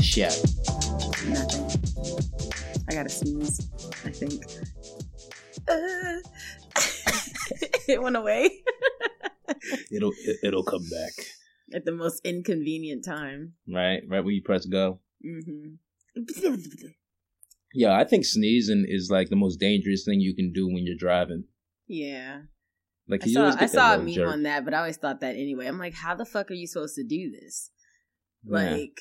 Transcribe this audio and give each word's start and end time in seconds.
Shit. 0.00 0.30
Nothing. 1.28 1.64
I 2.88 2.94
gotta 2.94 3.08
sneeze. 3.08 3.68
I 4.04 4.10
think. 4.10 4.44
Uh, 5.68 6.20
it 7.88 8.02
went 8.02 8.16
away 8.16 8.50
It'll 9.90 10.12
it, 10.24 10.36
it'll 10.42 10.62
come 10.64 10.82
back. 10.90 11.12
at 11.74 11.84
the 11.84 11.92
most 11.92 12.20
inconvenient 12.24 13.04
time. 13.04 13.54
Right, 13.68 14.02
right 14.08 14.22
when 14.24 14.34
you 14.34 14.42
press 14.42 14.66
go. 14.66 15.00
hmm 15.22 15.74
Yeah, 17.74 17.98
I 17.98 18.04
think 18.04 18.24
sneezing 18.24 18.86
is 18.88 19.10
like 19.10 19.28
the 19.28 19.36
most 19.36 19.58
dangerous 19.58 20.04
thing 20.04 20.20
you 20.20 20.34
can 20.34 20.52
do 20.52 20.66
when 20.66 20.86
you're 20.86 20.96
driving. 20.96 21.44
Yeah. 21.88 22.42
Like 23.08 23.24
I 23.24 23.26
you 23.26 23.34
saw, 23.34 23.54
I 23.58 23.66
saw 23.66 23.94
a 23.94 23.98
meme 23.98 24.14
jerk. 24.14 24.28
on 24.28 24.44
that, 24.44 24.64
but 24.64 24.72
I 24.72 24.78
always 24.78 24.96
thought 24.96 25.20
that 25.20 25.34
anyway. 25.34 25.66
I'm 25.66 25.78
like, 25.78 25.94
how 25.94 26.14
the 26.14 26.24
fuck 26.24 26.50
are 26.50 26.54
you 26.54 26.68
supposed 26.68 26.94
to 26.94 27.04
do 27.04 27.30
this? 27.30 27.70
Yeah. 28.44 28.70
Like, 28.70 29.00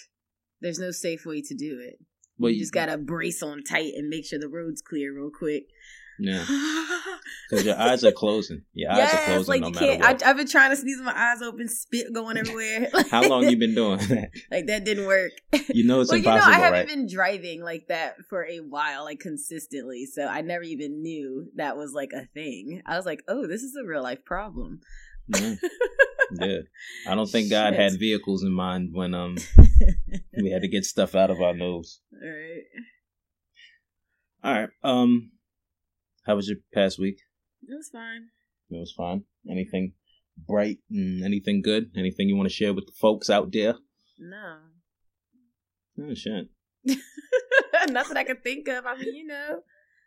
there's 0.59 0.79
no 0.79 0.91
safe 0.91 1.25
way 1.25 1.41
to 1.41 1.55
do 1.55 1.79
it. 1.79 1.99
Well, 2.39 2.51
you 2.51 2.59
just 2.59 2.73
gotta 2.73 2.97
brace 2.97 3.43
on 3.43 3.63
tight 3.63 3.93
and 3.95 4.09
make 4.09 4.25
sure 4.25 4.39
the 4.39 4.49
road's 4.49 4.81
clear 4.81 5.13
real 5.15 5.29
quick. 5.29 5.65
Yeah, 6.19 6.45
because 7.49 7.65
your 7.65 7.77
eyes 7.77 8.03
are 8.03 8.11
closing. 8.11 8.63
Your 8.73 8.91
eyes 8.91 9.13
are 9.13 9.25
closing 9.25 9.47
like 9.47 9.61
no 9.61 9.69
matter 9.71 9.99
what. 9.99 10.23
I, 10.23 10.29
I've 10.29 10.37
been 10.37 10.47
trying 10.47 10.71
to 10.71 10.75
sneeze 10.75 10.97
with 10.97 11.05
my 11.05 11.15
eyes 11.15 11.41
open, 11.41 11.67
spit 11.67 12.13
going 12.13 12.37
everywhere. 12.37 12.89
How 13.11 13.27
long 13.27 13.49
you 13.49 13.57
been 13.57 13.75
doing 13.75 13.97
that? 13.99 14.29
like 14.51 14.67
that 14.67 14.85
didn't 14.85 15.07
work. 15.07 15.31
You 15.69 15.85
know 15.85 16.01
it's 16.01 16.11
well, 16.11 16.19
impossible, 16.19 16.51
you 16.51 16.57
know, 16.57 16.63
I 16.63 16.65
haven't 16.65 16.79
right? 16.79 16.87
been 16.87 17.07
driving 17.07 17.63
like 17.63 17.87
that 17.87 18.17
for 18.29 18.45
a 18.45 18.57
while, 18.57 19.03
like 19.05 19.19
consistently. 19.19 20.05
So 20.05 20.27
I 20.27 20.41
never 20.41 20.63
even 20.63 21.01
knew 21.01 21.49
that 21.55 21.77
was 21.77 21.93
like 21.93 22.11
a 22.13 22.25
thing. 22.33 22.81
I 22.85 22.95
was 22.95 23.05
like, 23.05 23.23
oh, 23.27 23.47
this 23.47 23.63
is 23.63 23.75
a 23.75 23.85
real 23.85 24.03
life 24.03 24.23
problem. 24.25 24.81
Yeah. 25.27 25.55
yeah. 26.33 26.57
I 27.07 27.15
don't 27.15 27.29
think 27.29 27.49
God 27.49 27.73
had 27.73 27.93
vehicles 27.99 28.43
in 28.43 28.51
mind 28.51 28.89
when 28.93 29.13
um 29.13 29.37
we 30.41 30.51
had 30.51 30.61
to 30.61 30.67
get 30.67 30.85
stuff 30.85 31.15
out 31.15 31.31
of 31.31 31.41
our 31.41 31.53
nose. 31.53 32.01
All 32.13 32.29
right. 32.29 32.63
All 34.43 34.53
right. 34.53 34.69
Um, 34.83 35.31
how 36.25 36.35
was 36.35 36.47
your 36.47 36.57
past 36.73 36.99
week? 36.99 37.19
It 37.67 37.75
was 37.75 37.89
fine. 37.89 38.27
It 38.69 38.79
was 38.79 38.91
fine. 38.91 39.23
Anything 39.49 39.93
bright 40.37 40.79
and 40.89 41.23
anything 41.23 41.61
good? 41.61 41.91
Anything 41.95 42.29
you 42.29 42.35
want 42.35 42.49
to 42.49 42.55
share 42.55 42.73
with 42.73 42.85
the 42.85 42.93
folks 42.99 43.29
out 43.29 43.51
there? 43.51 43.75
No. 44.19 44.57
Oh 46.01 46.13
shit. 46.13 46.47
Nothing 47.89 48.17
I 48.17 48.23
can 48.23 48.37
think 48.37 48.67
of. 48.67 48.85
I 48.85 48.95
mean, 48.95 49.13
you 49.15 49.27
know, 49.27 49.59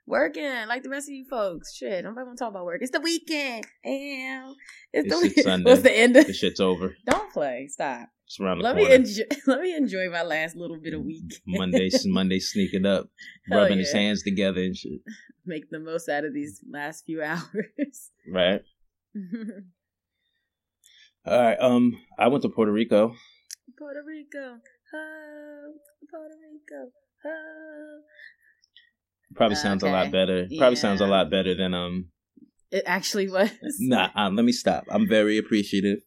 working 0.06 0.50
like 0.69 0.83
the 0.83 0.89
rest 0.89 1.09
of 1.09 1.14
you 1.14 1.27
folks. 1.28 1.75
Shit, 1.75 2.05
nobody 2.05 2.25
want 2.27 2.39
to 2.39 2.44
talk 2.44 2.50
about 2.50 2.64
work. 2.64 2.81
It's 2.83 2.91
the 2.91 3.00
weekend. 3.00 3.64
Damn. 3.84 4.55
It's, 4.92 5.06
It's 5.06 5.14
the 5.14 5.20
weekend. 5.20 5.64
What's 5.67 5.83
the 5.83 5.97
end 5.97 6.17
of 6.17 6.27
The 6.27 6.33
shit's 6.33 6.61
over. 6.61 6.97
Don't 7.06 7.33
play. 7.33 7.69
Stop. 7.70 8.09
It's 8.27 8.41
around 8.41 8.58
the 8.58 8.64
Let 8.64 8.77
me 8.77 8.92
enjoy. 8.92 9.22
Let 9.46 9.60
me 9.60 9.77
enjoy 9.77 10.10
my 10.10 10.22
last 10.22 10.56
little 10.56 10.78
bit 10.78 10.94
of 10.94 11.02
week. 11.02 11.41
Monday, 11.46 11.91
Monday 12.06 12.41
sneaking 12.41 12.84
up, 12.84 13.08
Hell 13.48 13.58
rubbing 13.62 13.78
his 13.78 13.92
hands 13.92 14.22
together 14.24 14.60
and 14.60 14.77
shit. 14.77 15.00
Make 15.44 15.70
the 15.70 15.78
most 15.78 16.08
out 16.08 16.24
of 16.24 16.34
these 16.34 16.60
last 16.69 17.04
few 17.06 17.22
hours. 17.22 18.10
Right. 18.28 18.62
All 21.24 21.41
right. 21.41 21.56
Um, 21.60 22.00
I 22.19 22.27
went 22.27 22.42
to 22.42 22.48
Puerto 22.48 22.72
Rico. 22.72 23.14
Puerto 23.78 24.00
Rico. 24.04 24.58
Oh, 24.94 25.72
Puerto 26.10 26.34
Rico. 26.42 26.91
Oh. 27.24 28.00
Probably 29.36 29.56
sounds 29.56 29.84
a 29.84 29.88
lot 29.88 30.10
better. 30.10 30.48
Probably 30.58 30.77
sounds 30.77 31.00
a 31.00 31.06
lot 31.06 31.30
better 31.30 31.54
than 31.54 31.74
um. 31.74 32.06
It 32.72 32.82
actually 32.86 33.28
was. 33.28 33.50
Nah, 33.78 34.08
um, 34.16 34.34
let 34.34 34.44
me 34.44 34.52
stop. 34.52 34.84
I'm 34.91 35.08
very 35.08 35.38
appreciative. 35.38 35.98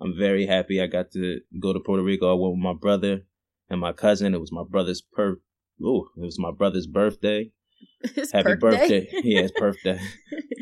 I'm 0.00 0.16
very 0.16 0.46
happy 0.46 0.80
I 0.80 0.86
got 0.86 1.10
to 1.12 1.40
go 1.60 1.72
to 1.72 1.80
Puerto 1.80 2.02
Rico. 2.02 2.30
I 2.30 2.40
went 2.40 2.54
with 2.54 2.62
my 2.62 2.74
brother 2.74 3.22
and 3.70 3.80
my 3.80 3.92
cousin. 3.92 4.34
It 4.34 4.40
was 4.40 4.52
my 4.52 4.64
brother's 4.68 5.00
per. 5.00 5.38
Ooh, 5.82 6.08
it 6.16 6.24
was 6.24 6.38
my 6.38 6.50
brother's 6.52 6.86
birthday. 6.86 7.50
It's 8.00 8.32
Happy 8.32 8.54
birthday. 8.54 9.00
birthday! 9.00 9.08
yeah, 9.24 9.40
it's 9.40 9.52
birthday. 9.52 10.00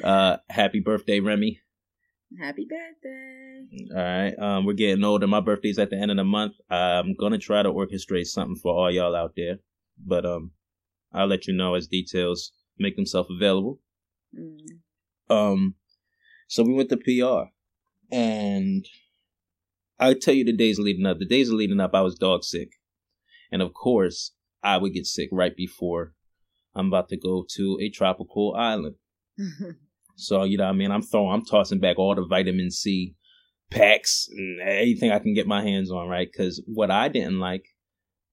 Uh, 0.03 0.39
happy 0.49 0.81
birthday, 0.81 1.21
Remy. 1.21 1.61
Happy 2.41 2.67
birthday. 2.69 3.67
All 3.95 4.03
right. 4.03 4.35
Um, 4.39 4.65
we're 4.65 4.73
getting 4.73 5.05
older. 5.05 5.27
My 5.27 5.41
birthday's 5.41 5.79
at 5.79 5.91
the 5.91 5.97
end 5.97 6.11
of 6.11 6.17
the 6.17 6.25
month. 6.25 6.55
I'm 6.71 7.15
gonna 7.15 7.39
try 7.39 7.63
to 7.63 7.71
orchestrate 7.71 8.27
something 8.27 8.57
for 8.57 8.73
all 8.75 8.91
y'all 8.91 9.15
out 9.15 9.35
there, 9.37 9.59
but 10.05 10.27
um, 10.27 10.53
I'll 11.13 11.27
let 11.29 11.47
you 11.47 11.55
know 11.55 11.75
as 11.75 11.87
details 11.87 12.53
make 12.79 12.97
themselves 12.97 13.29
available. 13.31 13.81
Mm. 14.37 14.81
Um, 15.31 15.75
so 16.49 16.65
we 16.65 16.75
went 16.75 16.89
to 16.91 16.97
PR, 16.97 17.51
and 18.13 18.85
I 19.99 20.15
tell 20.15 20.35
you 20.35 20.45
the 20.45 20.57
days 20.57 20.79
leading 20.79 21.07
up. 21.07 21.19
The 21.19 21.27
days 21.27 21.51
leading 21.51 21.81
up, 21.81 21.95
I 21.95 22.01
was 22.01 22.17
dog 22.17 22.45
sick, 22.45 22.71
and 23.51 23.63
of 23.63 23.73
course, 23.75 24.33
I 24.63 24.79
would 24.79 24.93
get 24.93 25.07
sick 25.07 25.29
right 25.33 25.55
before 25.55 26.15
I'm 26.75 26.89
about 26.89 27.09
to 27.11 27.17
go 27.17 27.45
to 27.57 27.79
a 27.81 27.91
tropical 27.91 28.55
island. 28.57 28.97
So 30.17 30.45
you 30.45 30.57
know, 30.57 30.65
what 30.65 30.71
I 30.71 30.75
mean, 30.75 30.91
I'm 30.91 31.03
throwing, 31.03 31.33
I'm 31.33 31.45
tossing 31.45 31.81
back 31.81 31.99
all 31.99 32.15
the 32.15 32.25
vitamin 32.25 32.71
C 32.71 33.15
packs 33.71 34.29
and 34.31 34.61
anything 34.61 35.11
I 35.11 35.19
can 35.19 35.35
get 35.35 35.47
my 35.47 35.63
hands 35.63 35.91
on, 35.91 36.09
right? 36.09 36.29
Because 36.31 36.63
what 36.67 36.91
I 36.91 37.09
didn't 37.09 37.41
like, 37.41 37.65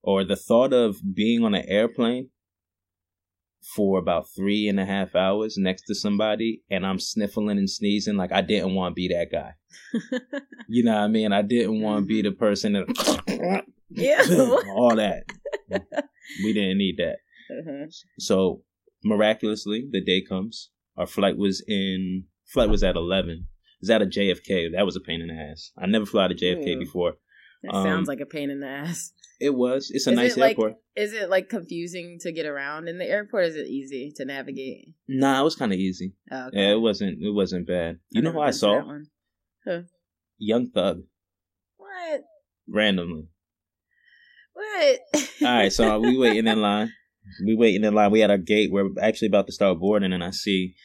or 0.03 0.23
the 0.23 0.35
thought 0.35 0.73
of 0.73 0.97
being 1.13 1.44
on 1.44 1.55
an 1.55 1.66
airplane 1.67 2.29
for 3.75 3.99
about 3.99 4.25
three 4.35 4.67
and 4.67 4.79
a 4.79 4.85
half 4.85 5.16
hours 5.16 5.55
next 5.57 5.83
to 5.83 5.95
somebody, 5.95 6.61
and 6.69 6.85
I'm 6.85 6.99
sniffling 6.99 7.57
and 7.57 7.69
sneezing, 7.69 8.17
like 8.17 8.31
I 8.31 8.41
didn't 8.41 8.75
want 8.75 8.91
to 8.91 8.95
be 8.95 9.07
that 9.09 9.31
guy. 9.31 9.53
You 10.73 10.85
know 10.85 10.94
what 10.94 11.01
I 11.01 11.07
mean? 11.09 11.33
I 11.33 11.41
didn't 11.41 11.81
want 11.81 12.03
to 12.03 12.05
be 12.05 12.21
the 12.21 12.31
person 12.31 12.71
that 12.73 13.66
yeah. 13.89 14.23
all 14.73 14.95
that. 14.95 15.25
We 16.45 16.53
didn't 16.53 16.77
need 16.77 16.95
that. 16.97 17.17
Uh-huh. 17.51 17.88
So 18.17 18.61
miraculously, 19.03 19.89
the 19.91 20.00
day 20.00 20.21
comes. 20.21 20.69
Our 20.95 21.05
flight 21.05 21.38
was 21.38 21.61
in 21.67 22.23
flight 22.53 22.69
was 22.69 22.83
at 22.83 22.95
eleven. 22.95 23.47
It 23.50 23.81
was 23.81 23.89
at 23.89 24.01
a 24.01 24.05
JFK. 24.05 24.71
That 24.73 24.85
was 24.85 24.95
a 24.95 25.01
pain 25.01 25.19
in 25.19 25.27
the 25.27 25.33
ass. 25.33 25.71
I 25.77 25.88
never 25.88 26.05
flew 26.05 26.21
out 26.21 26.31
of 26.31 26.38
JFK 26.38 26.67
Ew. 26.67 26.79
before. 26.79 27.16
That 27.63 27.73
Um, 27.75 27.83
sounds 27.85 28.07
like 28.07 28.19
a 28.22 28.25
pain 28.25 28.49
in 28.49 28.59
the 28.59 28.67
ass. 28.67 29.13
It 29.39 29.55
was. 29.55 29.89
It's 29.91 30.05
a 30.07 30.11
Is 30.11 30.16
nice 30.16 30.38
it 30.38 30.39
like- 30.39 30.49
airport. 30.51 30.75
Is 30.95 31.13
it 31.13 31.29
like 31.29 31.49
confusing 31.49 32.17
to 32.22 32.31
get 32.31 32.45
around 32.45 32.88
in 32.88 32.97
the 32.97 33.05
airport? 33.05 33.45
Is 33.45 33.55
it 33.55 33.67
easy 33.67 34.11
to 34.17 34.25
navigate? 34.25 34.89
Nah, 35.07 35.41
it 35.41 35.44
was 35.44 35.55
kind 35.55 35.71
of 35.71 35.79
easy. 35.79 36.13
Oh, 36.31 36.47
okay. 36.47 36.57
Yeah, 36.61 36.71
it 36.73 36.81
wasn't. 36.81 37.21
It 37.21 37.31
wasn't 37.31 37.66
bad. 37.67 38.00
You 38.11 38.21
know 38.21 38.29
never 38.31 38.39
who 38.39 38.47
I 38.47 38.51
saw? 38.51 38.83
one. 38.85 39.07
Young 40.38 40.69
Thug. 40.69 41.03
What? 41.77 42.21
Randomly. 42.67 43.27
What? 44.53 45.00
All 45.41 45.47
right, 45.47 45.71
so 45.71 46.00
we 46.00 46.17
waiting 46.19 46.47
in 46.47 46.61
line. 46.61 46.91
We 47.45 47.55
waiting 47.55 47.83
in 47.83 47.94
line. 47.94 48.11
We 48.11 48.23
at 48.23 48.31
our 48.31 48.38
gate. 48.38 48.71
We're 48.71 48.89
actually 49.01 49.27
about 49.29 49.45
to 49.47 49.53
start 49.53 49.79
boarding, 49.79 50.11
and 50.13 50.23
I 50.23 50.31
see, 50.31 50.75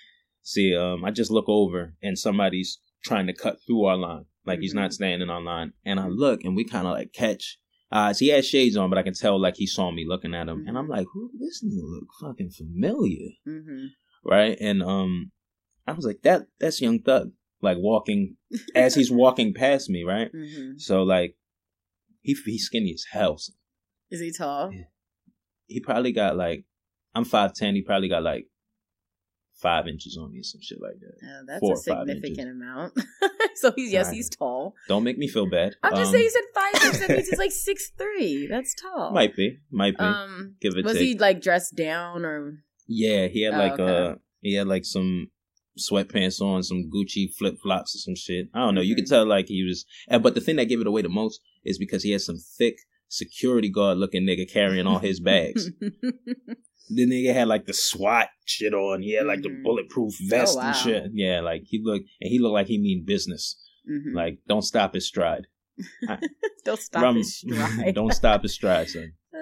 see, 0.43 0.75
um, 0.77 1.05
I 1.05 1.11
just 1.11 1.31
look 1.31 1.47
over, 1.49 1.95
and 2.03 2.19
somebody's 2.19 2.79
trying 3.05 3.27
to 3.27 3.33
cut 3.33 3.57
through 3.67 3.85
our 3.85 3.97
line, 3.97 4.25
like 4.47 4.61
he's 4.61 4.75
not 4.75 4.93
standing 4.93 5.31
on 5.31 5.45
line. 5.45 5.73
And 5.85 5.99
I 6.01 6.07
look, 6.09 6.45
and 6.45 6.55
we 6.57 6.65
kind 6.65 6.87
of 6.87 6.93
like 6.93 7.13
catch. 7.13 7.59
Uh, 7.91 8.13
so 8.13 8.25
he 8.25 8.29
has 8.31 8.47
shades 8.47 8.77
on, 8.77 8.91
but 8.91 8.99
I 8.99 9.03
can 9.03 9.15
tell 9.15 9.41
like 9.41 9.57
he 9.57 9.67
saw 9.67 9.91
me 9.93 10.05
looking 10.07 10.35
at 10.35 10.49
him, 10.49 10.65
and 10.67 10.77
I'm 10.77 10.87
Mhm. 10.87 10.91
like, 10.91 11.07
"Who? 11.13 11.31
This 11.39 11.63
nigga 11.65 11.83
look 11.83 12.09
fucking 12.21 12.51
familiar, 12.51 13.31
hmm 13.45 13.87
right?" 14.25 14.57
And 14.61 14.83
um, 14.83 15.31
I 15.87 15.93
was 15.93 16.05
like, 16.05 16.23
"That 16.23 16.47
that's 16.59 16.81
Young 16.81 17.01
Thug." 17.01 17.33
Like 17.63 17.79
walking 17.79 18.37
as 18.75 18.95
he's 18.95 19.11
walking 19.23 19.55
past 19.55 19.89
me, 19.89 20.03
right? 20.05 20.31
hmm 20.33 20.73
So 20.79 21.03
like, 21.05 21.37
he 22.23 22.37
he's 22.45 22.65
skinny 22.67 22.93
as 22.93 23.05
hell. 23.13 23.39
Is 24.11 24.21
he 24.21 24.33
tall? 24.33 24.73
Yeah. 24.73 24.85
he 25.67 25.81
probably 25.81 26.13
got 26.13 26.37
like 26.37 26.65
I'm 27.15 27.25
five 27.25 27.55
ten. 27.55 27.75
He 27.75 27.83
probably 27.83 28.09
got 28.09 28.23
like 28.23 28.47
five 29.61 29.89
inches 29.89 30.17
on 30.21 30.33
me 30.33 30.43
some 30.43 30.61
shit 30.61 30.79
like 30.81 30.99
that. 31.01 31.15
Oh, 31.23 31.43
that's 31.47 31.61
Four 31.61 31.75
a 31.75 31.77
significant 31.77 32.51
amount. 32.51 32.93
so 33.57 33.73
he's 33.75 33.91
yes, 33.93 34.11
he's 34.11 34.29
tall. 34.29 34.75
Don't 34.89 35.03
make 35.05 35.19
me 35.19 35.29
feel 35.29 35.49
bad. 35.49 35.75
I'm 35.83 35.93
just 35.93 36.07
Um, 36.09 36.13
saying 36.13 36.25
he 36.25 36.31
said 36.31 36.43
five 36.55 36.75
inches. 36.85 37.01
That 37.01 37.11
means 37.11 37.29
he's 37.29 37.39
like 37.39 37.53
six 37.69 37.91
three. 37.97 38.47
That's 38.49 38.75
tall. 38.75 39.13
Might 39.13 39.35
be, 39.37 39.59
might 39.71 39.97
be. 39.97 40.05
Um, 40.05 40.57
Give 40.61 40.75
it. 40.77 40.85
was 40.85 40.95
take. 40.95 41.03
he 41.03 41.19
like 41.19 41.41
dressed 41.41 41.75
down 41.77 42.25
or? 42.25 42.59
yeah, 42.87 43.27
he 43.29 43.43
had 43.43 43.55
Oh, 43.55 43.59
like 43.59 43.73
okay. 43.81 44.07
uh, 44.13 44.15
he 44.43 44.55
had 44.55 44.67
like 44.69 44.85
some 44.85 45.31
sweatpants 45.79 46.41
on, 46.41 46.63
some 46.63 46.91
Gucci 46.95 47.33
flip 47.35 47.57
flops 47.63 47.95
or 47.95 47.99
some 47.99 48.15
shit. 48.15 48.49
I 48.55 48.61
don't 48.61 48.75
know. 48.75 48.81
You 48.81 48.95
Mhm. 48.95 48.99
could 48.99 49.07
tell 49.09 49.27
like 49.27 49.49
he 49.49 49.63
was. 49.65 49.85
But 50.09 50.35
the 50.35 50.41
thing 50.41 50.57
that 50.57 50.67
gave 50.67 50.81
it 50.81 50.87
away 50.87 51.03
the 51.03 51.09
most 51.09 51.41
is 51.65 51.79
because 51.79 52.03
he 52.03 52.13
had 52.13 52.21
some 52.23 52.39
thick 52.39 52.77
security 53.09 53.69
guard 53.71 53.99
looking 53.99 54.25
nigga 54.25 54.51
carrying 54.51 54.87
all 54.87 54.99
his 54.99 55.21
bags. 55.21 55.71
the 56.89 57.07
nigga 57.07 57.33
had 57.35 57.49
like 57.49 57.67
the 57.67 57.73
SWAT 57.75 58.29
shit 58.45 58.73
on. 58.75 59.03
He 59.03 59.15
had 59.15 59.27
like 59.27 59.43
the 59.43 59.49
Mhm. 59.49 59.63
bulletproof 59.63 60.15
vest 60.29 60.55
Oh, 60.57 60.61
wow. 60.61 60.67
and 60.69 60.77
shit. 60.77 61.11
Yeah, 61.13 61.41
like 61.41 61.63
he 61.67 61.81
looked 61.83 62.07
and 62.21 62.31
he 62.31 62.39
looked 62.39 62.55
like 62.55 62.67
he 62.69 62.79
mean 62.79 63.05
business. 63.05 63.57
Mhm. 63.91 64.15
Like 64.15 64.39
don't 64.47 64.63
stop 64.63 64.95
his 64.95 65.07
stride. 65.07 65.47
Don't 66.65 66.81
stop 66.81 67.03
Rum- 67.03 67.17
his 67.17 67.37
stride. 67.39 67.95
don't 67.95 68.13
stop 68.13 68.43
his 68.43 68.55
stride, 68.55 68.89
son. 68.89 69.13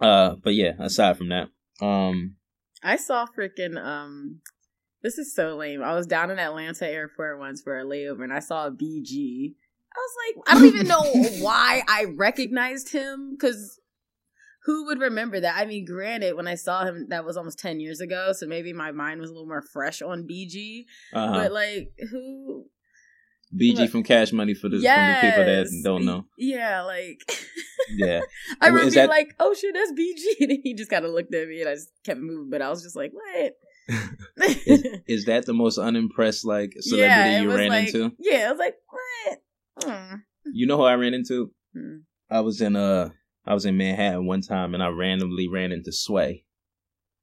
Uh, 0.00 0.04
Uh, 0.04 0.34
but 0.42 0.54
yeah, 0.54 0.72
aside 0.78 1.16
from 1.16 1.28
that, 1.28 1.48
um, 1.80 2.36
I 2.82 2.96
saw 2.96 3.26
freaking 3.26 3.76
um 3.82 4.40
this 5.02 5.18
is 5.18 5.34
so 5.34 5.56
lame. 5.56 5.82
I 5.82 5.94
was 5.94 6.06
down 6.06 6.30
in 6.30 6.38
Atlanta 6.38 6.86
airport 6.88 7.38
once 7.40 7.60
for 7.62 7.78
a 7.78 7.84
layover 7.84 8.22
and 8.24 8.32
I 8.32 8.38
saw 8.38 8.66
a 8.66 8.70
BG. 8.70 9.54
I 9.94 9.98
was 9.98 10.14
like, 10.24 10.44
I 10.48 10.54
don't 10.54 10.68
even 10.74 10.86
know 10.88 11.02
why 11.44 11.82
I 11.88 12.04
recognized 12.16 12.92
him 12.92 13.32
because 13.32 13.78
who 14.64 14.86
would 14.86 15.00
remember 15.00 15.40
that? 15.40 15.56
I 15.56 15.64
mean, 15.66 15.84
granted, 15.84 16.36
when 16.36 16.46
I 16.46 16.54
saw 16.54 16.84
him, 16.84 17.06
that 17.08 17.24
was 17.24 17.36
almost 17.36 17.58
10 17.58 17.80
years 17.80 18.00
ago, 18.00 18.32
so 18.32 18.46
maybe 18.46 18.72
my 18.72 18.92
mind 18.92 19.20
was 19.20 19.30
a 19.30 19.32
little 19.32 19.48
more 19.48 19.62
fresh 19.62 20.02
on 20.02 20.26
BG. 20.26 20.84
Uh-huh. 21.12 21.32
But 21.32 21.52
like, 21.52 21.90
who? 22.10 22.66
BG 23.54 23.76
Look. 23.76 23.90
from 23.90 24.02
Cash 24.02 24.32
Money 24.32 24.54
for 24.54 24.68
the, 24.68 24.78
Yes. 24.78 25.20
the 25.20 25.28
people 25.28 25.44
that 25.44 25.82
don't 25.84 26.04
know. 26.06 26.24
Yeah, 26.38 26.82
like, 26.82 27.20
Yeah. 27.90 28.20
I 28.60 28.68
remember 28.68 28.90
being 28.90 28.94
that- 28.94 29.08
like, 29.10 29.34
oh 29.40 29.52
shit, 29.54 29.74
that's 29.74 29.92
BG. 29.92 30.40
And 30.40 30.58
he 30.62 30.74
just 30.74 30.90
kind 30.90 31.04
of 31.04 31.10
looked 31.12 31.34
at 31.34 31.48
me 31.48 31.60
and 31.60 31.68
I 31.68 31.74
just 31.74 31.90
kept 32.04 32.20
moving, 32.20 32.48
but 32.50 32.62
I 32.62 32.70
was 32.70 32.82
just 32.82 32.96
like, 32.96 33.12
what? 33.12 33.52
is, 34.66 34.84
is 35.06 35.24
that 35.26 35.44
the 35.44 35.52
most 35.52 35.76
unimpressed 35.76 36.44
like 36.46 36.72
celebrity 36.78 37.10
yeah, 37.32 37.40
you 37.42 37.54
ran 37.54 37.68
like, 37.68 37.88
into? 37.88 38.12
Yeah, 38.18 38.46
I 38.46 38.50
was 38.52 38.58
like, 38.58 38.76
what? 38.88 39.38
Hmm. 39.84 40.14
You 40.52 40.66
know 40.66 40.76
who 40.76 40.84
I 40.84 40.94
ran 40.94 41.14
into? 41.14 41.50
Hmm. 41.74 41.96
I 42.30 42.40
was 42.40 42.60
in 42.60 42.76
uh 42.76 43.10
I 43.44 43.54
was 43.54 43.64
in 43.64 43.76
Manhattan 43.76 44.26
one 44.26 44.40
time 44.40 44.74
and 44.74 44.82
I 44.82 44.88
randomly 44.88 45.48
ran 45.48 45.72
into 45.72 45.92
Sway. 45.92 46.44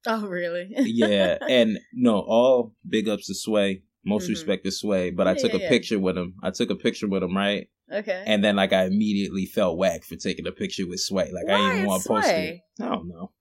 Oh, 0.06 0.28
really? 0.28 0.68
Yeah, 0.78 1.38
and 1.50 1.80
no, 1.94 2.20
all 2.20 2.74
big 2.88 3.08
ups 3.10 3.28
to 3.28 3.36
Sway. 3.36 3.84
Most 4.06 4.28
Mhm. 4.28 4.30
respect 4.30 4.64
to 4.64 4.72
Sway, 4.72 5.12
but 5.12 5.28
I 5.28 5.34
took 5.36 5.52
yeah, 5.52 5.60
a 5.60 5.62
yeah. 5.62 5.70
picture 5.70 6.00
with 6.00 6.18
him. 6.18 6.36
I 6.42 6.52
took 6.52 6.70
a 6.70 6.76
picture 6.76 7.08
with 7.08 7.22
him, 7.22 7.36
right? 7.36 7.70
okay. 7.92 8.24
And 8.26 8.44
then 8.44 8.56
like 8.56 8.72
I 8.72 8.86
immediately 8.86 9.46
felt 9.46 9.78
whack 9.78 10.04
for 10.04 10.16
taking 10.16 10.48
a 10.48 10.52
picture 10.52 10.88
with 10.88 11.00
Sway. 11.02 11.32
Like 11.34 11.50
I 11.50 11.58
didn't 11.58 11.74
even 11.76 11.86
want 11.86 12.04
to 12.04 12.08
post 12.10 12.28
it. 12.30 12.32
Sway? 12.32 12.64
I 12.82 12.86
don't 12.86 13.08
know. 13.10 13.32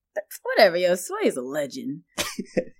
Whatever, 0.42 0.76
yo, 0.76 0.96
Sway's 0.96 1.36
a 1.36 1.42
legend. 1.42 2.02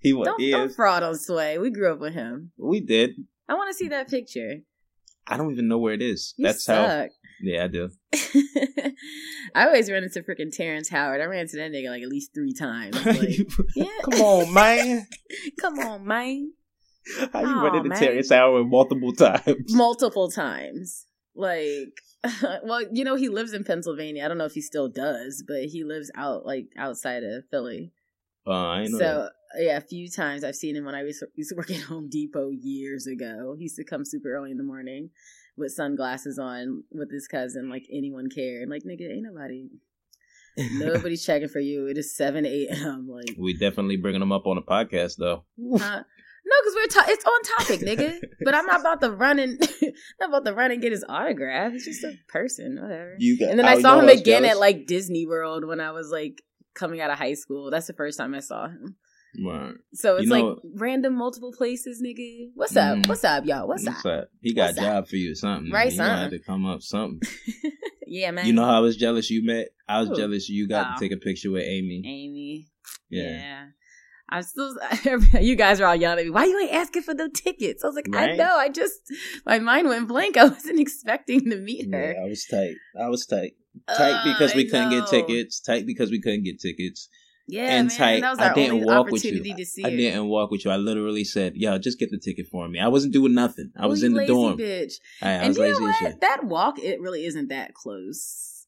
He 0.01 0.13
was. 0.13 0.25
Don't, 0.27 0.51
don't 0.51 0.73
fraud 0.73 1.03
on 1.03 1.17
Sway. 1.17 1.57
We 1.57 1.69
grew 1.69 1.91
up 1.91 1.99
with 1.99 2.13
him. 2.13 2.51
We 2.57 2.79
did. 2.79 3.11
I 3.49 3.53
want 3.55 3.69
to 3.69 3.73
see 3.73 3.89
that 3.89 4.09
picture. 4.09 4.59
I 5.27 5.35
don't 5.37 5.51
even 5.51 5.67
know 5.67 5.77
where 5.77 5.93
it 5.93 6.01
is. 6.01 6.33
You 6.37 6.45
That's 6.45 6.65
how. 6.65 7.07
Yeah, 7.41 7.63
I 7.63 7.67
do. 7.67 7.89
I 9.55 9.65
always 9.65 9.89
run 9.89 10.03
into 10.03 10.21
freaking 10.21 10.55
Terrence 10.55 10.89
Howard. 10.89 11.21
I 11.21 11.25
ran 11.25 11.41
into 11.41 11.57
that 11.57 11.71
nigga 11.71 11.89
like 11.89 12.03
at 12.03 12.09
least 12.09 12.33
three 12.33 12.53
times. 12.53 13.03
Like, 13.05 13.39
yeah, 13.75 13.85
Come 14.03 14.21
on, 14.21 14.53
man. 14.53 15.07
come 15.59 15.79
on, 15.79 16.05
man. 16.05 16.53
How 17.33 17.41
you 17.41 17.47
Aw, 17.47 17.61
run 17.63 17.75
into 17.77 17.89
man. 17.89 17.99
Terrence 17.99 18.29
Howard 18.31 18.67
multiple 18.67 19.13
times? 19.13 19.73
Multiple 19.73 20.29
times. 20.29 21.05
Like, 21.35 21.93
well, 22.63 22.83
you 22.91 23.03
know, 23.03 23.15
he 23.15 23.29
lives 23.29 23.53
in 23.53 23.63
Pennsylvania. 23.63 24.25
I 24.25 24.27
don't 24.27 24.37
know 24.37 24.45
if 24.45 24.53
he 24.53 24.61
still 24.61 24.89
does, 24.89 25.43
but 25.47 25.65
he 25.65 25.83
lives 25.83 26.11
out 26.15 26.45
like 26.45 26.67
outside 26.77 27.23
of 27.23 27.45
Philly. 27.49 27.93
Uh, 28.45 28.51
I 28.51 28.81
ain't 28.81 28.91
know 28.91 28.97
So 28.99 29.29
yeah, 29.57 29.77
a 29.77 29.81
few 29.81 30.09
times 30.09 30.43
I've 30.43 30.55
seen 30.55 30.75
him 30.75 30.85
when 30.85 30.95
I 30.95 31.03
used 31.03 31.23
to 31.49 31.55
work 31.55 31.71
at 31.71 31.81
Home 31.83 32.09
Depot 32.09 32.49
years 32.51 33.07
ago. 33.07 33.55
He 33.57 33.63
used 33.63 33.77
to 33.77 33.83
come 33.83 34.05
super 34.05 34.31
early 34.33 34.51
in 34.51 34.57
the 34.57 34.63
morning 34.63 35.09
with 35.59 35.71
sunglasses 35.73 36.39
on 36.39 36.83
with 36.91 37.11
his 37.11 37.27
cousin, 37.27 37.69
like 37.69 37.83
anyone 37.91 38.29
cared. 38.29 38.69
Like 38.69 38.83
nigga, 38.83 39.11
ain't 39.11 39.23
nobody, 39.23 39.67
that. 40.57 40.69
nobody's 40.93 41.25
checking 41.27 41.49
for 41.49 41.59
you. 41.59 41.87
It 41.87 41.97
is 41.97 42.15
seven 42.15 42.45
a.m. 42.45 43.07
Like, 43.09 43.35
we 43.37 43.53
definitely 43.53 43.97
bringing 43.97 44.21
him 44.21 44.31
up 44.31 44.47
on 44.47 44.55
the 44.55 44.61
podcast 44.61 45.17
though. 45.17 45.43
huh? 45.77 46.03
no, 46.45 46.55
because 46.63 46.75
we're 46.75 46.87
ta- 46.87 47.09
it's 47.11 47.25
on 47.25 47.41
topic, 47.57 47.81
nigga. 47.81 48.19
But 48.45 48.55
I'm 48.55 48.65
not 48.65 48.79
about 48.79 49.01
to 49.01 49.11
run 49.11 49.37
and 49.37 49.59
not 50.19 50.29
about 50.29 50.45
to 50.45 50.53
run 50.53 50.71
and 50.71 50.81
get 50.81 50.91
his 50.93 51.05
autograph. 51.07 51.73
He's 51.73 51.85
just 51.85 52.03
a 52.03 52.13
person, 52.29 52.79
whatever. 52.81 53.15
You 53.19 53.37
got, 53.37 53.49
And 53.49 53.59
then 53.59 53.67
I 53.67 53.75
you 53.75 53.81
saw 53.81 53.99
him 53.99 54.07
again 54.09 54.43
jealous? 54.43 54.51
at 54.51 54.59
like 54.59 54.87
Disney 54.87 55.25
World 55.27 55.65
when 55.65 55.79
I 55.81 55.91
was 55.91 56.09
like 56.09 56.41
coming 56.73 57.01
out 57.01 57.11
of 57.11 57.17
high 57.17 57.33
school. 57.33 57.69
That's 57.69 57.87
the 57.87 57.93
first 57.93 58.17
time 58.17 58.33
I 58.33 58.39
saw 58.39 58.67
him. 58.67 58.95
Right. 59.45 59.73
So 59.93 60.15
it's 60.17 60.23
You 60.23 60.29
know- 60.29 60.47
like 60.49 60.57
random 60.75 61.15
multiple 61.15 61.51
places, 61.55 62.01
nigga. 62.03 62.49
What's 62.55 62.75
up? 62.75 62.97
Mm. 62.97 63.07
What's 63.07 63.23
up, 63.23 63.45
y'all? 63.45 63.67
What's, 63.67 63.85
What's 63.85 64.05
up? 64.05 64.11
up? 64.23 64.27
He 64.41 64.53
got 64.53 64.67
What's 64.69 64.77
a 64.77 64.81
up? 64.81 64.87
job 64.87 65.07
for 65.07 65.15
you 65.17 65.31
or 65.31 65.35
something. 65.35 65.71
Right, 65.71 65.91
you 65.91 65.97
gonna 65.97 66.29
to 66.31 66.39
come 66.39 66.65
up 66.65 66.81
something. 66.81 67.21
yeah, 68.07 68.31
man. 68.31 68.45
You 68.47 68.53
know 68.53 68.65
how 68.65 68.77
I 68.77 68.79
was 68.79 68.97
jealous 68.97 69.29
you 69.29 69.45
met? 69.45 69.67
I 69.87 69.99
was 69.99 70.09
Who? 70.09 70.15
jealous 70.15 70.49
you 70.49 70.67
got 70.67 70.87
Oh. 70.87 70.93
to 70.95 70.99
take 70.99 71.11
a 71.15 71.19
picture 71.21 71.51
with 71.51 71.63
Amy. 71.63 72.01
Amy. 72.05 72.67
Yeah. 73.09 73.23
Yeah. 73.31 73.65
I'm 74.31 74.43
still. 74.43 74.75
you 75.41 75.55
guys 75.55 75.81
are 75.81 75.87
all 75.87 75.95
yelling 75.95 76.19
at 76.19 76.25
me. 76.25 76.29
Why 76.31 76.45
you 76.45 76.59
ain't 76.59 76.73
asking 76.73 77.01
for 77.01 77.15
the 77.15 77.29
tickets? 77.29 77.83
I 77.83 77.87
was 77.87 77.95
like, 77.95 78.13
I 78.15 78.35
know. 78.35 78.57
I 78.57 78.69
just 78.69 78.99
my 79.45 79.57
mind 79.59 79.87
went 79.87 80.07
blank. 80.07 80.37
I 80.37 80.45
wasn't 80.45 80.79
expecting 80.79 81.49
to 81.49 81.55
meet 81.55 81.87
Yeah, 81.89 81.97
her. 81.97 82.15
I 82.23 82.27
was 82.29 82.45
tight. 82.45 82.75
I 82.99 83.09
was 83.09 83.25
tight. 83.25 83.53
Tight 83.87 84.11
Uh, 84.21 84.23
because 84.33 84.53
we 84.55 84.65
couldn't 84.69 84.91
get 84.91 85.07
tickets. 85.07 85.59
Tight 85.59 85.85
because 85.87 86.11
we 86.11 86.21
couldn't 86.21 86.43
get 86.43 86.59
tickets. 86.59 87.09
Yeah, 87.49 87.63
and 87.77 87.87
man. 87.87 87.97
tight. 87.97 88.21
That 88.21 88.29
was 88.31 88.39
our 88.39 88.51
I 88.51 88.53
didn't 88.53 88.73
only 88.75 88.85
walk 88.85 89.09
with 89.09 89.25
you. 89.25 89.43
to 89.55 89.65
see 89.65 89.83
I 89.83 89.89
didn't 89.89 90.27
walk 90.27 90.51
with 90.51 90.63
you. 90.65 90.71
I 90.71 90.77
literally 90.77 91.23
said, 91.23 91.53
"Yo, 91.55 91.77
just 91.77 91.99
get 91.99 92.11
the 92.11 92.19
ticket 92.19 92.47
for 92.47 92.67
me." 92.67 92.79
I 92.79 92.87
wasn't 92.87 93.13
doing 93.13 93.33
nothing. 93.33 93.71
I 93.77 93.87
was 93.87 94.03
in 94.03 94.13
the 94.13 94.25
dorm. 94.25 94.57
bitch. 94.57 94.93
I, 95.21 95.29
I 95.29 95.31
and 95.33 95.47
was 95.49 95.57
you 95.57 95.79
know 95.79 95.79
what? 96.01 96.21
That 96.21 96.43
walk, 96.45 96.79
it 96.79 97.01
really 97.01 97.25
isn't 97.25 97.49
that 97.49 97.73
close. 97.73 98.65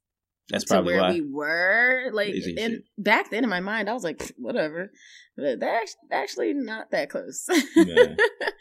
That's 0.50 0.66
probably 0.66 0.94
where 0.96 1.02
why. 1.02 1.12
we 1.14 1.22
were. 1.22 2.10
Like, 2.12 2.34
Lazy 2.34 2.56
and 2.60 2.74
shit. 2.74 2.84
back 2.98 3.30
then 3.32 3.44
in 3.46 3.50
my 3.50 3.62
mind, 3.62 3.90
I 3.90 3.94
was 3.94 4.04
like, 4.04 4.34
whatever. 4.38 4.92
But 5.38 5.62
that 5.62 5.82
act- 5.84 5.96
actually 6.12 6.54
not 6.54 6.92
that 6.92 7.10
close. 7.10 7.46
Yeah. 7.76 8.16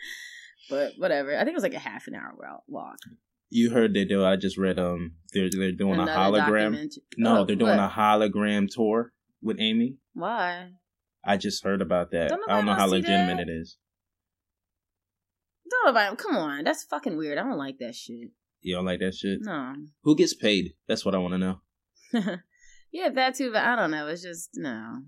but 0.70 0.93
whatever. 0.99 1.34
I 1.34 1.38
think 1.40 1.50
it 1.50 1.55
was 1.55 1.62
like 1.64 1.75
a 1.75 1.78
half 1.81 2.06
an 2.06 2.14
hour 2.14 2.32
walk. 2.69 2.99
You 3.49 3.70
heard 3.70 3.93
they 3.94 4.05
do. 4.05 4.25
I 4.25 4.37
just 4.37 4.56
read. 4.56 4.78
Um, 4.78 5.14
they're 5.34 5.49
they're 5.50 5.72
doing 5.72 5.99
a 5.99 6.06
hologram. 6.06 6.88
No, 7.17 7.38
Oh, 7.40 7.44
they're 7.44 7.56
doing 7.56 7.76
what? 7.76 7.90
a 7.90 7.93
hologram 7.93 8.69
tour 8.70 9.12
with 9.42 9.58
Amy. 9.60 9.96
Why? 10.14 10.70
I 11.25 11.37
just 11.37 11.64
heard 11.64 11.82
about 11.82 12.10
that. 12.12 12.32
I 12.32 12.37
don't 12.37 12.66
know 12.66 12.75
how 12.75 12.87
legitimate 12.87 13.37
that? 13.37 13.48
it 13.48 13.52
is. 13.52 13.76
Don't 15.70 15.90
about 15.90 16.19
Come 16.19 16.37
on, 16.37 16.64
that's 16.64 16.84
fucking 16.84 17.16
weird. 17.16 17.38
I 17.38 17.42
don't 17.42 17.58
like 17.58 17.78
that 17.78 17.94
shit. 17.94 18.31
You 18.60 18.75
don't 18.75 18.84
like 18.84 19.00
that 19.00 19.14
shit? 19.14 19.40
No. 19.42 19.75
Who 20.02 20.16
gets 20.16 20.34
paid? 20.34 20.75
That's 20.88 21.04
what 21.04 21.14
I 21.14 21.19
want 21.19 21.34
to 21.34 21.38
know. 21.38 21.60
yeah, 22.92 23.08
that 23.08 23.34
too. 23.37 23.52
But 23.52 23.64
I 23.64 23.76
don't 23.76 23.90
know. 23.90 24.08
It's 24.08 24.22
just 24.22 24.50
no. 24.54 25.02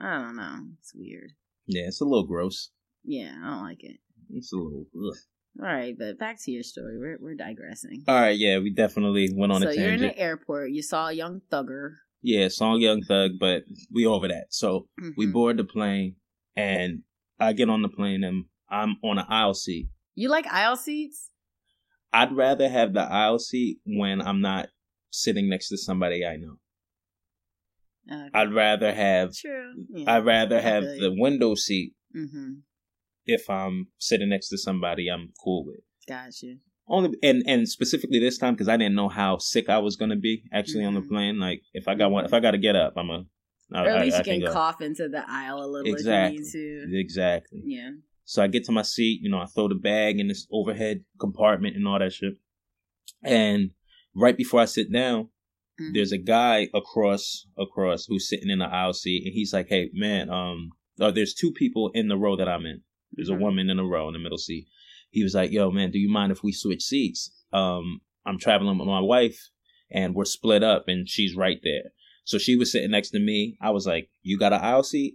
I 0.00 0.18
don't 0.18 0.36
know. 0.36 0.60
It's 0.78 0.94
weird. 0.94 1.32
Yeah, 1.66 1.82
it's 1.86 2.00
a 2.00 2.04
little 2.04 2.26
gross. 2.26 2.70
Yeah, 3.04 3.34
I 3.42 3.50
don't 3.50 3.62
like 3.62 3.82
it. 3.82 3.98
It's 4.30 4.52
a 4.52 4.56
little. 4.56 4.86
Ugh. 4.94 5.16
All 5.60 5.66
right, 5.66 5.96
but 5.98 6.18
back 6.18 6.38
to 6.44 6.50
your 6.52 6.62
story. 6.62 6.98
We're 6.98 7.18
we're 7.20 7.34
digressing. 7.34 8.04
All 8.06 8.14
right, 8.14 8.38
yeah, 8.38 8.58
we 8.58 8.72
definitely 8.72 9.30
went 9.34 9.52
on 9.52 9.62
a 9.62 9.66
so 9.66 9.70
a 9.72 9.74
you're 9.74 9.94
in 9.94 10.00
the 10.00 10.16
airport. 10.16 10.70
You 10.70 10.82
saw 10.82 11.08
a 11.08 11.12
young 11.12 11.42
thugger. 11.50 11.94
Yeah, 12.22 12.48
song 12.48 12.80
Young 12.80 13.02
Thug, 13.02 13.32
but 13.38 13.62
we 13.92 14.04
over 14.06 14.28
that. 14.28 14.46
So 14.50 14.88
we 15.16 15.26
Mhm. 15.26 15.32
board 15.32 15.56
the 15.56 15.64
plane, 15.64 16.16
and 16.56 17.04
I 17.38 17.52
get 17.52 17.70
on 17.70 17.82
the 17.82 17.88
plane, 17.88 18.24
and 18.24 18.46
I'm 18.68 18.96
on 19.02 19.18
an 19.18 19.26
aisle 19.28 19.54
seat. 19.54 19.88
You 20.14 20.28
like 20.28 20.46
aisle 20.46 20.76
seats? 20.76 21.30
I'd 22.12 22.32
rather 22.32 22.68
have 22.68 22.92
the 22.92 23.02
aisle 23.02 23.38
seat 23.38 23.80
when 23.84 24.20
I'm 24.20 24.40
not 24.40 24.70
sitting 25.10 25.48
next 25.48 25.68
to 25.68 25.78
somebody 25.78 26.24
I 26.24 26.36
know. 26.36 26.58
Okay. 28.10 28.30
I'd 28.32 28.52
rather 28.54 28.92
have 28.92 29.34
True. 29.34 29.74
Yeah. 29.90 30.16
I'd 30.16 30.24
rather 30.24 30.60
have 30.60 30.82
the 30.82 31.14
window 31.16 31.54
seat 31.54 31.92
mm-hmm. 32.16 32.60
if 33.26 33.50
I'm 33.50 33.88
sitting 33.98 34.30
next 34.30 34.48
to 34.48 34.58
somebody 34.58 35.08
I'm 35.08 35.32
cool 35.44 35.66
with. 35.66 35.80
Gotcha. 36.08 36.56
Only 36.90 37.16
and 37.22 37.42
and 37.46 37.68
specifically 37.68 38.18
this 38.18 38.38
time 38.38 38.54
because 38.54 38.68
I 38.68 38.76
didn't 38.76 38.94
know 38.94 39.08
how 39.10 39.36
sick 39.38 39.68
I 39.68 39.78
was 39.78 39.96
gonna 39.96 40.16
be 40.16 40.44
actually 40.52 40.84
on 40.84 40.94
the 40.94 41.00
Mhm. 41.02 41.08
plane. 41.08 41.38
Like 41.38 41.62
if 41.74 41.86
I 41.88 41.94
got 41.94 42.10
one, 42.10 42.24
if 42.24 42.32
I 42.32 42.40
got 42.40 42.52
to 42.52 42.58
get 42.58 42.76
up, 42.76 42.94
I'm 42.96 43.10
a. 43.10 43.24
I, 43.72 43.84
or 43.84 43.88
at 43.90 43.98
I- 43.98 44.04
least 44.04 44.16
I 44.16 44.32
you 44.32 44.42
can, 44.44 44.52
cough 44.52 44.80
into 44.80 45.08
the 45.08 45.22
aisle 45.28 45.62
a 45.62 45.66
little 45.66 45.92
Exactly. 45.92 46.38
if 46.38 46.54
you 46.54 46.86
need 46.86 46.92
to. 46.92 46.98
Exactly. 47.00 47.62
Yeah. 47.66 47.90
So 48.24 48.42
I 48.42 48.46
get 48.46 48.64
to 48.64 48.72
my 48.72 48.80
seat, 48.82 49.20
you 49.22 49.30
know, 49.30 49.38
I 49.38 49.44
throw 49.46 49.68
the 49.68 49.74
bag 49.74 50.18
in 50.18 50.28
this 50.28 50.46
overhead 50.50 51.04
compartment 51.20 51.76
and 51.76 51.86
all 51.86 51.98
that 51.98 52.12
shit. 52.12 52.34
And 53.22 53.70
right 54.14 54.36
before 54.36 54.60
I 54.60 54.64
sit 54.66 54.90
down, 54.92 55.28
Mhm. 55.80 55.94
there's 55.94 56.12
a 56.12 56.18
guy 56.18 56.68
across 56.74 57.46
across 57.56 58.06
who's 58.06 58.28
sitting 58.28 58.50
in 58.50 58.58
the 58.60 58.66
aisle 58.66 58.92
seat, 58.94 59.24
and 59.24 59.32
he's 59.34 59.52
like, 59.52 59.68
"Hey, 59.68 59.90
man, 59.92 60.30
um, 60.30 60.70
oh, 61.00 61.10
there's 61.10 61.34
two 61.34 61.52
people 61.52 61.90
in 61.94 62.08
the 62.08 62.16
row 62.16 62.36
that 62.36 62.48
I'm 62.48 62.64
in. 62.66 62.82
There's 63.12 63.30
Mhm. 63.30 63.36
a 63.36 63.40
woman 63.40 63.70
in 63.70 63.78
a 63.78 63.84
row 63.84 64.08
in 64.08 64.14
the 64.14 64.18
middle 64.18 64.38
seat." 64.38 64.66
He 65.10 65.22
was 65.22 65.34
like, 65.34 65.50
"Yo, 65.50 65.70
man, 65.70 65.90
do 65.90 65.98
you 65.98 66.08
mind 66.10 66.32
if 66.32 66.42
we 66.42 66.52
switch 66.52 66.82
seats? 66.82 67.30
Um, 67.52 68.00
I'm 68.26 68.38
traveling 68.38 68.78
with 68.78 68.86
my 68.88 69.00
wife, 69.00 69.48
and 69.90 70.14
we're 70.14 70.24
split 70.26 70.62
up, 70.62 70.84
and 70.88 71.08
she's 71.08 71.34
right 71.36 71.60
there." 71.62 71.92
So 72.24 72.36
she 72.38 72.56
was 72.56 72.70
sitting 72.72 72.90
next 72.90 73.10
to 73.10 73.18
me. 73.18 73.56
I 73.60 73.70
was 73.70 73.86
like, 73.86 74.10
"You 74.22 74.38
got 74.38 74.52
an 74.52 74.60
aisle 74.60 74.82
seat?" 74.82 75.14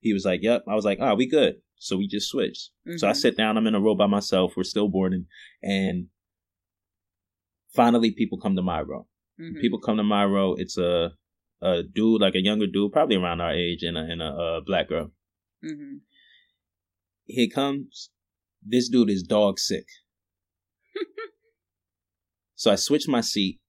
He 0.00 0.12
was 0.12 0.24
like, 0.24 0.42
"Yep." 0.42 0.64
I 0.68 0.74
was 0.74 0.84
like, 0.84 0.98
"Oh, 1.00 1.14
we 1.14 1.26
good." 1.26 1.56
So 1.76 1.96
we 1.96 2.08
just 2.08 2.28
switched. 2.28 2.70
So 2.96 3.06
I 3.06 3.12
Mhm. 3.12 3.16
sit 3.16 3.36
down. 3.36 3.56
I'm 3.56 3.66
in 3.66 3.74
a 3.74 3.80
row 3.80 3.94
by 3.94 4.06
myself. 4.06 4.56
We're 4.56 4.64
still 4.64 4.88
boarding, 4.88 5.26
and 5.62 6.08
finally, 7.74 8.10
people 8.10 8.38
come 8.38 8.56
to 8.56 8.62
my 8.62 8.80
row. 8.80 9.06
Mhm. 9.38 9.60
People 9.60 9.78
come 9.78 9.96
to 9.98 10.02
my 10.02 10.24
row. 10.24 10.54
It's 10.54 10.76
a 10.78 11.12
a 11.60 11.82
dude, 11.82 12.20
like 12.20 12.36
a 12.36 12.40
younger 12.40 12.66
dude, 12.68 12.92
probably 12.92 13.16
around 13.16 13.40
our 13.40 13.52
age, 13.52 13.82
and 13.82 13.98
a, 13.98 14.00
and 14.02 14.22
a, 14.22 14.26
uh 14.26 14.60
black 14.60 14.88
girl. 14.88 15.12
Mhm. 15.64 16.00
Here 17.26 17.48
comes 17.48 18.10
this 18.64 18.88
dude 18.88 19.10
is 19.10 19.22
dog 19.22 19.58
sick. 19.58 19.86
so 22.54 22.70
I 22.70 22.76
switched 22.76 23.08
my 23.08 23.20
seat 23.20 23.60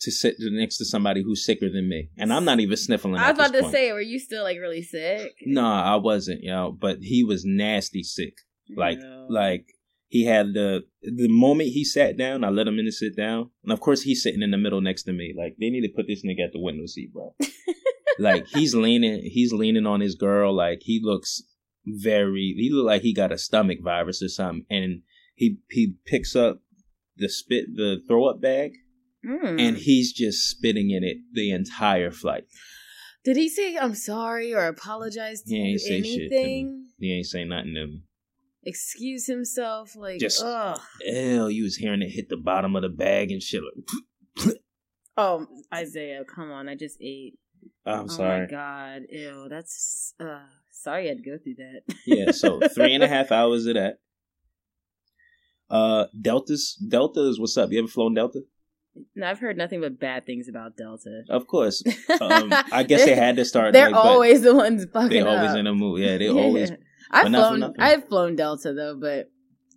to 0.00 0.10
sit 0.10 0.34
next 0.38 0.78
to 0.78 0.84
somebody 0.84 1.22
who's 1.22 1.44
sicker 1.44 1.70
than 1.70 1.88
me, 1.88 2.10
and 2.18 2.32
I'm 2.32 2.44
not 2.44 2.60
even 2.60 2.76
sniffling. 2.76 3.16
I 3.16 3.30
was 3.30 3.38
about 3.38 3.52
to 3.52 3.60
point. 3.62 3.72
say, 3.72 3.92
were 3.92 4.00
you 4.00 4.18
still 4.18 4.42
like 4.42 4.58
really 4.58 4.82
sick? 4.82 5.32
No, 5.46 5.64
I 5.64 5.96
wasn't, 5.96 6.42
yo. 6.42 6.72
But 6.72 6.98
he 7.02 7.22
was 7.24 7.44
nasty 7.44 8.02
sick. 8.02 8.34
Like, 8.76 8.98
No. 8.98 9.26
like 9.30 9.66
he 10.08 10.24
had 10.24 10.54
the 10.54 10.80
the 11.02 11.28
moment 11.28 11.70
he 11.70 11.84
sat 11.84 12.16
down, 12.16 12.44
I 12.44 12.50
let 12.50 12.66
him 12.66 12.78
in 12.78 12.84
to 12.86 12.92
sit 12.92 13.16
down, 13.16 13.50
and 13.62 13.72
of 13.72 13.80
course 13.80 14.02
he's 14.02 14.22
sitting 14.22 14.42
in 14.42 14.50
the 14.50 14.58
middle 14.58 14.80
next 14.80 15.04
to 15.04 15.12
me. 15.12 15.34
Like 15.36 15.56
they 15.60 15.70
need 15.70 15.82
to 15.82 15.92
put 15.94 16.06
this 16.06 16.24
nigga 16.24 16.44
at 16.46 16.52
the 16.52 16.60
window 16.60 16.86
seat, 16.86 17.12
bro. 17.12 17.34
like 18.18 18.46
he's 18.48 18.74
leaning, 18.74 19.22
he's 19.22 19.52
leaning 19.52 19.86
on 19.86 20.00
his 20.00 20.14
girl. 20.16 20.54
Like 20.54 20.80
he 20.82 21.00
looks 21.02 21.42
very, 21.86 22.54
he 22.56 22.70
looked 22.72 22.86
like 22.86 23.02
he 23.02 23.12
got 23.14 23.32
a 23.32 23.38
stomach 23.38 23.78
virus 23.82 24.22
or 24.22 24.28
something, 24.28 24.64
and 24.70 25.02
he 25.34 25.58
he 25.70 25.94
picks 26.06 26.34
up 26.36 26.60
the 27.16 27.28
spit, 27.28 27.66
the 27.74 28.00
throw 28.06 28.26
up 28.26 28.40
bag, 28.40 28.72
Mm. 29.24 29.60
and 29.60 29.76
he's 29.76 30.12
just 30.12 30.48
spitting 30.50 30.90
in 30.90 31.04
it 31.04 31.18
the 31.32 31.50
entire 31.52 32.10
flight. 32.10 32.44
Did 33.24 33.36
he 33.36 33.48
say 33.48 33.76
I'm 33.76 33.94
sorry 33.94 34.52
or 34.52 34.66
apologize 34.66 35.42
to 35.42 35.50
He 35.54 35.60
you? 35.60 35.64
ain't 35.72 35.80
say 35.80 36.02
shit 36.02 36.30
to 36.30 36.36
me. 36.44 36.84
He 36.98 37.12
ain't 37.12 37.26
saying 37.26 37.48
nothing 37.50 37.74
to 37.74 37.86
me. 37.86 38.02
Excuse 38.64 39.26
himself? 39.26 39.94
Like, 39.96 40.18
Just- 40.20 40.42
ugh. 40.42 40.80
Ew, 41.04 41.48
you 41.48 41.62
was 41.64 41.76
hearing 41.76 42.02
it 42.02 42.10
hit 42.10 42.28
the 42.28 42.36
bottom 42.36 42.74
of 42.76 42.82
the 42.82 42.88
bag 42.88 43.30
and 43.30 43.42
shit. 43.42 43.62
Like, 43.62 44.56
Oh, 45.16 45.46
Isaiah, 45.74 46.24
come 46.24 46.50
on! 46.50 46.68
I 46.68 46.74
just 46.74 46.96
ate. 47.02 47.38
I'm 47.84 48.04
oh 48.04 48.06
sorry. 48.08 48.40
my 48.40 48.46
god, 48.50 49.02
ew, 49.10 49.46
that's 49.50 50.14
uh 50.18 50.46
sorry 50.72 51.04
I 51.06 51.08
had 51.08 51.18
to 51.18 51.22
go 51.30 51.38
through 51.38 51.54
that. 51.56 51.82
yeah, 52.06 52.30
so 52.32 52.60
three 52.74 52.94
and 52.94 53.02
a 53.04 53.08
half 53.08 53.30
hours 53.30 53.66
of 53.66 53.74
that. 53.74 53.98
Uh, 55.70 56.06
Deltas, 56.20 56.74
Delta 56.76 57.20
is 57.28 57.40
what's 57.40 57.56
up. 57.56 57.70
You 57.72 57.78
ever 57.80 57.88
flown 57.88 58.14
Delta? 58.14 58.40
No, 59.16 59.26
I've 59.26 59.38
heard 59.38 59.56
nothing 59.56 59.80
but 59.80 59.98
bad 59.98 60.26
things 60.26 60.48
about 60.48 60.76
Delta. 60.76 61.22
Of 61.30 61.46
course. 61.46 61.82
Um, 62.20 62.52
I 62.70 62.82
guess 62.82 63.04
they 63.06 63.14
had 63.14 63.36
to 63.36 63.44
start. 63.44 63.72
They're 63.72 63.90
like, 63.90 64.04
always 64.04 64.42
the 64.42 64.54
ones 64.54 64.84
fucking 64.92 65.08
They 65.08 65.20
always 65.22 65.52
up. 65.52 65.56
in 65.56 65.66
a 65.66 65.74
mood. 65.74 66.00
Yeah, 66.00 66.18
they 66.18 66.28
always. 66.42 66.70
I've 67.10 67.24
but 67.24 67.28
not 67.30 67.52
for 67.52 67.58
flown. 67.58 67.74
I've 67.78 68.08
flown 68.08 68.36
Delta 68.36 68.72
though, 68.74 68.96
but 69.00 69.30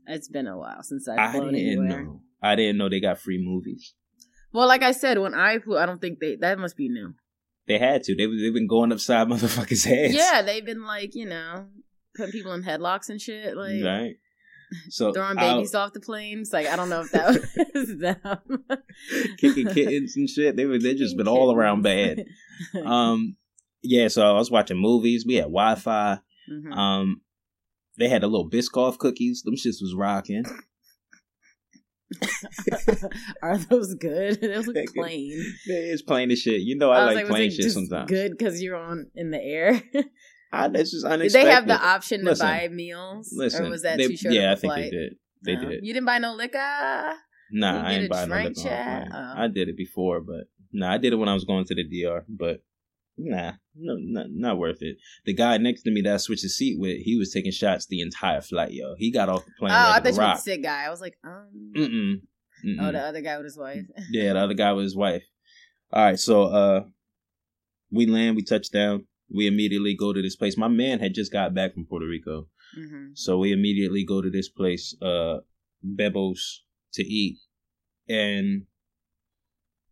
it's 0.05 0.27
been 0.27 0.47
a 0.47 0.57
while 0.57 0.83
since 0.83 1.07
I've 1.07 1.17
I 1.17 1.31
flown 1.31 1.53
didn't 1.53 1.67
anywhere. 1.85 2.03
know. 2.03 2.21
I 2.43 2.55
didn't 2.55 2.77
know 2.77 2.89
they 2.89 2.99
got 2.99 3.19
free 3.19 3.41
movies. 3.41 3.93
Well, 4.51 4.67
like 4.67 4.83
I 4.83 4.91
said, 4.91 5.17
when 5.17 5.33
I 5.33 5.59
flew, 5.59 5.77
I 5.77 5.85
don't 5.85 5.99
think 6.01 6.19
they 6.19 6.35
that 6.41 6.59
must 6.59 6.75
be 6.77 6.89
new. 6.89 7.13
They 7.67 7.77
had 7.79 8.03
to. 8.03 8.15
They 8.15 8.25
they've 8.27 8.53
been 8.53 8.67
going 8.67 8.91
upside 8.91 9.27
motherfuckers' 9.29 9.85
heads. 9.85 10.13
Yeah, 10.13 10.41
they've 10.41 10.65
been 10.65 10.83
like 10.85 11.15
you 11.15 11.25
know 11.27 11.67
putting 12.15 12.31
people 12.31 12.53
in 12.53 12.63
headlocks 12.63 13.09
and 13.09 13.19
shit, 13.21 13.55
like 13.57 13.83
right. 13.83 14.15
So 14.89 15.13
throwing 15.13 15.37
I'll- 15.37 15.57
babies 15.57 15.75
off 15.75 15.93
the 15.93 15.99
planes. 15.99 16.51
Like 16.51 16.67
I 16.67 16.75
don't 16.75 16.89
know 16.89 17.01
if 17.01 17.11
that 17.11 17.69
was 17.73 17.97
them. 17.97 18.63
kicking 19.37 19.67
kittens 19.67 20.15
and 20.17 20.29
shit. 20.29 20.55
They 20.55 20.65
were 20.65 20.79
they 20.79 20.95
just 20.95 21.15
been 21.17 21.27
all 21.27 21.53
around 21.55 21.83
bad. 21.83 22.25
Um, 22.83 23.35
yeah. 23.83 24.07
So 24.07 24.23
I 24.27 24.31
was 24.33 24.49
watching 24.51 24.77
movies. 24.77 25.23
We 25.25 25.35
had 25.35 25.43
Wi 25.45 25.75
Fi. 25.75 26.19
Mhm. 26.51 26.75
Um, 26.75 27.21
they 27.97 28.09
had 28.09 28.23
the 28.23 28.27
little 28.27 28.49
Biscoff 28.49 28.97
cookies. 28.97 29.43
Them 29.43 29.55
shits 29.55 29.81
was 29.81 29.93
rocking. 29.95 30.43
Are 33.41 33.57
those 33.57 33.95
good? 33.95 34.39
Those 34.41 34.67
look 34.67 34.75
plain. 34.93 35.31
It's 35.65 36.01
plain 36.01 36.31
as 36.31 36.39
shit. 36.39 36.61
You 36.61 36.77
know 36.77 36.91
I, 36.91 37.05
was 37.05 37.15
like 37.15 37.23
was 37.25 37.31
plain 37.31 37.51
shit 37.51 37.71
sometimes. 37.71 38.09
Good 38.09 38.37
because 38.37 38.61
you're 38.61 38.75
on 38.75 39.09
in 39.15 39.31
the 39.31 39.41
air. 39.41 39.81
I, 40.51 40.67
that's 40.69 40.91
just 40.91 41.05
did 41.05 41.31
they 41.31 41.45
have 41.49 41.67
the 41.67 41.73
option 41.83 42.19
to 42.21 42.25
Listen, 42.27 42.47
buy 42.47 42.67
meals, 42.69 43.29
Listen, 43.35 43.65
or 43.65 43.69
was 43.69 43.81
that 43.81 43.97
they- 43.97 44.07
too 44.07 44.15
short 44.17 44.33
Yeah, 44.33 44.51
I 44.51 44.55
think 44.55 44.73
flight? 44.73 44.83
they 44.83 44.89
did. 44.97 45.13
They 45.43 45.55
No. 45.55 45.69
did. 45.69 45.85
You 45.85 45.93
didn't 45.93 46.05
buy 46.05 46.17
no 46.19 46.33
liquor. 46.33 47.13
Nah, 47.51 47.85
I 47.85 47.89
did 47.91 47.97
ain't 47.97 48.05
a 48.05 48.09
buying 48.09 48.29
no 48.29 48.35
liquor 48.35 48.47
on 48.47 48.53
chat? 48.55 49.09
plane. 49.09 49.11
Oh. 49.13 49.33
I 49.43 49.47
did 49.47 49.69
it 49.69 49.77
before, 49.77 50.21
but 50.21 50.45
nah, 50.71 50.93
I 50.93 50.97
did 50.97 51.13
it 51.13 51.17
when 51.17 51.27
I 51.29 51.33
was 51.33 51.43
going 51.43 51.65
to 51.65 51.75
the 51.75 51.83
DR. 51.83 52.23
But 52.29 52.61
nah, 53.17 53.53
no, 53.75 53.95
not, 53.99 54.27
not 54.29 54.57
worth 54.57 54.81
it. 54.81 54.97
The 55.25 55.33
guy 55.33 55.57
next 55.57 55.83
to 55.83 55.91
me 55.91 56.01
that 56.01 56.13
I 56.13 56.17
switched 56.17 56.43
the 56.43 56.49
seat 56.49 56.79
with, 56.79 56.97
he 57.01 57.17
was 57.17 57.31
taking 57.31 57.51
shots 57.51 57.85
the 57.85 58.01
entire 58.01 58.41
flight, 58.41 58.71
yo. 58.71 58.95
He 58.97 59.11
got 59.11 59.29
off 59.29 59.45
the 59.45 59.51
plane. 59.59 59.71
Oh, 59.71 59.75
I 59.75 59.99
thought 59.99 60.13
you 60.13 60.17
were 60.19 60.23
the 60.23 60.35
sick 60.37 60.63
guy. 60.63 60.83
I 60.85 60.89
was 60.89 61.01
like, 61.01 61.17
um, 61.23 61.73
Mm-mm. 61.75 62.13
Mm-mm. 62.65 62.77
oh, 62.79 62.91
the 62.91 62.99
other 62.99 63.21
guy 63.21 63.37
with 63.37 63.45
his 63.45 63.57
wife. 63.57 63.83
Yeah, 64.11 64.33
the 64.33 64.39
other 64.39 64.53
guy 64.53 64.71
with 64.73 64.83
his 64.83 64.95
wife. 64.95 65.23
All 65.91 66.03
right, 66.03 66.19
so 66.19 66.43
uh 66.43 66.83
we 67.91 68.05
land, 68.07 68.35
we 68.35 68.43
touch 68.43 68.71
down, 68.71 69.05
we 69.33 69.47
immediately 69.47 69.95
go 69.95 70.11
to 70.11 70.21
this 70.21 70.35
place. 70.35 70.57
My 70.57 70.67
man 70.67 70.99
had 70.99 71.13
just 71.13 71.31
got 71.31 71.53
back 71.53 71.73
from 71.73 71.85
Puerto 71.85 72.07
Rico. 72.07 72.47
hmm 72.73 73.09
So 73.13 73.37
we 73.37 73.51
immediately 73.51 74.03
go 74.03 74.21
to 74.21 74.29
this 74.29 74.49
place, 74.49 74.95
uh 75.01 75.37
Bebos, 75.85 76.39
to 76.93 77.03
eat. 77.03 77.37
And 78.09 78.63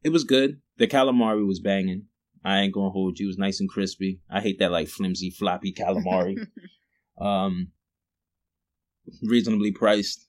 it 0.04 0.10
was 0.10 0.24
good. 0.24 0.62
The 0.78 0.88
calamari 0.88 1.46
was 1.46 1.60
banging. 1.60 2.08
I 2.44 2.60
ain't 2.62 2.74
gonna 2.74 2.90
hold 2.90 3.20
you. 3.20 3.28
It 3.28 3.28
was 3.28 3.38
nice 3.38 3.60
and 3.60 3.70
crispy. 3.70 4.20
I 4.30 4.42
hate 4.42 4.60
that 4.60 4.72
like 4.72 4.88
flimsy, 4.88 5.30
floppy 5.30 5.74
calamari. 5.74 6.38
um 7.18 7.70
reasonably 9.22 9.72
priced. 9.72 10.28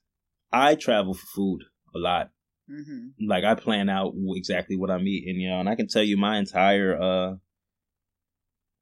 I 0.53 0.75
travel 0.75 1.15
for 1.15 1.27
food 1.27 1.65
a 1.95 1.99
lot 1.99 2.31
hmm 2.69 3.09
like 3.21 3.45
I 3.45 3.55
plan 3.55 3.89
out 3.89 4.15
exactly 4.37 4.77
what 4.77 4.91
I'm 4.91 5.07
eating, 5.07 5.39
you 5.41 5.49
know, 5.51 5.61
and 5.61 5.69
I 5.69 5.75
can 5.77 5.87
tell 5.87 6.03
you 6.03 6.17
my 6.17 6.39
entire 6.39 7.01
uh 7.01 7.35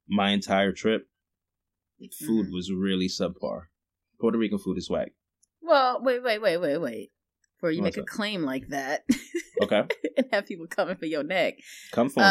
my 0.09 0.31
entire 0.31 0.73
trip 0.73 1.09
food 2.27 2.47
Mhm. 2.49 2.53
was 2.53 2.73
really 2.73 3.09
subpar. 3.09 3.67
Puerto 4.21 4.39
Rican 4.39 4.59
food 4.59 4.79
is 4.79 4.91
whack. 4.91 5.13
Well, 5.61 6.03
wait, 6.03 6.23
wait, 6.23 6.41
wait, 6.41 6.57
wait, 6.59 6.79
wait. 6.79 7.13
Before 7.57 7.71
you 7.71 7.83
What's 7.83 7.97
make 7.97 8.03
a 8.05 8.07
claim 8.07 8.43
like 8.43 8.69
that 8.69 9.05
Okay. 9.61 9.85
and 10.17 10.27
have 10.33 10.47
people 10.47 10.67
coming 10.67 10.97
for 10.97 11.07
your 11.07 11.23
neck. 11.23 11.55
Come 11.93 12.09
for 12.09 12.21
me. 12.21 12.27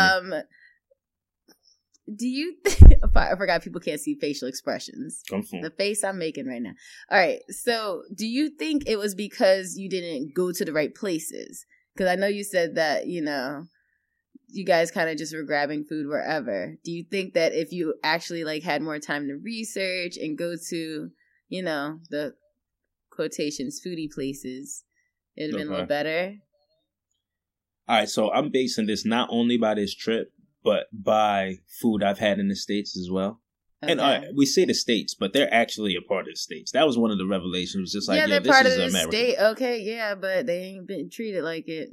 Do 2.07 2.27
you? 2.27 2.55
I 3.15 3.35
forgot 3.35 3.63
people 3.63 3.81
can't 3.81 3.99
see 3.99 4.15
facial 4.15 4.47
expressions. 4.47 5.21
The 5.61 5.69
face 5.69 6.03
I'm 6.03 6.17
making 6.17 6.47
right 6.47 6.61
now. 6.61 6.73
All 7.09 7.17
right. 7.17 7.39
So, 7.49 8.03
do 8.13 8.25
you 8.25 8.49
think 8.49 8.83
it 8.87 8.97
was 8.97 9.15
because 9.15 9.75
you 9.77 9.89
didn't 9.89 10.33
go 10.33 10.51
to 10.51 10.65
the 10.65 10.73
right 10.73 10.93
places? 10.93 11.65
Because 11.93 12.09
I 12.09 12.15
know 12.15 12.27
you 12.27 12.43
said 12.43 12.75
that 12.75 13.07
you 13.07 13.21
know 13.21 13.65
you 14.47 14.65
guys 14.65 14.91
kind 14.91 15.09
of 15.09 15.17
just 15.17 15.35
were 15.35 15.43
grabbing 15.43 15.85
food 15.85 16.07
wherever. 16.07 16.75
Do 16.83 16.91
you 16.91 17.05
think 17.09 17.33
that 17.35 17.53
if 17.53 17.71
you 17.71 17.95
actually 18.03 18.43
like 18.43 18.63
had 18.63 18.81
more 18.81 18.99
time 18.99 19.27
to 19.27 19.35
research 19.35 20.17
and 20.17 20.37
go 20.37 20.55
to 20.69 21.09
you 21.49 21.63
know 21.63 21.99
the 22.09 22.33
quotations 23.11 23.81
foodie 23.85 24.11
places, 24.11 24.83
it'd 25.37 25.51
have 25.51 25.59
been 25.59 25.67
a 25.67 25.71
little 25.71 25.85
better? 25.85 26.35
All 27.87 27.97
right, 27.97 28.09
so 28.09 28.31
I'm 28.31 28.49
basing 28.49 28.85
this 28.85 29.05
not 29.05 29.29
only 29.31 29.57
by 29.57 29.73
this 29.73 29.93
trip, 29.93 30.31
but 30.63 30.87
by 30.93 31.57
food 31.81 32.03
I've 32.03 32.19
had 32.19 32.39
in 32.39 32.47
the 32.47 32.55
States 32.55 32.97
as 32.97 33.09
well. 33.11 33.41
And 33.83 33.99
Okay. 33.99 34.27
uh, 34.27 34.31
we 34.35 34.45
say 34.45 34.63
the 34.65 34.75
States, 34.75 35.15
but 35.15 35.33
they're 35.33 35.51
actually 35.51 35.95
a 35.95 36.01
part 36.07 36.27
of 36.27 36.33
the 36.33 36.37
States. 36.37 36.71
That 36.71 36.85
was 36.85 36.97
one 36.99 37.09
of 37.09 37.17
the 37.17 37.25
revelations. 37.25 37.81
Was 37.81 37.91
just 37.93 38.07
like, 38.07 38.17
yeah, 38.17 38.27
they're 38.27 38.39
this 38.39 38.51
part 38.51 38.65
is 38.67 38.73
of 38.73 38.77
the 38.79 38.87
America. 38.89 39.11
state. 39.11 39.37
Okay, 39.39 39.81
yeah, 39.81 40.13
but 40.13 40.45
they 40.45 40.59
ain't 40.65 40.87
been 40.87 41.09
treated 41.09 41.43
like 41.43 41.67
it. 41.67 41.89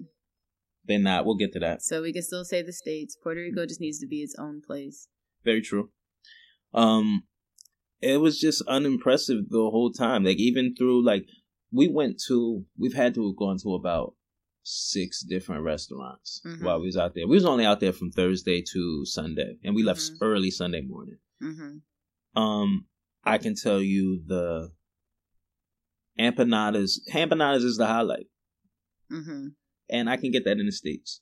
They're 0.85 0.99
not. 0.99 1.25
We'll 1.25 1.37
get 1.37 1.53
to 1.55 1.61
that. 1.61 1.83
So 1.83 2.03
we 2.03 2.13
can 2.13 2.23
still 2.23 2.45
say 2.45 2.61
the 2.63 2.73
states. 2.75 3.17
Puerto 3.23 3.41
Rico 3.41 3.65
just 3.67 3.81
needs 3.81 3.99
to 4.01 4.07
be 4.07 4.19
its 4.23 4.35
own 4.39 4.61
place. 4.61 5.09
Very 5.45 5.63
true. 5.63 5.91
Um, 6.75 7.25
it 8.03 8.21
was 8.21 8.39
just 8.39 8.63
unimpressive 8.69 9.49
the 9.49 9.71
whole 9.71 9.91
time. 9.91 10.25
Like 10.25 10.37
even 10.39 10.75
through 10.75 11.05
like 11.05 11.25
we 11.73 11.89
went 11.89 12.21
to, 12.29 12.65
we've 12.79 12.95
had 12.95 13.15
to 13.15 13.27
have 13.29 13.37
gone 13.37 13.59
to 13.63 13.75
about 13.75 14.15
six 14.71 15.23
different 15.23 15.63
restaurants 15.65 16.41
Mhm. 16.45 16.63
while 16.63 16.79
we 16.81 16.87
was 16.87 16.97
out 16.97 17.15
there. 17.15 17.27
We 17.27 17.37
was 17.37 17.45
only 17.47 17.65
out 17.65 17.81
there 17.81 17.93
from 17.93 18.11
Thursday 18.11 18.63
to 18.73 19.05
Sunday, 19.07 19.59
and 19.65 19.75
we 19.75 19.83
left 19.83 20.01
Mhm. 20.01 20.19
early 20.21 20.51
Sunday 20.51 20.83
morning. 20.83 21.19
Mm-hmm. 21.43 22.39
Um, 22.41 22.87
I 23.25 23.39
can 23.39 23.55
tell 23.55 23.81
you 23.83 24.23
the 24.27 24.73
empanadas. 26.19 26.99
Empanadas 27.13 27.65
is 27.65 27.77
the 27.77 27.87
highlight, 27.87 28.27
Mm-hmm. 29.11 29.49
and 29.89 30.11
I 30.11 30.17
can 30.17 30.31
get 30.31 30.45
that 30.45 30.59
in 30.59 30.67
the 30.67 30.73
states. 30.73 31.21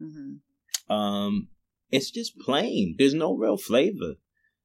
Mm-hmm. 0.00 0.92
Um, 0.92 1.48
it's 1.90 2.10
just 2.10 2.38
plain. 2.38 2.96
There's 2.98 3.14
no 3.14 3.34
real 3.36 3.56
flavor. 3.56 4.14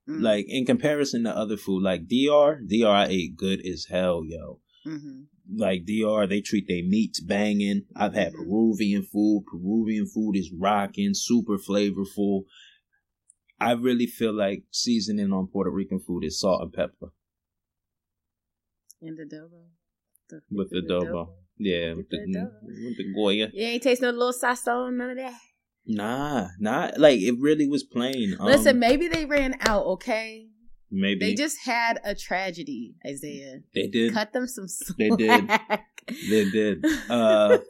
Mm-hmm. 0.10 0.22
Like 0.22 0.46
in 0.50 0.66
comparison 0.66 1.24
to 1.24 1.36
other 1.36 1.56
food, 1.58 1.82
like 1.84 2.08
DR, 2.08 2.60
DR 2.68 2.90
I 2.90 3.06
ate 3.08 3.36
good 3.38 3.66
as 3.66 3.86
hell, 3.86 4.24
yo. 4.26 4.60
Mm-hmm. 4.86 5.22
Like 5.52 5.86
DR, 5.86 6.28
they 6.28 6.42
treat 6.42 6.68
their 6.68 6.84
meats 6.84 7.20
banging. 7.20 7.84
I've 7.96 8.14
had. 8.14 8.34
Peruvian 8.34 9.04
food. 9.04 9.46
Peruvian 9.52 10.06
food 10.06 10.36
is 10.36 10.52
rocking, 10.58 11.14
super 11.14 11.58
flavorful. 11.58 12.44
I 13.60 13.74
really 13.74 14.08
feel 14.08 14.34
like 14.34 14.64
seasoning 14.72 15.32
on 15.32 15.48
Puerto 15.48 15.70
Rican 15.70 16.00
food 16.00 16.24
is 16.26 16.40
salt 16.40 16.62
and 16.62 16.74
pepper 16.74 17.14
And 19.02 19.18
the 19.18 19.24
adobo. 19.24 19.64
The, 20.30 20.42
with 20.52 20.70
the 20.70 20.82
adobo. 20.82 21.30
Yeah, 21.58 21.94
with 21.94 22.10
the, 22.10 22.18
adobo. 22.18 22.52
with 22.64 22.98
the 22.98 23.14
goya. 23.14 23.50
You 23.54 23.66
ain't 23.66 23.84
taste 23.84 24.02
no 24.02 24.10
little 24.10 24.34
sazon, 24.34 24.96
none 24.96 25.12
of 25.12 25.18
that. 25.18 25.40
Nah, 25.86 26.48
not 26.60 26.98
like 26.98 27.20
it 27.20 27.36
really 27.40 27.68
was 27.68 27.84
plain. 27.84 28.36
Um, 28.40 28.48
Listen, 28.48 28.80
maybe 28.80 29.08
they 29.08 29.26
ran 29.26 29.56
out. 29.62 29.86
Okay, 29.86 30.48
maybe 30.94 31.20
they 31.26 31.34
just 31.34 31.58
had 31.66 32.00
a 32.06 32.14
tragedy. 32.16 32.96
Isaiah, 33.06 33.60
they 33.74 33.88
did. 33.88 34.14
cut 34.14 34.32
them 34.34 34.48
some 34.48 34.68
slack. 34.68 34.98
They 34.98 35.10
did. 35.10 35.50
They 36.30 36.50
did. 36.50 36.86
Uh, 37.10 37.58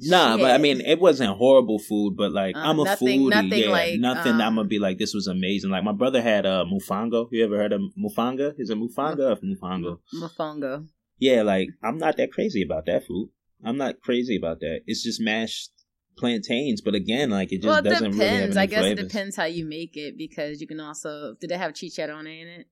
Nah, 0.00 0.36
but 0.36 0.50
I 0.50 0.58
mean, 0.58 0.80
it 0.80 0.98
wasn't 0.98 1.36
horrible 1.36 1.78
food, 1.78 2.16
but 2.16 2.32
like 2.32 2.56
Uh, 2.56 2.60
I'm 2.60 2.80
a 2.80 2.84
nothing- 2.84 3.22
foodie. 3.22 3.30
nothing 3.30 3.62
yeah, 3.64 3.70
like, 3.70 4.00
nothing. 4.00 4.32
I'm 4.34 4.40
um, 4.40 4.54
gonna 4.56 4.68
be 4.68 4.78
like, 4.80 4.98
this 4.98 5.14
was 5.14 5.26
amazing. 5.28 5.70
Like 5.70 5.84
my 5.84 5.92
brother 5.92 6.20
had 6.20 6.46
uh, 6.46 6.64
mufango. 6.66 7.28
You 7.30 7.44
ever 7.44 7.56
heard 7.56 7.72
of 7.72 7.80
mufanga? 7.96 8.54
Is 8.58 8.70
it 8.70 8.78
mufanga 8.78 9.32
or 9.32 9.36
mufango? 9.36 9.98
Mufango. 10.14 10.86
Yeah, 11.18 11.42
like 11.42 11.68
I'm 11.82 11.98
not 11.98 12.16
that 12.16 12.32
crazy 12.32 12.62
about 12.62 12.86
that 12.86 13.06
food. 13.06 13.30
I'm 13.64 13.76
not 13.76 14.00
crazy 14.00 14.36
about 14.36 14.58
that. 14.60 14.80
It's 14.86 15.04
just 15.04 15.20
mashed 15.20 15.70
plantains, 16.16 16.80
but 16.80 16.94
again, 16.94 17.30
like 17.30 17.52
it 17.52 17.56
just 17.62 17.66
Well, 17.66 17.78
it 17.78 17.82
doesn't 17.84 18.12
really 18.12 18.24
have 18.26 18.30
depends. 18.38 18.56
any 18.56 18.62
I 18.62 18.66
guess 18.66 18.80
flavors. 18.80 18.98
it 19.04 19.08
depends 19.08 19.36
how 19.36 19.44
you 19.44 19.64
make 19.64 19.96
it 19.96 20.16
because 20.18 20.60
you 20.60 20.66
can 20.66 20.80
also. 20.80 21.34
Did 21.40 21.50
it 21.52 21.58
have 21.58 21.72
chicharrone 21.72 22.20
in 22.42 22.48
it? 22.48 22.66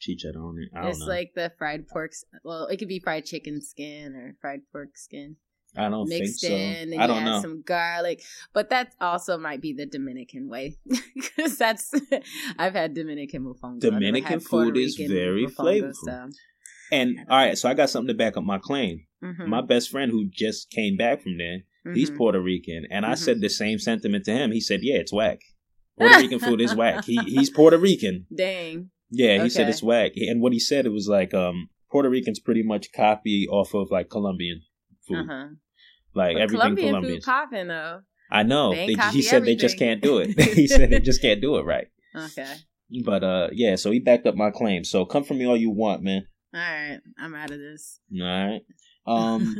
Chicha 0.00 0.28
on 0.36 0.58
it. 0.58 0.68
I 0.76 0.80
don't 0.82 0.90
It's 0.90 1.00
know. 1.00 1.06
like 1.06 1.32
the 1.34 1.52
fried 1.58 1.86
pork. 1.88 2.12
Well, 2.44 2.66
it 2.66 2.78
could 2.78 2.88
be 2.88 2.98
fried 2.98 3.24
chicken 3.24 3.60
skin 3.60 4.14
or 4.16 4.36
fried 4.40 4.60
pork 4.72 4.96
skin 4.96 5.36
I 5.76 5.88
don't 5.88 6.08
mixed 6.08 6.40
think 6.40 6.52
so. 6.52 6.56
in, 6.56 6.92
and 6.92 7.00
I 7.00 7.04
you 7.04 7.08
don't 7.08 7.18
add 7.22 7.24
know. 7.24 7.40
some 7.40 7.62
garlic. 7.62 8.20
But 8.52 8.70
that 8.70 8.94
also 9.00 9.38
might 9.38 9.60
be 9.62 9.72
the 9.72 9.86
Dominican 9.86 10.48
way 10.48 10.76
because 11.14 11.56
that's 11.56 11.92
I've 12.58 12.74
had 12.74 12.94
Dominican 12.94 13.44
mofongo. 13.44 13.78
Dominican 13.80 14.40
food 14.40 14.76
is 14.76 14.96
very 14.96 15.46
mofongo 15.46 15.54
flavorful. 15.82 15.94
style. 15.94 16.28
And 16.90 17.18
all 17.30 17.36
right, 17.38 17.56
so 17.56 17.68
I 17.70 17.74
got 17.74 17.88
something 17.88 18.08
to 18.08 18.14
back 18.14 18.36
up 18.36 18.42
my 18.44 18.58
claim. 18.58 19.06
Mhm. 19.22 19.46
My 19.46 19.62
best 19.62 19.88
friend 19.88 20.10
who 20.10 20.28
just 20.28 20.68
came 20.70 20.96
back 20.96 21.22
from 21.22 21.38
there, 21.38 21.60
he's 21.94 22.10
Mhm. 22.10 22.16
Puerto 22.16 22.40
Rican, 22.40 22.86
and 22.90 23.04
I 23.06 23.12
Mhm. 23.12 23.18
said 23.18 23.40
the 23.40 23.48
same 23.48 23.78
sentiment 23.78 24.24
to 24.26 24.32
him. 24.32 24.52
He 24.52 24.60
said, 24.60 24.80
"Yeah, 24.82 24.96
it's 24.96 25.12
whack. 25.12 25.40
Puerto 25.98 26.18
Rican 26.20 26.38
food 26.38 26.60
is 26.60 26.74
whack. 26.74 27.04
He 27.04 27.18
he's 27.24 27.50
Puerto 27.50 27.78
Rican. 27.78 28.26
Dang. 28.36 28.90
Yeah, 29.10 29.42
he 29.42 29.50
said 29.50 29.68
it's 29.68 29.82
whack. 29.82 30.12
And 30.16 30.40
what 30.40 30.52
he 30.52 30.58
said 30.58 30.86
it 30.86 30.90
was 30.92 31.06
like 31.08 31.34
um 31.34 31.68
Puerto 31.90 32.08
Ricans 32.08 32.40
pretty 32.40 32.62
much 32.62 32.92
copy 32.92 33.46
off 33.50 33.74
of 33.74 33.90
like 33.90 34.08
Colombian 34.08 34.62
food, 35.06 35.18
Uh 35.18 35.24
huh. 35.28 35.48
like 36.14 36.36
everything 36.36 36.60
Colombian 36.60 36.88
Colombian. 36.88 37.14
food 37.20 37.24
popping 37.24 37.68
though. 37.68 38.00
I 38.30 38.42
know. 38.44 38.72
They 38.74 38.94
They, 38.94 39.08
he 39.12 39.20
said 39.20 39.44
they 39.44 39.54
just 39.56 39.78
can't 39.78 40.00
do 40.02 40.18
it. 40.18 40.40
he 40.54 40.66
said 40.66 40.88
they 40.90 41.00
just 41.00 41.20
can't 41.26 41.40
do 41.42 41.56
it 41.56 41.64
right. 41.66 41.88
Okay. 42.16 42.54
But 43.04 43.22
uh, 43.22 43.48
yeah. 43.52 43.76
So 43.76 43.90
he 43.90 43.98
backed 44.00 44.26
up 44.26 44.34
my 44.34 44.50
claim. 44.50 44.84
So 44.84 45.04
come 45.04 45.24
for 45.24 45.34
me 45.34 45.44
all 45.46 45.56
you 45.56 45.70
want, 45.70 46.02
man. 46.02 46.26
All 46.54 46.60
right. 46.60 47.00
I'm 47.18 47.34
out 47.34 47.50
of 47.50 47.58
this. 47.58 48.00
All 48.18 48.26
right. 48.26 48.62
Um, 49.06 49.56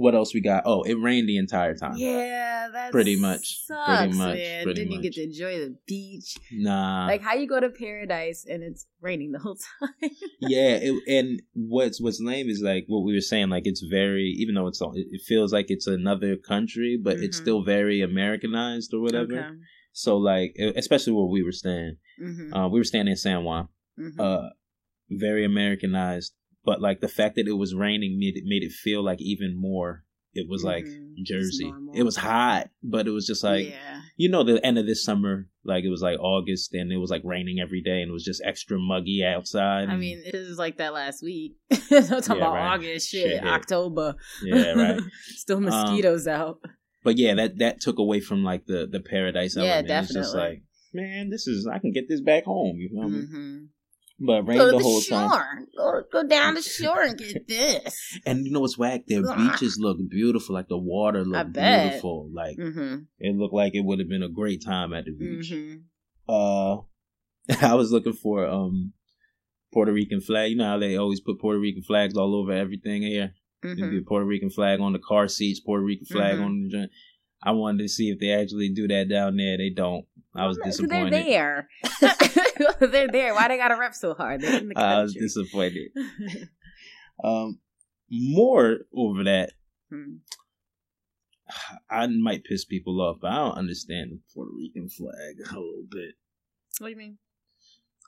what 0.00 0.14
else 0.14 0.32
we 0.34 0.40
got? 0.40 0.62
Oh, 0.66 0.82
it 0.82 0.94
rained 0.94 1.28
the 1.28 1.36
entire 1.36 1.74
time. 1.76 1.94
yeah, 1.96 2.68
that's 2.72 2.90
Pretty 2.90 3.16
much. 3.16 3.64
Sucks, 3.66 4.00
Pretty 4.00 4.18
much. 4.18 4.36
Man. 4.38 4.64
Pretty 4.64 4.80
Didn't 4.80 4.92
you 4.92 5.02
get 5.02 5.12
to 5.14 5.22
enjoy 5.22 5.58
the 5.58 5.76
beach? 5.86 6.36
Nah. 6.52 7.06
like 7.06 7.22
how 7.22 7.34
you 7.34 7.46
go 7.46 7.60
to 7.60 7.68
paradise 7.70 8.46
and 8.48 8.62
it's 8.62 8.86
raining 9.00 9.32
the 9.32 9.38
whole 9.38 9.56
time. 9.80 10.10
yeah. 10.40 10.78
It, 10.80 10.94
and 11.08 11.42
what's 11.54 12.00
what's 12.00 12.20
lame 12.20 12.48
is 12.48 12.60
like 12.62 12.84
what 12.88 13.04
we 13.04 13.14
were 13.14 13.20
saying. 13.20 13.50
Like 13.50 13.66
it's 13.66 13.82
very, 13.82 14.34
even 14.38 14.54
though 14.54 14.66
it's 14.66 14.80
all- 14.80 14.94
it 14.96 15.20
feels 15.26 15.52
like 15.52 15.66
it's 15.68 15.86
another 15.86 16.36
country, 16.36 16.98
but 17.02 17.18
it's 17.18 17.38
Mhm. 17.38 17.42
still 17.42 17.62
very 17.64 18.00
Americanized 18.00 18.92
or 18.94 19.00
whatever. 19.00 19.38
Okay. 19.38 19.56
So 19.92 20.16
like, 20.16 20.56
especially 20.76 21.12
where 21.12 21.26
we 21.26 21.42
were 21.42 21.52
staying. 21.52 21.96
Mm-hmm. 22.22 22.54
Uh, 22.54 22.68
we 22.68 22.78
were 22.80 22.84
staying 22.84 23.08
in 23.08 23.16
San 23.16 23.44
Juan. 23.44 23.68
mm-hmm. 23.98 24.20
uh 24.20 24.48
very 25.12 25.44
Americanized. 25.44 26.32
But 26.64 26.80
like 26.80 27.00
the 27.00 27.08
fact 27.08 27.36
that 27.36 27.48
it 27.48 27.52
was 27.52 27.74
raining 27.74 28.18
made 28.18 28.36
it 28.36 28.44
made 28.46 28.62
it 28.62 28.72
feel 28.72 29.02
like 29.02 29.20
even 29.20 29.58
more. 29.60 30.04
It 30.32 30.46
was 30.48 30.62
like 30.62 30.84
Mhm. 30.84 31.14
It's 31.16 31.28
Jersey. 31.28 31.72
It 31.94 32.04
was 32.04 32.16
hot, 32.16 32.70
but 32.82 33.06
it 33.08 33.10
was 33.10 33.26
just 33.26 33.42
like 33.42 33.66
yeah. 33.66 34.00
you 34.16 34.28
know 34.28 34.44
the 34.44 34.64
end 34.64 34.78
of 34.78 34.86
this 34.86 35.04
summer, 35.04 35.48
like 35.64 35.82
it 35.84 35.88
was 35.90 36.02
like 36.02 36.18
August, 36.20 36.72
and 36.72 36.92
it 36.92 36.98
was 36.98 37.10
like 37.10 37.22
raining 37.24 37.58
every 37.60 37.82
day, 37.82 38.00
and 38.00 38.10
it 38.10 38.12
was 38.12 38.24
just 38.24 38.40
extra 38.44 38.78
muggy 38.78 39.24
outside. 39.24 39.88
I 39.88 39.96
mean, 39.96 40.22
it 40.24 40.32
was 40.34 40.56
like 40.58 40.76
that 40.78 40.94
last 40.94 41.22
week. 41.22 41.56
I'm 41.70 41.78
talking 42.06 42.36
Yeah, 42.36 42.36
about 42.36 42.54
right. 42.54 42.72
August, 42.74 43.10
shit, 43.10 43.30
Shit. 43.32 43.44
October. 43.44 44.14
yeah, 44.44 44.72
right. 44.74 45.00
Still 45.22 45.60
mosquitoes 45.60 46.26
out. 46.28 46.60
But 47.02 47.18
yeah, 47.18 47.34
that 47.34 47.58
that 47.58 47.80
took 47.80 47.98
away 47.98 48.20
from 48.20 48.44
like 48.44 48.66
the 48.66 48.86
the 48.90 49.00
paradise 49.00 49.56
Yeah, 49.56 49.64
element. 49.82 49.90
It's 49.90 50.12
just 50.14 50.32
definitely. 50.32 50.40
like, 50.50 50.62
man, 50.94 51.30
this 51.30 51.46
is 51.48 51.66
I 51.66 51.78
can 51.80 51.90
get 51.92 52.08
this 52.08 52.20
back 52.20 52.44
home. 52.44 52.76
You 52.76 52.88
feel 52.90 53.08
me? 53.08 53.20
hmm 53.26 53.58
But 54.22 54.42
rain 54.46 54.58
Go 54.58 54.66
the 54.66 54.72
to 54.72 54.76
the 54.76 54.82
whole 54.82 55.00
shore. 55.00 55.28
time. 55.30 55.66
Go, 55.76 56.02
go 56.12 56.26
down 56.28 56.54
the 56.54 56.62
shore 56.78 57.02
and 57.02 57.16
get 57.18 57.48
this. 57.48 58.18
And 58.26 58.44
you 58.46 58.52
know 58.52 58.60
what's 58.60 58.76
whack? 58.76 59.06
Their 59.06 59.22
beaches 59.34 59.78
look 59.80 59.96
beautiful. 60.10 60.54
Like 60.54 60.68
the 60.68 60.76
water 60.78 61.20
I 61.20 61.22
looked 61.22 61.52
bet. 61.54 61.82
beautiful. 61.82 62.28
Like 62.32 62.56
hmm 62.56 62.96
it 63.18 63.36
looked 63.36 63.54
like 63.54 63.74
it 63.74 63.84
would 63.84 63.98
have 63.98 64.08
been 64.08 64.22
a 64.22 64.28
great 64.28 64.62
time 64.64 64.92
at 64.92 65.04
the 65.06 65.12
beach. 65.12 65.50
hmm 65.50 65.76
Uh, 66.28 66.78
I 67.62 67.74
was 67.74 67.90
looking 67.92 68.12
for 68.12 68.46
um 68.46 68.92
Puerto 69.72 69.92
Rican 69.92 70.20
flag. 70.20 70.50
You 70.50 70.56
know 70.56 70.66
how 70.66 70.78
they 70.78 70.96
always 70.96 71.20
put 71.20 71.40
Puerto 71.40 71.58
Rican 71.58 71.82
flags 71.82 72.16
all 72.16 72.34
over 72.34 72.52
everything 72.52 73.02
here. 73.02 73.32
Hmm 73.62 73.74
a 73.82 74.00
Puerto 74.06 74.26
Rican 74.26 74.50
flag 74.50 74.80
on 74.80 74.92
the 74.92 74.98
car 74.98 75.28
seats, 75.28 75.60
Puerto 75.60 75.84
Rican 75.84 76.06
flag 76.06 76.38
Mhm. 76.38 76.44
on 76.44 76.62
the 76.62 76.68
joint. 76.70 76.90
I 77.42 77.52
wanted 77.52 77.78
to 77.82 77.88
see 77.88 78.10
if 78.10 78.18
they 78.18 78.30
actually 78.32 78.68
do 78.70 78.86
that 78.88 79.08
down 79.08 79.36
there. 79.36 79.56
They 79.56 79.70
don't. 79.70 80.04
I 80.34 80.46
was 80.46 80.58
disappointed. 80.62 81.12
They're 81.12 81.24
there. 81.24 81.68
They're 82.80 83.08
there. 83.08 83.34
Why 83.34 83.48
they 83.48 83.56
gotta 83.56 83.76
rep 83.76 83.94
so 83.94 84.14
hard? 84.14 84.42
The 84.42 84.72
I 84.76 85.02
was 85.02 85.14
disappointed. 85.14 85.90
Um, 87.22 87.58
more 88.10 88.78
over 88.96 89.24
that, 89.24 89.52
Hmm. 89.90 90.16
I 91.90 92.06
might 92.06 92.44
piss 92.44 92.64
people 92.64 92.98
off, 93.02 93.18
but 93.20 93.30
I 93.30 93.36
don't 93.36 93.58
understand 93.58 94.12
the 94.12 94.20
Puerto 94.32 94.52
Rican 94.56 94.88
flag 94.88 95.36
a 95.40 95.58
little 95.58 95.84
bit. 95.90 96.14
What 96.78 96.86
do 96.86 96.90
you 96.92 96.96
mean? 96.96 97.18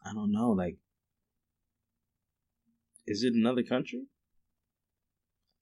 I 0.06 0.14
don't 0.14 0.32
know. 0.32 0.52
Like, 0.52 0.78
is 3.06 3.22
it 3.22 3.34
another 3.34 3.62
country? 3.62 4.04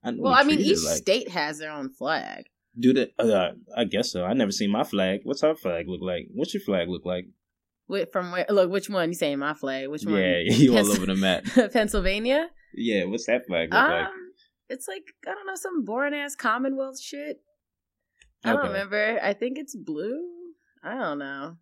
I 0.04 0.12
Well, 0.16 0.32
I 0.32 0.44
mean, 0.44 0.60
each 0.60 0.84
like- 0.84 0.96
state 0.98 1.28
has 1.30 1.58
their 1.58 1.72
own 1.72 1.90
flag. 1.92 2.44
Do 2.78 2.92
that. 2.94 3.10
Uh, 3.18 3.52
I 3.76 3.84
guess 3.84 4.12
so. 4.12 4.24
I 4.24 4.32
never 4.32 4.52
seen 4.52 4.70
my 4.70 4.84
flag. 4.84 5.20
What's 5.24 5.42
our 5.42 5.54
flag 5.54 5.86
look 5.88 6.00
like? 6.02 6.28
What's 6.34 6.54
your 6.54 6.62
flag 6.62 6.88
look 6.88 7.04
like? 7.04 7.26
Wait, 7.88 8.12
from 8.12 8.30
where? 8.30 8.46
Look, 8.48 8.70
which 8.70 8.88
one? 8.88 9.08
You 9.10 9.14
saying 9.14 9.38
my 9.40 9.54
flag? 9.54 9.88
Which 9.88 10.04
one? 10.04 10.14
Yeah, 10.14 10.38
you 10.44 10.76
all 10.76 10.90
over 10.90 11.06
the 11.06 11.16
map. 11.16 11.44
Pennsylvania. 11.72 12.48
Yeah, 12.74 13.04
what's 13.04 13.26
that 13.26 13.46
flag 13.46 13.72
look 13.72 13.82
Um, 13.82 13.90
like? 13.90 14.08
it's 14.68 14.86
like 14.86 15.02
I 15.26 15.34
don't 15.34 15.46
know 15.46 15.56
some 15.56 15.84
boring 15.84 16.14
ass 16.14 16.36
Commonwealth 16.36 17.00
shit. 17.00 17.38
I 18.44 18.50
don't 18.50 18.60
Okay. 18.60 18.68
remember. 18.68 19.18
I 19.22 19.32
think 19.34 19.58
it's 19.58 19.74
blue. 19.76 20.22
I 20.84 20.94
don't 20.94 21.18
know. 21.18 21.56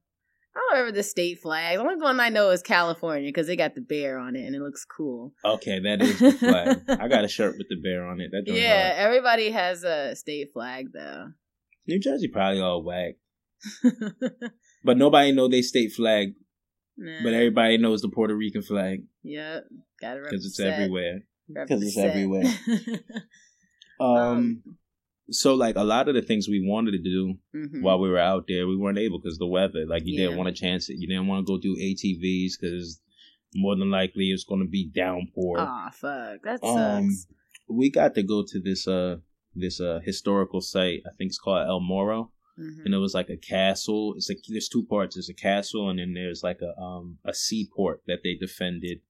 I 0.59 0.61
don't 0.73 0.79
remember 0.81 0.97
the 0.97 1.03
state 1.05 1.41
flag. 1.41 1.77
The 1.79 1.83
only 1.83 1.97
one 2.03 2.19
I 2.19 2.31
know 2.31 2.51
is 2.51 2.63
California 2.63 3.29
because 3.29 3.47
they 3.47 3.55
got 3.55 3.77
the 3.77 3.81
bear 3.81 4.19
on 4.19 4.35
it 4.35 4.45
and 4.45 4.57
it 4.57 4.61
looks 4.61 4.85
cool. 4.85 5.33
Okay, 5.45 5.79
that 5.79 6.03
is 6.03 6.19
the 6.19 6.33
flag. 6.33 6.81
I 6.89 7.07
got 7.07 7.25
a 7.25 7.29
shirt 7.29 7.55
with 7.59 7.69
the 7.69 7.77
bear 7.81 8.05
on 8.05 8.21
it. 8.21 8.31
That 8.33 8.45
joint 8.45 8.59
Yeah, 8.59 8.89
hard. 8.89 8.99
everybody 8.99 9.51
has 9.53 9.85
a 9.85 10.17
state 10.17 10.53
flag 10.53 10.87
though. 10.93 11.29
New 11.87 12.01
Jersey 12.01 12.27
probably 12.29 12.61
all 12.61 12.83
whack, 12.83 13.15
but 14.85 14.97
nobody 14.99 15.31
know 15.33 15.47
they 15.49 15.63
state 15.63 15.93
flag. 15.93 16.35
Nah. 16.97 17.23
But 17.23 17.35
everybody 17.35 17.79
knows 17.79 18.03
the 18.03 18.09
Puerto 18.09 18.35
Rican 18.35 18.63
flag 18.63 19.05
Yep, 19.23 19.65
gotta 20.01 20.21
because 20.23 20.45
it's 20.45 20.59
everywhere. 20.59 21.21
Because 21.49 21.83
it's 21.85 21.97
everywhere. 21.97 22.43
Um, 24.01 24.09
Um, 24.09 24.63
so 25.31 25.55
like 25.55 25.77
a 25.77 25.85
lot 25.85 26.09
of 26.09 26.15
the 26.15 26.23
things 26.23 26.49
we 26.49 26.67
wanted 26.67 26.93
to 26.93 26.99
do 27.03 27.35
mhm. 27.55 27.83
while 27.83 27.99
we 27.99 28.09
were 28.09 28.19
out 28.19 28.45
there, 28.49 28.67
we 28.67 28.77
weren't 28.77 28.99
able 28.99 29.19
because 29.21 29.39
the 29.39 29.47
weather. 29.47 29.85
Like 29.87 30.03
you 30.07 30.15
Yeah. 30.15 30.27
didn't 30.27 30.39
want 30.39 30.55
to 30.55 30.61
chance 30.61 30.89
it. 30.89 30.97
You 30.99 31.07
didn't 31.09 31.27
want 31.27 31.47
to 31.47 31.51
go 31.53 31.59
do 31.59 31.77
ATVs 31.77 32.53
because 32.61 33.01
more 33.55 33.77
than 33.77 33.91
likely 33.91 34.31
it's 34.31 34.45
going 34.45 34.63
to 34.63 34.69
be 34.69 34.91
downpour. 34.95 35.59
Aw, 35.61 35.91
fuck. 35.91 36.43
That 36.45 36.61
Um, 36.63 37.11
sucks. 37.11 37.27
We 37.69 37.91
got 37.91 38.15
to 38.15 38.23
go 38.23 38.43
to 38.43 38.61
this 38.61 38.87
uh 38.89 39.17
this 39.55 39.81
uh 39.81 40.01
historical 40.05 40.61
site. 40.61 41.01
I 41.07 41.11
think 41.17 41.29
it's 41.31 41.39
called 41.39 41.67
El 41.67 41.81
Morro, 41.81 42.33
Mhm. 42.59 42.85
and 42.87 42.95
it 42.95 42.99
was 42.99 43.15
like 43.15 43.29
a 43.31 43.37
castle. 43.37 44.15
It's 44.17 44.29
like 44.29 44.39
there's 44.49 44.69
two 44.69 44.85
parts. 44.87 45.17
There's 45.17 45.29
a 45.29 45.35
castle, 45.35 45.89
and 45.91 45.99
then 45.99 46.15
there's 46.15 46.43
like 46.43 46.61
a 46.63 46.79
um 46.81 47.19
a 47.25 47.35
seaport 47.35 48.03
that 48.07 48.21
they 48.23 48.35
defended 48.35 49.01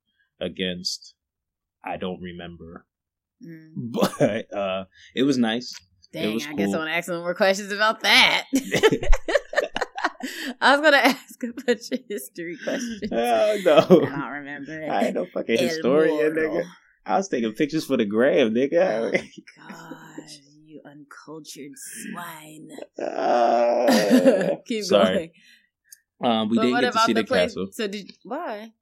against. 0.41 1.15
I 1.85 1.97
don't 1.97 2.21
remember, 2.21 2.87
Mm. 3.43 3.73
but 3.93 4.53
uh 4.53 4.87
it 5.15 5.23
was 5.23 5.39
nice. 5.39 5.73
Dang, 6.13 6.41
I 6.43 6.55
guess 6.55 6.73
I 6.73 6.79
want 6.79 6.89
to 6.89 6.95
ask 6.95 7.07
some 7.07 7.21
more 7.21 7.35
questions 7.35 7.71
about 7.73 8.01
that. 8.01 8.45
I 10.61 10.73
was 10.77 10.81
gonna 10.81 10.97
ask 10.97 11.43
a 11.45 11.53
bunch 11.65 11.93
of 11.93 12.01
history 12.09 12.57
questions. 12.63 13.03
Oh 13.13 13.17
I 13.53 13.61
no. 13.65 13.81
don't 13.87 14.31
remember 14.31 14.83
it. 14.83 14.89
I 14.91 15.05
ain't 15.07 15.15
no 15.15 15.27
fucking 15.33 15.59
El 15.59 15.65
historian, 15.69 16.35
Morro. 16.35 16.51
nigga. 16.61 16.65
I 17.07 17.17
was 17.17 17.29
taking 17.29 17.53
pictures 17.53 17.85
for 17.85 17.97
the 17.97 18.05
gram, 18.05 18.49
Oh, 18.49 18.51
nigga. 18.51 19.13
God, 19.13 20.31
you 20.67 20.81
uncultured 20.85 21.73
swine. 21.77 22.69
Ah. 23.01 24.57
Keep 24.67 24.85
Sorry. 24.85 25.33
going. 26.21 26.33
Um, 26.33 26.49
we 26.49 26.57
but 26.57 26.63
didn't 26.65 26.81
get 26.81 26.93
to 26.95 26.99
see 27.01 27.13
the, 27.13 27.23
the, 27.23 27.27
place? 27.27 27.51
castle 27.51 27.69
So 27.73 27.87
did 27.87 28.11
why? 28.25 28.73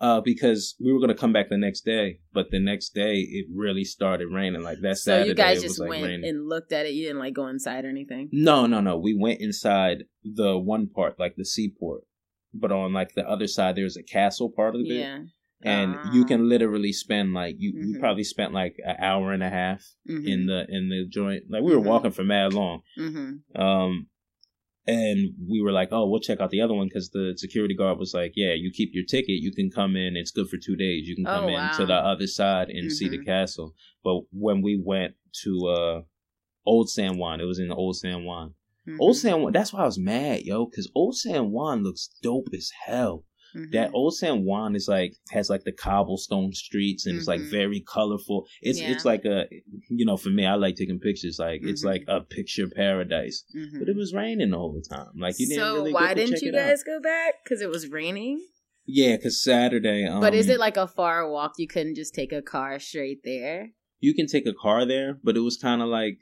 Uh, 0.00 0.20
because 0.20 0.76
we 0.80 0.92
were 0.92 1.00
gonna 1.00 1.14
come 1.14 1.32
back 1.32 1.48
the 1.50 1.58
next 1.58 1.82
day, 1.84 2.20
but 2.32 2.50
the 2.50 2.58
next 2.58 2.94
day 2.94 3.16
it 3.20 3.46
really 3.54 3.84
started 3.84 4.28
raining. 4.28 4.62
Like 4.62 4.80
that 4.80 4.96
So 4.96 5.10
Saturday, 5.12 5.28
you 5.30 5.34
guys 5.34 5.60
just 5.62 5.78
like 5.78 5.90
went 5.90 6.04
raining. 6.04 6.28
and 6.28 6.48
looked 6.48 6.72
at 6.72 6.86
it. 6.86 6.92
You 6.94 7.04
didn't 7.06 7.18
like 7.18 7.34
go 7.34 7.48
inside 7.48 7.84
or 7.84 7.88
anything. 7.88 8.28
No, 8.32 8.66
no, 8.66 8.80
no. 8.80 8.96
We 8.96 9.14
went 9.14 9.40
inside 9.40 10.04
the 10.24 10.58
one 10.58 10.86
part, 10.88 11.18
like 11.18 11.36
the 11.36 11.44
seaport, 11.44 12.04
but 12.54 12.72
on 12.72 12.92
like 12.92 13.14
the 13.14 13.28
other 13.28 13.46
side, 13.46 13.76
there's 13.76 13.96
a 13.98 14.02
castle 14.02 14.50
part 14.50 14.74
of 14.74 14.80
it, 14.82 14.86
Yeah. 14.88 15.18
and 15.62 15.94
you 16.14 16.24
Ah. 16.24 16.28
can 16.28 16.48
literally 16.48 16.92
spend 16.94 17.34
like 17.34 17.56
you, 17.58 17.72
you 17.76 17.96
Mhm. 17.96 18.00
probably 18.00 18.24
spent 18.24 18.54
like 18.54 18.76
an 18.84 18.96
hour 18.98 19.32
and 19.34 19.42
a 19.42 19.50
half 19.50 19.84
Mhm. 20.08 20.26
in 20.26 20.46
the 20.46 20.66
in 20.70 20.88
the 20.88 21.04
joint. 21.06 21.44
Like 21.50 21.62
we 21.62 21.74
were 21.76 21.82
Mhm. 21.82 21.86
walking 21.92 22.10
for 22.12 22.24
mad 22.24 22.54
long. 22.54 22.80
Mhm. 22.98 23.40
Um, 23.54 24.06
and 24.86 25.34
we 25.48 25.60
were 25.60 25.72
like, 25.72 25.88
oh, 25.92 26.08
we'll 26.08 26.20
check 26.20 26.40
out 26.40 26.50
the 26.50 26.60
other 26.60 26.74
one 26.74 26.88
because 26.88 27.10
the 27.10 27.34
security 27.36 27.74
guard 27.74 27.98
was 27.98 28.14
like, 28.14 28.32
yeah, 28.36 28.54
you 28.54 28.70
keep 28.72 28.90
your 28.94 29.04
ticket, 29.04 29.40
you 29.40 29.52
can 29.52 29.70
come 29.70 29.94
in. 29.96 30.16
It's 30.16 30.30
good 30.30 30.48
for 30.48 30.56
two 30.56 30.76
days. 30.76 31.06
You 31.06 31.14
can 31.16 31.26
come 31.26 31.44
Oh, 31.44 31.48
in 31.48 31.54
wow. 31.54 31.70
to 31.76 31.86
the 31.86 31.94
other 31.94 32.26
side 32.26 32.68
and 32.70 32.90
see 32.90 33.08
the 33.08 33.18
Mhm. 33.18 33.26
castle. 33.26 33.74
But 34.02 34.22
when 34.32 34.62
we 34.62 34.80
went 34.82 35.14
to 35.42 35.66
uh 35.68 36.02
Old 36.66 36.90
San 36.90 37.16
Juan, 37.18 37.40
it 37.40 37.44
was 37.44 37.58
in 37.58 37.70
Old 37.72 37.96
San 37.96 38.24
Juan. 38.24 38.54
Mhm. 38.86 38.96
Old 39.00 39.16
San 39.16 39.40
Juan, 39.42 39.52
that's 39.52 39.72
why 39.72 39.80
I 39.82 39.86
was 39.86 39.98
mad, 39.98 40.42
yo, 40.42 40.66
because 40.66 40.90
Old 40.94 41.16
San 41.16 41.50
Juan 41.50 41.82
looks 41.82 42.08
dope 42.22 42.48
as 42.54 42.70
hell. 42.86 43.24
Mhm. 43.56 43.72
That 43.72 43.90
Old 43.94 44.14
San 44.16 44.44
Juan 44.44 44.76
is 44.76 44.86
like 44.88 45.14
has 45.30 45.50
like 45.50 45.64
the 45.64 45.72
cobblestone 45.72 46.52
streets 46.52 47.06
and 47.06 47.16
it's 47.18 47.26
like 47.26 47.40
Mhm. 47.40 47.50
very 47.50 47.80
colorful. 47.80 48.46
It's 48.62 48.80
Yeah. 48.80 48.92
it's 48.92 49.04
like 49.04 49.24
a 49.24 49.46
you 49.88 50.04
know 50.06 50.16
for 50.16 50.30
me 50.30 50.46
I 50.46 50.54
like 50.54 50.76
taking 50.76 50.98
pictures 51.00 51.38
like 51.38 51.60
it's 51.64 51.82
Mhm. 51.82 51.86
like 51.92 52.04
a 52.08 52.20
picture 52.20 52.68
paradise. 52.68 53.44
But 53.78 53.88
it 53.88 53.96
was 53.96 54.12
raining 54.14 54.50
the 54.50 54.58
whole 54.58 54.80
time. 54.88 55.12
Like 55.18 55.34
you 55.38 55.46
didn't 55.48 55.58
so 55.60 55.74
really 55.76 55.92
why 55.92 56.14
didn't 56.14 56.40
you 56.42 56.48
it 56.50 56.54
out. 56.54 56.68
guys 56.68 56.82
go 56.84 57.00
back? 57.00 57.34
Because 57.44 57.60
it 57.60 57.70
was 57.70 57.88
raining. 57.88 58.44
Yeah, 58.86 59.16
because 59.16 59.42
Saturday. 59.42 60.04
Um, 60.06 60.20
but 60.20 60.34
is 60.34 60.48
it 60.48 60.58
like 60.58 60.76
a 60.76 60.86
far 60.88 61.30
walk? 61.30 61.52
You 61.58 61.68
couldn't 61.68 61.94
just 61.96 62.14
take 62.14 62.32
a 62.32 62.42
car 62.42 62.78
straight 62.78 63.22
there. 63.24 63.72
you 64.02 64.14
can 64.14 64.26
take 64.26 64.46
a 64.46 64.54
car 64.54 64.86
there? 64.86 65.18
But 65.22 65.36
it 65.36 65.40
was 65.40 65.56
kind 65.58 65.82
of 65.82 65.88
like 65.88 66.18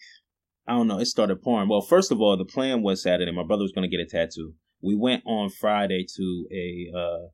I 0.66 0.72
don't 0.72 0.86
know. 0.88 0.98
It 0.98 1.06
started 1.06 1.40
pouring. 1.40 1.68
Well, 1.70 1.80
first 1.80 2.12
of 2.12 2.20
all, 2.20 2.36
the 2.36 2.44
plan 2.44 2.82
was 2.82 3.02
Saturday. 3.02 3.32
My 3.32 3.42
brother 3.42 3.62
was 3.62 3.72
going 3.72 3.88
to 3.88 3.96
get 3.96 4.04
a 4.04 4.06
tattoo. 4.06 4.52
We 4.82 4.94
went 4.94 5.22
on 5.26 5.50
Friday 5.50 6.06
to 6.16 6.46
a 6.52 6.96
uh 6.96 7.26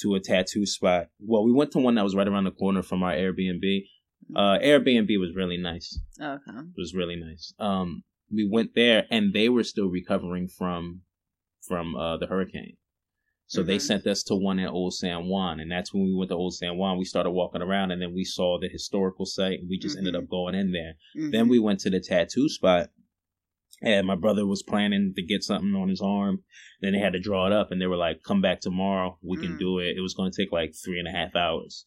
to 0.00 0.14
a 0.14 0.20
tattoo 0.20 0.64
spot. 0.64 1.08
Well, 1.18 1.44
we 1.44 1.52
went 1.52 1.72
to 1.72 1.78
one 1.78 1.96
that 1.96 2.04
was 2.04 2.14
right 2.14 2.28
around 2.28 2.44
the 2.44 2.52
corner 2.52 2.82
from 2.82 3.02
our 3.02 3.12
Airbnb. 3.12 3.82
Uh, 4.34 4.58
Airbnb 4.62 5.18
was 5.18 5.34
really 5.34 5.56
nice. 5.56 5.98
Okay. 6.20 6.58
It 6.58 6.74
was 6.76 6.94
really 6.94 7.16
nice. 7.16 7.52
Um, 7.58 8.04
we 8.32 8.48
went 8.48 8.74
there 8.74 9.06
and 9.10 9.32
they 9.32 9.48
were 9.48 9.64
still 9.64 9.88
recovering 9.88 10.48
from 10.48 11.02
from 11.66 11.96
uh 11.96 12.16
the 12.18 12.26
hurricane. 12.26 12.76
So 13.46 13.62
they 13.62 13.76
Mhm. 13.76 13.80
sent 13.80 14.06
us 14.06 14.22
to 14.24 14.34
one 14.36 14.58
at 14.58 14.68
Old 14.68 14.92
San 14.92 15.24
Juan, 15.26 15.58
and 15.58 15.70
that's 15.72 15.92
when 15.94 16.04
we 16.04 16.14
went 16.14 16.28
to 16.30 16.34
Old 16.36 16.54
San 16.54 16.76
Juan. 16.76 16.98
We 16.98 17.06
started 17.06 17.30
walking 17.30 17.62
around, 17.62 17.90
and 17.92 18.00
then 18.02 18.12
we 18.14 18.22
saw 18.24 18.58
the 18.60 18.68
historical 18.68 19.24
site, 19.24 19.60
and 19.60 19.68
we 19.70 19.78
just 19.78 19.96
ended 19.96 20.12
Mhm. 20.14 20.18
up 20.24 20.28
going 20.28 20.54
in 20.54 20.70
there. 20.72 20.96
Mhm. 21.16 21.32
Then 21.32 21.48
we 21.48 21.58
went 21.58 21.80
to 21.80 21.88
the 21.90 21.98
tattoo 21.98 22.50
spot, 22.50 22.90
and 23.82 24.06
my 24.06 24.14
brother 24.16 24.46
was 24.46 24.62
planning 24.62 25.12
to 25.16 25.22
get 25.22 25.42
something 25.42 25.74
on 25.74 25.88
his 25.88 26.00
arm. 26.00 26.42
Then 26.80 26.92
they 26.92 26.98
had 26.98 27.12
to 27.14 27.20
draw 27.20 27.46
it 27.46 27.52
up, 27.52 27.70
and 27.70 27.80
they 27.80 27.86
were 27.86 27.96
like, 27.96 28.22
"Come 28.22 28.40
back 28.40 28.60
tomorrow. 28.60 29.18
We 29.22 29.36
can 29.38 29.54
Mm. 29.56 29.58
do 29.58 29.78
it." 29.80 29.96
It 29.96 30.00
was 30.00 30.14
going 30.14 30.30
to 30.32 30.36
take 30.42 30.52
like 30.52 30.74
three 30.74 30.98
and 30.98 31.08
a 31.08 31.12
half 31.12 31.34
hours. 31.36 31.86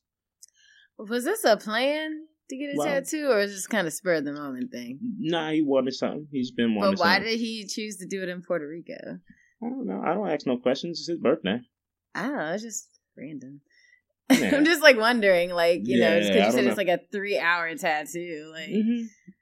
was 0.98 1.24
this 1.24 1.44
a 1.44 1.58
plan 1.58 2.28
to 2.50 2.58
get 2.58 2.74
a 2.74 2.78
Well- 2.78 2.88
tattoo, 2.88 3.28
or 3.32 3.38
was 3.38 3.52
this 3.52 3.66
kind 3.68 3.88
of 3.88 3.94
spur 3.94 4.16
of 4.16 4.26
the 4.26 4.34
moment 4.34 4.72
thing? 4.72 5.00
Nah, 5.18 5.52
he 5.52 5.62
wanted 5.62 5.94
something. 5.96 6.28
He's 6.32 6.52
been 6.52 6.76
wanting 6.76 6.94
But 6.94 7.00
why 7.00 7.16
something. 7.16 7.32
did 7.32 7.40
he 7.40 7.66
choose 7.66 7.98
to 7.98 8.06
do 8.06 8.22
it 8.22 8.30
in 8.30 8.42
Puerto 8.44 8.68
Rico? 8.68 9.20
I 9.64 9.70
don't 9.70 9.88
know. 9.88 10.02
I 10.06 10.14
don't 10.14 10.30
ask 10.30 10.46
no 10.46 10.58
questions. 10.58 11.00
It's 11.00 11.08
his 11.08 11.20
birthday. 11.20 11.60
I 12.14 12.24
don't 12.28 12.38
know. 12.38 12.52
It's 12.54 12.64
just 12.64 12.90
random. 13.18 13.62
Yeah. 14.32 14.56
I'm 14.56 14.64
just 14.64 14.82
like 14.82 14.96
wondering, 14.98 15.50
like 15.50 15.82
you 15.84 16.00
know, 16.00 16.20
just 16.20 16.32
because 16.32 16.46
you 16.48 16.52
said 16.52 16.62
don't 16.62 16.68
it's 16.70 16.78
like 16.78 16.88
a 16.88 17.02
three 17.12 17.38
hour 17.38 17.76
tattoo, 17.76 18.50
like. 18.54 18.70
hmm 18.70 19.02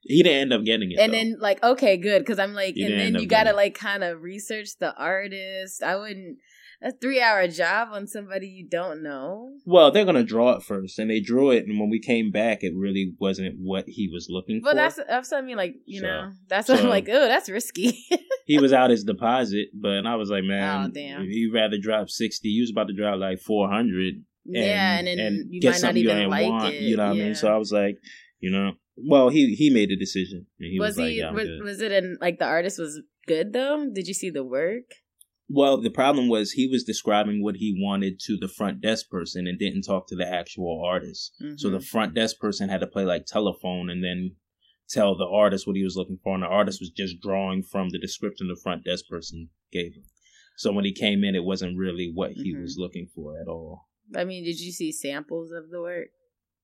He 0.09 0.23
didn't 0.23 0.41
end 0.41 0.53
up 0.53 0.65
getting 0.65 0.91
it. 0.91 0.99
And 0.99 1.13
though. 1.13 1.17
then 1.17 1.35
like 1.39 1.63
okay, 1.63 1.95
good 1.95 2.19
because 2.19 2.39
I'm 2.39 2.53
like, 2.53 2.75
You 2.75 2.87
and 2.87 2.99
then 2.99 3.21
you 3.21 3.27
gotta 3.27 3.53
like 3.53 3.75
kind 3.75 4.03
of 4.03 4.21
research 4.21 4.69
the 4.79 4.93
artist. 4.97 5.81
I 5.83 5.95
wouldn't 5.95 6.39
a 6.81 6.91
three 6.93 7.21
hour 7.21 7.45
job 7.47 7.89
on 7.91 8.07
somebody 8.07 8.47
you 8.47 8.65
don't 8.67 9.03
know. 9.03 9.51
Well, 9.65 9.91
they're 9.91 10.05
gonna 10.05 10.23
draw 10.23 10.51
it 10.53 10.63
first, 10.63 10.97
and 10.97 11.09
they 11.11 11.19
drew 11.19 11.51
it, 11.51 11.67
and 11.67 11.77
when 11.79 11.89
we 11.89 11.99
came 11.99 12.31
back, 12.31 12.63
it 12.63 12.73
really 12.75 13.13
wasn't 13.19 13.55
what 13.59 13.83
he 13.87 14.09
was 14.11 14.27
looking 14.29 14.61
But 14.63 14.71
for. 14.71 14.75
that's 14.77 14.95
that's 15.07 15.31
what 15.31 15.37
I 15.37 15.41
mean. 15.41 15.57
Like 15.57 15.75
you 15.85 15.99
So- 16.01 16.07
know, 16.07 16.31
that's 16.47 16.69
what 16.69 16.79
I'm 16.79 16.89
like. 16.89 17.07
Oh, 17.09 17.27
that's 17.27 17.49
risky. 17.49 17.99
he 18.45 18.57
was 18.59 18.73
out 18.73 18.89
his 18.89 19.03
deposit, 19.03 19.67
but 19.73 20.05
I 20.07 20.15
was 20.15 20.29
like, 20.29 20.43
man, 20.43 20.85
Oh, 20.85 20.91
damn. 20.91 21.23
you 21.25 21.53
rather 21.53 21.77
drop 21.77 22.09
sixty, 22.09 22.49
you 22.49 22.63
was 22.63 22.71
about 22.71 22.87
to 22.87 22.93
drop 22.93 23.19
like 23.19 23.39
four 23.41 23.69
hundred, 23.69 24.23
yeah, 24.45 24.97
and 24.99 25.07
then 25.07 25.47
you 25.51 25.59
get 25.61 25.67
might 25.67 25.71
not 25.73 25.79
something 25.81 26.01
you 26.03 26.09
even 26.09 26.21
ain't 26.23 26.31
like 26.31 26.49
want. 26.49 26.73
it. 26.73 26.81
You 26.81 26.97
know 26.97 27.07
what 27.09 27.11
I 27.17 27.19
mean? 27.19 27.35
So 27.35 27.53
I 27.53 27.57
was 27.57 27.71
like, 27.73 27.97
you 28.39 28.51
know, 28.51 28.71
well, 29.07 29.29
he 29.29 29.55
he 29.55 29.69
made 29.69 29.89
the 29.89 29.97
decision. 29.97 30.47
And 30.59 30.71
he 30.71 30.79
was, 30.79 30.91
was, 30.91 30.97
like, 30.97 31.09
he? 31.11 31.19
yeah, 31.19 31.31
was, 31.31 31.47
was 31.63 31.81
it 31.81 31.91
in 31.91 32.17
like 32.21 32.39
the 32.39 32.45
artist 32.45 32.79
was 32.79 33.01
good 33.27 33.53
though? 33.53 33.89
Did 33.91 34.07
you 34.07 34.13
see 34.13 34.29
the 34.29 34.43
work? 34.43 34.83
Well, 35.51 35.81
the 35.81 35.89
problem 35.89 36.29
was 36.29 36.51
he 36.51 36.67
was 36.67 36.83
describing 36.83 37.43
what 37.43 37.55
he 37.55 37.75
wanted 37.81 38.19
to 38.25 38.37
the 38.39 38.47
front 38.47 38.81
desk 38.81 39.09
person 39.09 39.47
and 39.47 39.57
didn't 39.57 39.81
talk 39.81 40.07
to 40.07 40.15
the 40.15 40.27
actual 40.31 40.83
artist. 40.85 41.33
So 41.57 41.69
Mhm. 41.69 41.71
the 41.71 41.79
front 41.79 42.13
desk 42.13 42.37
person 42.39 42.69
had 42.69 42.81
to 42.81 42.87
play 42.87 43.03
like 43.03 43.25
telephone 43.25 43.89
and 43.89 44.03
then 44.03 44.35
tell 44.87 45.15
the 45.15 45.25
artist 45.25 45.65
what 45.65 45.75
he 45.75 45.83
was 45.83 45.95
looking 45.95 46.19
for, 46.23 46.35
and 46.35 46.43
the 46.43 46.47
artist 46.47 46.79
was 46.79 46.91
just 46.91 47.19
drawing 47.19 47.63
from 47.63 47.89
the 47.89 47.99
description 47.99 48.47
the 48.47 48.55
front 48.55 48.83
desk 48.83 49.05
person 49.07 49.49
gave 49.71 49.93
him. 49.93 50.03
So 50.57 50.71
when 50.71 50.85
he 50.85 50.91
came 50.93 51.23
in, 51.23 51.35
it 51.35 51.43
wasn't 51.43 51.77
really 51.77 52.11
what 52.13 52.33
he 52.33 52.53
Mhm. 52.53 52.61
was 52.61 52.77
looking 52.77 53.07
for 53.07 53.39
at 53.39 53.47
all. 53.47 53.87
I 54.15 54.25
mean, 54.25 54.43
did 54.43 54.59
you 54.59 54.71
see 54.71 54.91
samples 54.91 55.51
of 55.51 55.69
the 55.69 55.81
work 55.81 56.09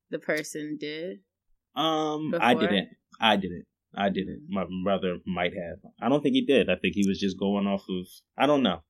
the 0.10 0.20
person 0.20 0.78
did? 0.78 1.22
Um, 1.76 2.34
I 2.40 2.54
didn't. 2.54 2.90
I 3.20 3.36
didn't. 3.36 3.66
I 3.98 4.10
didn't. 4.10 4.44
My 4.50 4.66
brother 4.84 5.18
might 5.26 5.54
have. 5.54 5.78
I 6.02 6.10
don't 6.10 6.22
think 6.22 6.36
he 6.36 6.46
did. 6.46 6.70
I 6.70 6.76
think 6.76 6.96
he 6.96 7.08
was 7.08 7.20
just 7.20 7.40
going 7.40 7.66
off 7.68 7.84
of. 7.90 8.06
I 8.38 8.46
don't 8.46 8.64
know. 8.64 8.82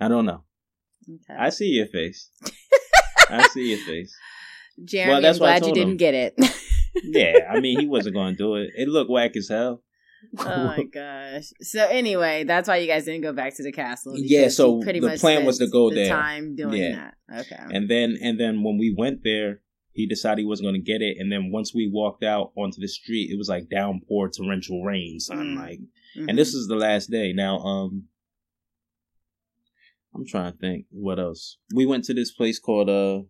I 0.00 0.08
don't 0.08 0.26
know. 0.26 0.44
Okay. 1.08 1.38
I 1.38 1.50
see 1.50 1.66
your 1.66 1.86
face. 1.86 2.30
I 3.28 3.46
see 3.48 3.70
your 3.70 3.78
face. 3.78 4.14
Jeremy, 4.84 5.12
Well, 5.12 5.22
that's 5.22 5.38
I'm 5.38 5.40
glad 5.40 5.66
you 5.66 5.72
didn't 5.74 5.96
get 5.98 6.14
it. 6.14 6.34
Yeah, 7.04 7.40
I 7.50 7.60
mean, 7.60 7.78
he 7.78 7.86
wasn't 7.86 8.14
going 8.14 8.36
to 8.36 8.38
do 8.38 8.54
it. 8.54 8.70
It 8.74 8.88
looked 8.88 9.10
whack 9.10 9.36
as 9.36 9.48
hell. 9.50 9.82
oh 10.38 10.44
my 10.64 10.82
gosh. 10.92 11.50
So 11.60 11.86
anyway, 11.86 12.44
that's 12.44 12.68
why 12.68 12.78
you 12.78 12.86
guys 12.86 13.04
didn't 13.04 13.20
go 13.20 13.34
back 13.34 13.54
to 13.56 13.62
the 13.62 13.70
castle. 13.70 14.14
Yeah, 14.16 14.48
so 14.48 14.80
pretty 14.80 15.00
the 15.00 15.08
much 15.08 15.20
plan 15.20 15.44
was 15.44 15.58
to 15.58 15.66
go 15.68 15.90
the 15.90 15.96
there. 15.96 16.08
Time 16.08 16.56
doing 16.56 16.80
Yeah. 16.82 17.10
that. 17.28 17.40
Okay. 17.40 17.62
And 17.76 17.90
then 17.90 18.16
and 18.22 18.40
then 18.40 18.62
when 18.62 18.78
we 18.78 18.94
went 18.96 19.20
there, 19.24 19.60
he 19.96 20.06
decided 20.06 20.38
he 20.40 20.46
wasn't 20.46 20.66
going 20.66 20.80
to 20.80 20.92
get 20.92 21.02
it. 21.02 21.16
And 21.18 21.32
then 21.32 21.50
once 21.50 21.74
we 21.74 21.90
walked 21.92 22.22
out 22.22 22.52
onto 22.56 22.80
the 22.80 22.88
street, 22.88 23.30
it 23.30 23.36
was 23.38 23.48
like 23.48 23.68
downpour 23.68 24.30
torrential 24.30 24.82
rain, 24.84 25.18
son. 25.18 25.54
Mm. 25.54 25.56
Like, 25.56 25.80
Mhm. 26.16 26.28
and 26.28 26.38
this 26.38 26.54
is 26.54 26.68
the 26.68 26.76
last 26.76 27.10
day. 27.10 27.32
Now, 27.32 27.58
um, 27.58 28.08
I'm 30.14 30.26
trying 30.26 30.52
to 30.52 30.58
think 30.58 30.86
what 30.90 31.18
else. 31.18 31.58
We 31.74 31.84
went 31.86 32.04
to 32.04 32.14
this 32.14 32.32
place 32.32 32.58
called 32.58 32.88
uh, 32.88 33.22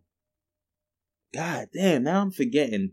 God 1.33 1.67
damn. 1.73 2.03
Now 2.03 2.21
I'm 2.21 2.31
forgetting 2.31 2.91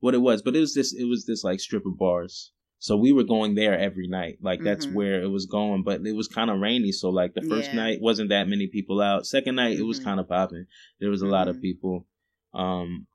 what 0.00 0.14
it 0.14 0.18
was, 0.22 0.42
but 0.42 0.56
it 0.56 0.60
was 0.60 0.74
this. 0.74 0.94
It 0.94 1.04
was 1.04 1.26
this 1.26 1.44
like 1.44 1.60
strip 1.60 1.84
of 1.86 1.98
bars. 1.98 2.52
So 2.78 2.96
we 2.96 3.12
were 3.12 3.24
going 3.24 3.54
there 3.54 3.78
every 3.78 4.08
night. 4.08 4.38
Like 4.42 4.62
that's 4.62 4.86
Mhm. 4.86 4.94
where 4.94 5.22
it 5.22 5.28
was 5.28 5.46
going, 5.46 5.82
but 5.84 6.06
it 6.06 6.12
was 6.14 6.28
kind 6.28 6.50
of 6.50 6.60
rainy. 6.60 6.92
So 6.92 7.10
like 7.10 7.34
the 7.34 7.42
first 7.42 7.70
Yeah. 7.70 7.76
night 7.76 7.98
wasn't 8.00 8.28
that 8.30 8.48
many 8.48 8.66
people 8.66 9.00
out. 9.00 9.26
Second 9.26 9.54
night 9.56 9.78
it 9.78 9.84
was 9.84 10.00
Mhm. 10.00 10.04
kind 10.04 10.20
of 10.20 10.28
popping. 10.28 10.66
There 11.00 11.10
was 11.10 11.22
a 11.22 11.26
lot 11.26 11.48
of 11.48 11.56
Mhm. 11.56 11.62
people. 11.62 12.06
Um, 12.52 13.06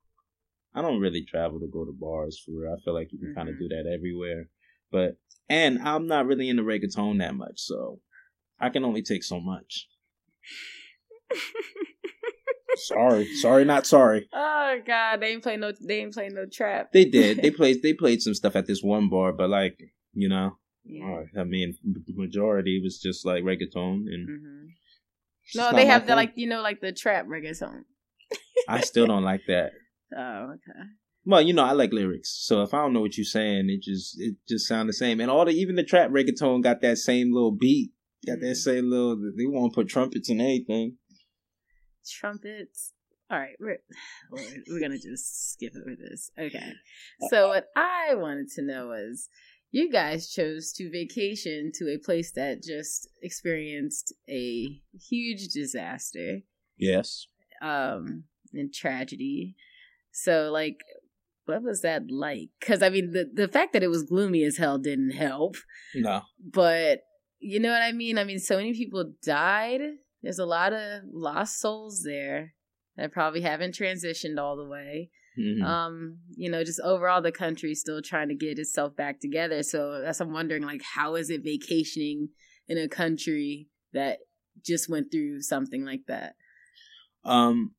I 0.79 0.81
don't 0.81 1.01
really 1.01 1.23
travel 1.25 1.59
to 1.59 1.67
go 1.67 1.83
to 1.83 1.91
bars 1.91 2.39
for 2.39 2.51
real. 2.51 2.73
I 2.73 2.81
feel 2.81 2.93
like 2.93 3.11
you 3.11 3.19
can 3.19 3.35
kind 3.35 3.49
of 3.49 3.59
do 3.59 3.67
that 3.67 3.85
everywhere. 3.85 4.47
But 4.89 5.17
and 5.49 5.77
I'm 5.81 6.07
not 6.07 6.25
really 6.25 6.47
into 6.47 6.63
reggaeton 6.63 7.19
that 7.19 7.35
much, 7.35 7.59
so 7.59 7.99
I 8.61 8.69
can 8.69 8.85
only 8.85 9.01
take 9.01 9.23
so 9.25 9.41
much. 9.41 9.87
sorry, 12.77 13.25
sorry, 13.35 13.65
not 13.65 13.85
sorry. 13.85 14.29
Oh 14.71 14.77
god, 14.85 15.19
they 15.19 15.29
ain't 15.31 15.41
play 15.41 15.57
no. 15.57 15.71
They 15.81 15.99
ain't 16.01 16.13
play 16.13 16.29
no 16.29 16.45
trap. 16.45 16.91
They 16.93 17.03
did. 17.03 17.37
They 17.41 17.49
played. 17.49 17.81
They 17.81 17.93
played 17.93 18.21
some 18.21 18.35
stuff 18.35 18.55
at 18.55 18.67
this 18.67 18.83
one 18.83 19.09
bar, 19.09 19.33
but 19.33 19.49
like 19.49 19.79
you 20.13 20.29
know, 20.29 20.57
Yeah. 20.85 21.23
I 21.37 21.43
mean, 21.43 21.75
the 21.83 22.13
majority 22.13 22.79
was 22.81 22.99
just 22.99 23.25
like 23.25 23.43
reggaeton, 23.43 24.05
and 24.13 24.27
hmm 24.29 24.65
No, 25.55 25.73
they 25.73 25.87
have 25.87 26.03
the 26.03 26.09
thing. 26.09 26.15
like 26.17 26.33
you 26.35 26.47
know 26.47 26.61
like 26.61 26.79
the 26.81 26.93
trap 26.93 27.25
reggaeton. 27.25 27.81
I 28.67 28.81
still 28.81 29.07
don't 29.11 29.23
like 29.23 29.41
that. 29.47 29.71
Oh 30.17 30.53
okay. 30.55 30.79
Well, 31.25 31.41
you 31.41 31.53
know, 31.53 31.63
I 31.63 31.73
like 31.73 31.91
lyrics, 31.93 32.29
so 32.45 32.61
if 32.63 32.73
I 32.73 32.77
don't 32.81 32.93
know 32.93 33.01
what 33.01 33.17
you're 33.17 33.25
saying, 33.25 33.69
it 33.69 33.81
just 33.81 34.19
it 34.19 34.35
just 34.47 34.67
sound 34.67 34.89
the 34.89 34.93
same. 34.93 35.19
And 35.19 35.29
all 35.29 35.45
the 35.45 35.51
even 35.51 35.75
the 35.75 35.83
trap 35.83 36.09
reggaeton 36.11 36.63
got 36.63 36.81
that 36.81 36.97
same 36.97 37.33
little 37.33 37.51
beat, 37.51 37.91
got 38.25 38.39
that 38.39 38.53
Mhm. 38.53 38.55
same 38.55 38.89
little. 38.89 39.15
They 39.37 39.45
want 39.45 39.73
to 39.73 39.75
put 39.75 39.89
trumpets 39.89 40.29
and 40.29 40.41
anything. 40.41 40.97
trumpets. 42.07 42.93
All 43.29 43.37
right, 43.39 43.55
we're 43.59 43.79
we're 44.67 44.79
gonna 44.79 44.97
just 44.97 45.51
skip 45.53 45.73
over 45.75 45.95
this. 45.95 46.31
Okay. 46.37 46.73
So 47.29 47.49
what 47.49 47.67
I 47.75 48.15
wanted 48.15 48.49
to 48.55 48.61
know 48.63 48.87
was, 48.87 49.29
you 49.71 49.91
guys 49.91 50.29
chose 50.31 50.71
to 50.73 50.89
vacation 50.89 51.71
to 51.75 51.93
a 51.93 51.97
place 51.99 52.31
that 52.31 52.63
just 52.63 53.07
experienced 53.21 54.13
a 54.27 54.81
huge 55.09 55.49
disaster, 55.49 56.39
Yes. 56.77 57.27
um, 57.61 58.23
and 58.53 58.73
tragedy. 58.73 59.55
So 60.11 60.49
like, 60.51 60.77
what 61.45 61.63
was 61.63 61.81
that 61.81 62.03
like? 62.09 62.49
Because 62.59 62.81
I 62.83 62.89
mean, 62.89 63.11
the 63.11 63.29
the 63.33 63.47
fact 63.47 63.73
that 63.73 63.83
it 63.83 63.89
was 63.89 64.03
gloomy 64.03 64.43
as 64.43 64.57
hell 64.57 64.77
didn't 64.77 65.11
help. 65.11 65.55
No. 65.95 66.21
But 66.43 67.01
you 67.39 67.59
know 67.59 67.71
what 67.71 67.81
I 67.81 67.91
mean? 67.91 68.17
I 68.17 68.23
mean, 68.23 68.39
so 68.39 68.57
many 68.57 68.73
people 68.73 69.13
died. 69.23 69.81
There's 70.21 70.39
a 70.39 70.45
lot 70.45 70.73
of 70.73 71.03
lost 71.11 71.59
souls 71.59 72.03
there. 72.03 72.53
that 72.97 73.13
probably 73.13 73.39
haven't 73.39 73.73
transitioned 73.79 74.37
all 74.37 74.57
the 74.57 74.65
way. 74.67 75.09
Mhm. 75.39 75.63
Um, 75.63 76.19
you 76.35 76.51
know, 76.51 76.65
just 76.65 76.81
overall 76.81 77.21
the 77.21 77.31
country 77.31 77.73
still 77.73 78.01
trying 78.01 78.27
to 78.27 78.35
get 78.35 78.59
itself 78.59 78.93
back 78.97 79.21
together. 79.21 79.63
So 79.63 80.01
that's 80.01 80.19
I'm 80.19 80.33
wondering 80.33 80.63
like 80.63 80.81
how 80.95 81.15
is 81.15 81.29
it 81.29 81.41
vacationing 81.41 82.27
in 82.67 82.77
a 82.77 82.89
country 82.89 83.69
that 83.93 84.19
just 84.65 84.89
went 84.89 85.11
through 85.13 85.41
something 85.43 85.85
like 85.85 86.01
that? 86.07 86.35
Um, 87.23 87.73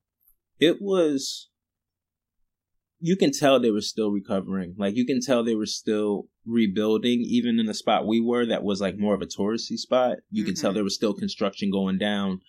it 0.59 0.77
was. 0.81 1.49
You 3.03 3.15
can 3.17 3.31
tell 3.31 3.59
they 3.59 3.71
were 3.71 3.81
still 3.81 4.11
recovering. 4.11 4.75
Like 4.77 4.95
you 4.95 5.05
can 5.05 5.19
tell 5.21 5.43
they 5.43 5.55
were 5.55 5.65
still 5.65 6.27
rebuilding, 6.45 7.21
even 7.21 7.59
in 7.59 7.65
the 7.65 7.73
spot 7.73 8.05
we 8.07 8.19
were 8.21 8.45
that 8.45 8.63
was 8.63 8.79
like 8.79 8.97
more 8.97 9.15
of 9.15 9.21
a 9.21 9.25
touristy 9.25 9.75
spot. 9.77 10.17
You 10.29 10.43
can 10.43 10.53
tell 10.55 10.71
Mhm. 10.71 10.75
there 10.75 10.83
was 10.83 10.95
still 10.95 11.13
construction 11.13 11.71
going 11.71 11.97
down. 11.97 12.41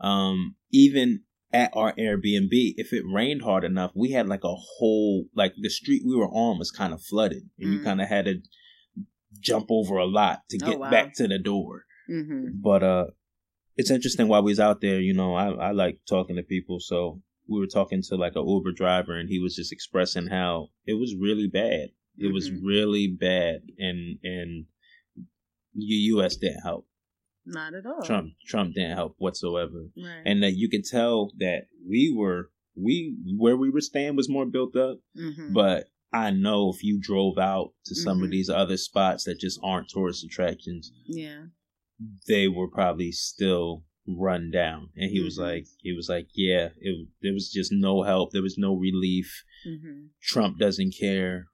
Um, 0.00 0.56
even 0.72 1.24
at 1.52 1.70
our 1.74 1.92
Airbnb, 1.94 2.48
if 2.76 2.92
it 2.92 3.04
rained 3.06 3.42
hard 3.42 3.64
enough, 3.64 3.92
we 3.94 4.10
had 4.12 4.28
like 4.28 4.44
a 4.44 4.54
whole 4.54 5.26
like 5.34 5.52
the 5.60 5.70
street 5.70 6.02
we 6.06 6.16
were 6.16 6.28
on 6.30 6.58
was 6.58 6.70
kind 6.70 6.92
of 6.94 7.02
flooded, 7.02 7.44
and 7.58 7.72
you 7.72 7.78
Mm. 7.80 7.84
kind 7.84 8.00
of 8.00 8.08
had 8.08 8.24
to 8.26 8.40
jump 9.40 9.66
over 9.70 9.96
a 9.98 10.06
lot 10.06 10.40
to 10.50 10.58
Oh, 10.62 10.66
get 10.70 10.80
wow. 10.80 10.90
back 10.90 11.14
to 11.16 11.28
the 11.28 11.38
door. 11.38 11.84
Mm-hmm. 12.10 12.60
But 12.62 12.82
uh 12.82 13.06
it's 13.76 13.90
interesting 13.92 14.26
while 14.26 14.42
we 14.42 14.50
was 14.50 14.58
out 14.58 14.80
there, 14.80 15.00
you 15.00 15.14
know, 15.14 15.34
I, 15.34 15.50
I 15.68 15.70
like 15.70 16.00
talking 16.08 16.34
to 16.36 16.42
people. 16.42 16.80
So 16.80 17.22
we 17.48 17.58
were 17.58 17.66
talking 17.66 18.02
to 18.02 18.16
like 18.16 18.36
a 18.36 18.44
Uber 18.46 18.72
driver 18.72 19.16
and 19.16 19.28
he 19.28 19.38
was 19.38 19.54
just 19.56 19.72
expressing 19.72 20.26
how 20.28 20.68
it 20.86 20.94
was 20.94 21.14
really 21.14 21.48
bad. 21.48 21.88
It 22.16 22.32
was 22.32 22.50
Mhm. 22.50 22.60
really 22.64 23.06
bad 23.08 23.62
and 23.78 24.18
and 24.22 24.66
the 25.74 25.84
US 26.14 26.36
didn't 26.36 26.62
help. 26.62 26.86
Not 27.46 27.74
at 27.74 27.86
all. 27.86 28.02
Trump 28.02 28.32
Trump 28.46 28.74
didn't 28.74 28.96
help 28.96 29.14
whatsoever. 29.18 29.90
Right. 29.96 30.22
And 30.24 30.42
that 30.42 30.56
you 30.56 30.68
could 30.68 30.84
tell 30.84 31.32
that 31.38 31.68
we 31.86 32.12
were 32.14 32.50
we 32.76 33.16
where 33.36 33.56
we 33.56 33.70
were 33.70 33.80
staying 33.80 34.16
was 34.16 34.28
more 34.28 34.46
built 34.46 34.76
up, 34.76 35.00
mm-hmm. 35.16 35.52
but 35.52 35.88
I 36.12 36.30
know 36.30 36.70
if 36.74 36.82
you 36.82 36.98
drove 37.00 37.36
out 37.38 37.72
to 37.86 37.94
some 37.94 38.22
of 38.22 38.28
Mhm. 38.28 38.32
these 38.32 38.48
other 38.48 38.76
spots 38.76 39.24
that 39.24 39.38
just 39.40 39.58
aren't 39.62 39.88
tourist 39.90 40.24
attractions, 40.24 40.92
yeah. 41.06 41.46
they 42.26 42.48
were 42.48 42.68
probably 42.68 43.12
still 43.12 43.84
run 44.08 44.50
down 44.50 44.88
and 44.96 45.10
he 45.10 45.20
was 45.20 45.36
Mhm. 45.38 45.42
like 45.42 45.66
he 45.82 45.92
was 45.92 46.08
like 46.08 46.28
yeah 46.34 46.70
it, 46.80 47.08
there 47.22 47.34
was 47.34 47.50
just 47.52 47.70
no 47.70 48.02
help 48.02 48.32
there 48.32 48.42
was 48.42 48.56
no 48.58 48.74
relief 48.74 49.44
Mm-hmm. 49.66 50.06
trump 50.22 50.58
doesn't 50.58 50.94
care 50.98 51.48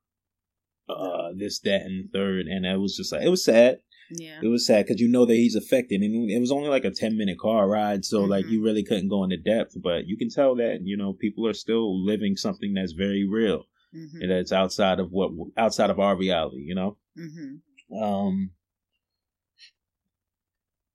uh 0.89 1.33
this 1.37 1.59
that 1.61 1.83
and 1.83 2.13
third 2.13 2.47
and 2.47 2.65
it 2.65 2.79
was 2.79 2.97
just 2.97 3.11
like 3.13 3.23
it 3.23 3.29
was 3.31 3.45
sad 3.45 3.79
Yeah. 4.11 4.41
it 4.43 4.47
was 4.49 4.67
sad 4.67 4.85
because 4.87 5.01
you 5.01 5.09
know 5.09 5.25
that 5.27 5.35
he's 5.35 5.57
affected 5.57 6.01
and 6.03 6.31
it 6.31 6.39
was 6.39 6.53
only 6.53 6.69
like 6.69 6.85
a 6.85 6.91
10 6.91 7.17
minute 7.17 7.39
car 7.39 7.67
ride 7.69 8.05
so 8.05 8.23
like 8.25 8.45
Mhm. 8.47 8.51
you 8.51 8.63
really 8.63 8.85
couldn't 8.85 9.09
go 9.09 9.25
into 9.25 9.37
depth 9.39 9.75
but 9.83 10.07
you 10.07 10.17
can 10.17 10.29
tell 10.31 10.55
that 10.57 10.81
you 10.85 10.97
know 10.97 11.13
people 11.13 11.47
are 11.49 11.55
still 11.55 12.05
living 12.05 12.37
something 12.37 12.75
that's 12.75 12.93
very 12.93 13.27
real 13.27 13.65
Mm-hmm. 13.95 14.23
and 14.23 14.31
that's 14.31 14.53
outside 14.53 15.01
of 15.01 15.11
what 15.11 15.31
outside 15.57 15.91
of 15.91 15.99
our 15.99 16.17
reality 16.17 16.63
you 16.71 16.75
know 16.75 16.99
Mm-hmm. 17.19 18.03
um, 18.03 18.51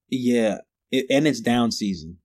yeah, 0.09 0.57
it, 0.91 1.05
and 1.09 1.27
it's 1.27 1.39
down 1.41 1.71
season, 1.71 2.17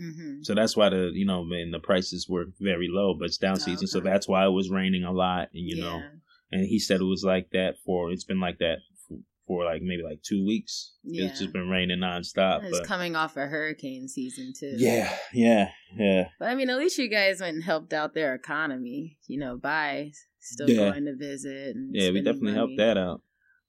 Mm-hmm. 0.00 0.42
so 0.42 0.54
that's 0.54 0.74
why 0.74 0.88
the 0.88 1.10
you 1.12 1.26
know 1.26 1.44
man 1.44 1.70
the 1.70 1.78
prices 1.78 2.26
were 2.28 2.46
very 2.58 2.88
low. 2.90 3.14
But 3.14 3.26
it's 3.26 3.36
down 3.36 3.60
season, 3.60 3.86
so 3.86 4.00
that's 4.00 4.26
why 4.26 4.46
it 4.46 4.50
was 4.50 4.70
raining 4.70 5.04
a 5.04 5.12
lot, 5.12 5.48
and 5.52 5.68
you 5.68 5.76
yeah. 5.76 5.84
know, 5.84 6.02
and 6.50 6.64
he 6.66 6.78
said 6.78 7.00
it 7.00 7.04
was 7.04 7.22
like 7.24 7.50
that 7.52 7.74
for 7.84 8.10
it's 8.10 8.24
been 8.24 8.40
like 8.40 8.58
that 8.58 8.78
for, 9.06 9.18
for 9.46 9.64
like 9.66 9.82
maybe 9.82 10.02
like 10.02 10.22
two 10.22 10.44
weeks. 10.46 10.94
Yeah. 11.04 11.26
It's 11.26 11.40
just 11.40 11.52
been 11.52 11.68
raining 11.68 11.98
nonstop. 11.98 12.64
It's 12.64 12.78
But 12.78 12.88
coming 12.88 13.16
off 13.16 13.36
a 13.36 13.46
hurricane 13.46 14.08
season 14.08 14.54
too. 14.58 14.74
yeah, 14.78 15.14
yeah, 15.34 15.68
yeah. 15.94 16.28
But 16.38 16.48
I 16.48 16.54
mean, 16.54 16.70
at 16.70 16.78
least 16.78 16.96
you 16.96 17.08
guys 17.08 17.40
went 17.42 17.56
and 17.56 17.62
helped 17.64 17.92
out 17.92 18.14
their 18.14 18.34
economy, 18.34 19.18
you 19.28 19.38
know, 19.38 19.58
by 19.58 20.12
still 20.40 20.70
Yeah. 20.70 20.90
going 20.90 21.04
to 21.04 21.14
visit. 21.16 21.76
And 21.76 21.94
Yeah, 21.94 22.10
we 22.12 22.22
definitely 22.22 22.54
helped 22.54 22.78
that 22.78 22.96
out. 22.96 23.20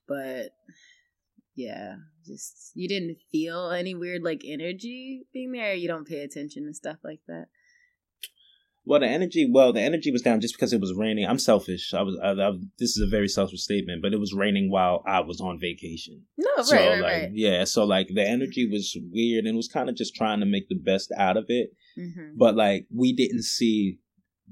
But 0.08 0.52
yeah, 1.54 1.96
just 2.24 2.70
you 2.74 2.88
didn't 2.88 3.18
feel 3.30 3.70
any 3.70 3.94
weird 3.94 4.22
like 4.22 4.42
energy 4.46 5.26
being 5.32 5.52
there. 5.52 5.74
You 5.74 5.88
don't 5.88 6.06
pay 6.08 6.20
attention 6.20 6.66
to 6.66 6.74
stuff 6.74 6.98
like 7.04 7.20
that. 7.28 7.46
Well, 8.86 9.00
the 9.00 9.06
energy, 9.06 9.48
well, 9.50 9.72
the 9.72 9.80
energy 9.80 10.12
was 10.12 10.20
down 10.20 10.42
just 10.42 10.54
because 10.56 10.74
it 10.74 10.80
was 10.80 10.92
raining. 10.92 11.24
I'm 11.26 11.38
selfish. 11.38 11.94
I 11.94 12.02
was, 12.02 12.18
I, 12.22 12.32
I, 12.32 12.50
this 12.78 12.94
is 12.94 13.00
a 13.02 13.06
very 13.08 13.28
selfish 13.28 13.62
statement, 13.62 14.02
but 14.02 14.12
it 14.12 14.20
was 14.20 14.34
raining 14.34 14.70
while 14.70 15.02
I 15.06 15.20
was 15.20 15.40
on 15.40 15.58
vacation. 15.58 16.24
No, 16.36 16.50
right, 16.58 16.66
so 16.66 16.76
right, 16.76 17.00
like 17.00 17.12
right. 17.12 17.30
yeah 17.32 17.64
so 17.64 17.84
like 17.84 18.08
the 18.14 18.22
energy 18.22 18.68
was 18.70 18.94
weird 19.10 19.46
and 19.46 19.56
was 19.56 19.68
kind 19.68 19.88
of 19.88 19.94
just 19.96 20.14
trying 20.14 20.40
to 20.40 20.46
make 20.46 20.68
the 20.68 20.74
best 20.74 21.12
out 21.16 21.36
of 21.36 21.46
it 21.48 21.70
Mm-hmm. 21.96 22.36
but 22.36 22.56
like 22.56 22.86
we 22.92 23.12
didn't 23.12 23.44
see 23.44 24.00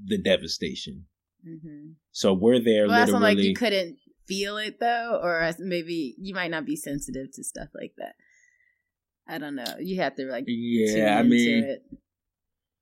the 0.01 0.17
devastation 0.17 1.05
Mm-hmm. 1.45 1.89
so 2.13 2.33
we're 2.33 2.59
there 2.63 2.87
Well, 2.87 2.95
that's 2.99 3.11
not 3.11 3.19
literally 3.21 3.35
like 3.35 3.45
you 3.49 3.53
couldn't 3.53 3.97
feel 4.27 4.57
it 4.57 4.79
though, 4.79 5.19
or 5.21 5.51
maybe 5.59 6.15
you 6.19 6.33
might 6.33 6.51
not 6.51 6.65
be 6.65 6.75
sensitive 6.75 7.31
to 7.33 7.43
stuff 7.43 7.69
like 7.73 7.93
that. 7.97 8.15
I 9.27 9.37
don't 9.37 9.55
know. 9.55 9.75
You 9.79 10.01
have 10.01 10.15
to 10.17 10.23
like 10.25 10.43
yeah 10.47 11.17
i 11.17 11.23
mean 11.23 11.63
it. 11.63 11.81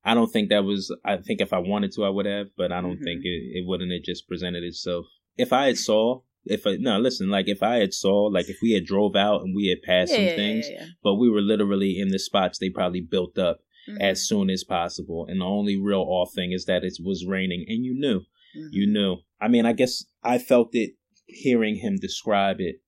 i 0.04 0.13
don't 0.15 0.32
think 0.32 0.49
that 0.49 0.63
was 0.63 0.93
i 1.06 1.17
think 1.17 1.39
if 1.39 1.54
i 1.54 1.60
wanted 1.60 1.91
to 1.91 2.04
i 2.04 2.10
would 2.10 2.25
have 2.25 2.47
but 2.58 2.71
i 2.71 2.82
don't 2.82 2.99
Mhm. 2.99 3.04
think 3.04 3.21
it, 3.23 3.41
it 3.60 3.67
wouldn't 3.67 3.91
have 3.91 4.01
just 4.01 4.27
presented 4.27 4.63
itself 4.63 5.06
if 5.38 5.54
i 5.54 5.67
had 5.67 5.77
saw 5.77 6.21
if 6.45 6.65
I, 6.65 6.77
no 6.80 6.97
listen 6.99 7.30
like 7.30 7.47
if 7.47 7.62
i 7.62 7.75
had 7.75 7.93
saw 7.93 8.23
like 8.25 8.49
if 8.49 8.58
we 8.63 8.71
had 8.71 8.86
drove 8.86 9.15
out 9.15 9.41
and 9.43 9.56
we 9.56 9.67
had 9.67 9.84
passed 9.84 10.12
Yeah, 10.13 10.17
some 10.17 10.25
yeah, 10.25 10.36
things 10.36 10.67
yeah, 10.71 10.86
but 11.04 11.15
we 11.15 11.30
were 11.30 11.41
literally 11.41 11.99
in 11.99 12.08
the 12.10 12.17
spots 12.19 12.58
they 12.58 12.71
probably 12.71 13.01
built 13.01 13.38
up 13.38 13.60
yeah. 13.88 14.08
as 14.08 14.27
soon 14.27 14.49
as 14.49 14.63
possible 14.63 15.27
and 15.30 15.41
the 15.41 15.45
only 15.45 15.77
real 15.80 16.01
off 16.01 16.34
thing 16.34 16.51
is 16.51 16.65
that 16.65 16.84
it 16.84 16.93
was 17.04 17.23
raining 17.27 17.65
and 17.67 17.86
you 17.86 17.93
knew 17.93 18.21
Mhm. 18.58 18.67
you 18.71 18.86
knew. 18.88 19.17
I 19.39 19.47
mean, 19.47 19.65
I 19.65 19.71
guess 19.71 20.04
I 20.23 20.38
felt 20.38 20.75
it 20.75 20.91
hearing 21.32 21.76
him 21.78 21.98
describe 21.98 22.60
it, 22.60 22.82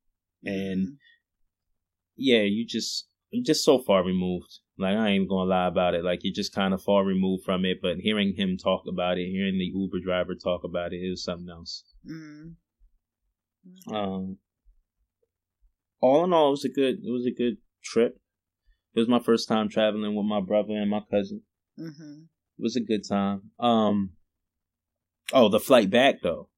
and 0.44 0.88
Mhm. 0.88 0.98
yeah, 2.16 2.42
you 2.42 2.66
just 2.66 3.08
you're 3.32 3.44
just 3.44 3.64
so 3.64 3.80
far 3.80 4.04
removed. 4.04 4.60
Like 4.78 4.96
I 4.96 5.10
ain't 5.10 5.30
gonna 5.30 5.50
lie 5.50 5.68
about 5.68 5.96
it. 5.96 6.04
Like 6.04 6.20
you're 6.24 6.34
just 6.34 6.54
kind 6.54 6.74
of 6.74 6.82
far 6.84 7.04
removed 7.04 7.44
from 7.44 7.66
it. 7.66 7.80
But 7.82 7.98
hearing 8.00 8.36
him 8.36 8.58
talk 8.58 8.84
about 8.88 9.18
it, 9.18 9.28
hearing 9.30 9.58
the 9.58 9.66
Uber 9.74 10.00
driver 10.04 10.36
talk 10.36 10.64
about 10.64 10.94
it, 10.94 10.98
it 10.98 11.10
was 11.10 11.24
something 11.24 11.50
else. 11.50 11.84
Mhm. 12.06 12.56
Um, 13.88 14.38
all 16.02 16.24
in 16.26 16.34
all, 16.34 16.48
it 16.50 16.52
was 16.52 16.66
a 16.66 16.70
good. 16.70 16.96
It 17.04 17.12
was 17.12 17.26
a 17.26 17.32
good 17.32 17.58
trip. 17.84 18.20
It 18.94 19.00
was 19.00 19.08
my 19.08 19.20
first 19.20 19.48
time 19.48 19.70
traveling 19.70 20.16
with 20.16 20.26
my 20.26 20.42
brother 20.42 20.74
and 20.74 20.90
my 20.90 21.02
cousin. 21.10 21.44
Mhm. 21.80 22.24
It 22.58 22.62
was 22.62 22.76
a 22.76 22.82
good 22.82 23.04
time. 23.08 23.52
Um, 23.60 24.16
oh, 25.32 25.50
the 25.50 25.60
flight 25.60 25.90
back 25.90 26.22
though. 26.22 26.50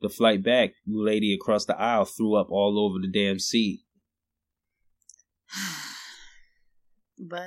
The 0.00 0.08
flight 0.08 0.42
back, 0.44 0.70
you 0.84 1.04
lady 1.04 1.34
across 1.34 1.64
the 1.64 1.78
aisle 1.78 2.04
threw 2.04 2.34
up 2.36 2.48
all 2.50 2.78
over 2.78 2.98
the 3.00 3.08
damn 3.10 3.38
seat. 3.38 3.80
But 7.20 7.40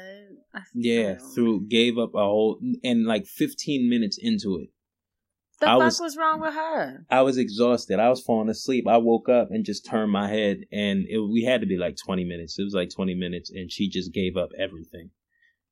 I 0.53 0.61
Yeah, 0.73 1.15
threw 1.33 1.65
gave 1.65 1.97
up 1.97 2.13
a 2.13 2.19
whole 2.19 2.59
and 2.83 3.05
like 3.05 3.25
15 3.25 3.89
minutes 3.89 4.17
into 4.21 4.57
it. 4.57 4.69
The 5.61 5.67
I 5.67 5.73
fuck 5.75 5.79
was- 5.79 5.99
was, 6.01 6.17
wrong 6.17 6.41
with 6.41 6.53
her? 6.53 7.05
I 7.09 7.21
was 7.21 7.37
exhausted. 7.37 7.99
I 7.99 8.09
was 8.09 8.19
falling 8.21 8.49
asleep. 8.49 8.85
I 8.87 8.97
woke 8.97 9.29
up 9.29 9.49
and 9.51 9.63
just 9.63 9.85
turned 9.85 10.11
my 10.11 10.27
head, 10.27 10.65
and 10.73 11.05
it, 11.07 11.19
we 11.19 11.43
had 11.43 11.61
to 11.61 11.67
be 11.67 11.77
like 11.77 11.95
20 12.03 12.25
minutes. 12.25 12.57
It 12.59 12.63
was 12.63 12.73
like 12.73 12.89
20 12.89 13.13
minutes, 13.15 13.49
and 13.49 13.71
she 13.71 13.87
just 13.87 14.11
gave 14.11 14.35
up 14.35 14.49
everything. 14.59 15.11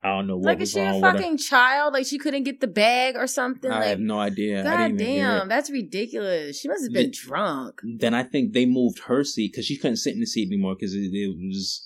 I 0.02 0.10
don't 0.16 0.28
know 0.28 0.38
what 0.38 0.46
Like, 0.46 0.60
was 0.60 0.70
is 0.70 0.74
she 0.76 0.80
a 0.80 1.00
fucking 1.02 1.38
child? 1.38 1.94
Like, 1.94 2.06
she 2.06 2.18
couldn't 2.18 2.44
get 2.44 2.62
the 2.62 2.68
bag 2.68 3.16
or 3.18 3.28
something? 3.28 3.70
I 3.70 3.80
like, 3.80 3.88
have 3.90 4.00
no 4.00 4.20
idea. 4.20 4.64
God 4.64 4.78
didn't 4.78 5.02
even 5.02 5.08
hear 5.14 5.28
it. 5.28 5.40
damn, 5.40 5.50
that's 5.50 5.70
ridiculous. 5.70 6.60
She 6.60 6.68
must 6.70 6.84
have 6.86 6.94
been 6.94 7.12
drunk. 7.14 7.82
then 7.98 8.14
I 8.14 8.24
think 8.24 8.54
they 8.54 8.66
moved 8.66 9.00
her 9.08 9.24
seat 9.26 9.52
because 9.52 9.66
she 9.66 9.78
couldn't 9.78 9.98
sit 9.98 10.14
in 10.14 10.22
the 10.22 10.26
seat 10.26 10.48
anymore 10.48 10.76
because 10.76 10.94
it, 10.94 11.10
it 11.14 11.36
was 11.38 11.86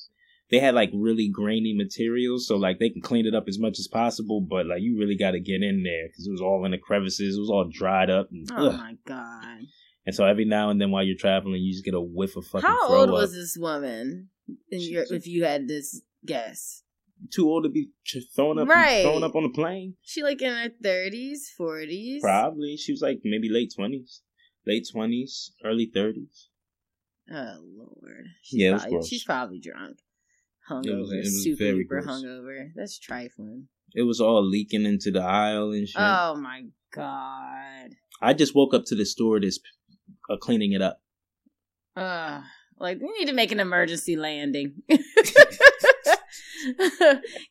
they 0.51 0.59
had 0.59 0.75
like 0.75 0.91
really 0.93 1.27
grainy 1.27 1.73
materials, 1.75 2.47
so 2.47 2.55
like 2.55 2.77
they 2.77 2.89
can 2.89 3.01
clean 3.01 3.25
it 3.25 3.33
up 3.33 3.45
as 3.47 3.57
much 3.57 3.79
as 3.79 3.87
possible, 3.87 4.41
but 4.41 4.67
like 4.67 4.81
you 4.81 4.95
really 4.99 5.17
got 5.17 5.31
to 5.31 5.39
get 5.39 5.63
in 5.63 5.81
there 5.81 6.07
because 6.09 6.27
it 6.27 6.31
was 6.31 6.41
all 6.41 6.63
in 6.65 6.71
the 6.71 6.77
crevices, 6.77 7.35
it 7.35 7.39
was 7.39 7.49
all 7.49 7.67
dried 7.67 8.11
up, 8.11 8.29
and, 8.31 8.47
Oh 8.51 8.67
ugh. 8.67 8.77
my 8.77 8.95
god. 9.05 9.61
and 10.05 10.13
so 10.13 10.23
every 10.25 10.45
now 10.45 10.69
and 10.69 10.79
then 10.79 10.91
while 10.91 11.03
you're 11.03 11.17
traveling, 11.17 11.63
you 11.63 11.71
just 11.71 11.83
get 11.85 11.95
a 11.95 12.01
whiff 12.01 12.35
of 12.35 12.45
fucking. 12.45 12.69
How 12.69 12.93
old 12.93 13.09
up. 13.09 13.13
was 13.15 13.33
this 13.33 13.57
woman? 13.59 14.29
In 14.69 14.81
your, 14.81 15.05
if 15.09 15.25
you 15.25 15.45
had 15.45 15.67
this 15.67 16.01
guess, 16.23 16.82
Too 17.31 17.47
old 17.47 17.63
to 17.63 17.69
be 17.69 17.89
thrown 18.35 18.59
up, 18.59 18.67
Right. 18.67 19.03
thrown 19.03 19.23
up 19.23 19.35
on 19.35 19.45
a 19.45 19.49
plane. 19.49 19.95
she 20.01 20.23
like 20.23 20.41
in 20.41 20.51
her 20.51 20.69
thirties, 20.81 21.51
forties. 21.55 22.21
Probably 22.21 22.75
she 22.77 22.91
was 22.91 23.01
like 23.01 23.21
maybe 23.23 23.49
late 23.49 23.71
twenties, 23.75 24.21
late 24.65 24.87
twenties, 24.91 25.51
early 25.63 25.89
thirties. 25.93 26.49
Oh 27.31 27.59
lord. 27.77 28.25
She's 28.41 28.59
Yeah, 28.61 28.77
probably, 28.77 29.07
she's 29.07 29.23
probably 29.23 29.59
drunk, 29.59 29.99
hungover, 30.69 30.85
It 30.87 30.95
was- 30.99 31.11
it 31.11 31.17
was 31.19 31.43
super 31.43 31.63
duper 31.63 31.87
gross. 31.87 32.05
hungover. 32.05 32.69
That's 32.75 32.99
trifling. 32.99 33.67
It 33.95 34.01
was 34.03 34.19
all 34.19 34.43
leaking 34.43 34.85
into 34.85 35.11
the 35.11 35.21
aisle 35.21 35.71
and 35.71 35.87
shit. 35.87 36.01
Oh 36.01 36.35
my 36.35 36.63
god. 36.93 37.91
I 38.21 38.33
just 38.33 38.55
woke 38.55 38.73
up 38.73 38.83
to 38.87 38.95
the 38.95 39.05
stewardess 39.05 39.59
uh, 40.29 40.37
cleaning 40.37 40.71
it 40.73 40.81
up. 40.81 41.01
Uh, 41.95 42.41
like 42.79 42.99
we 42.99 43.11
need 43.19 43.27
to 43.27 43.33
make 43.33 43.51
an 43.51 43.59
emergency 43.59 44.15
landing. 44.15 44.81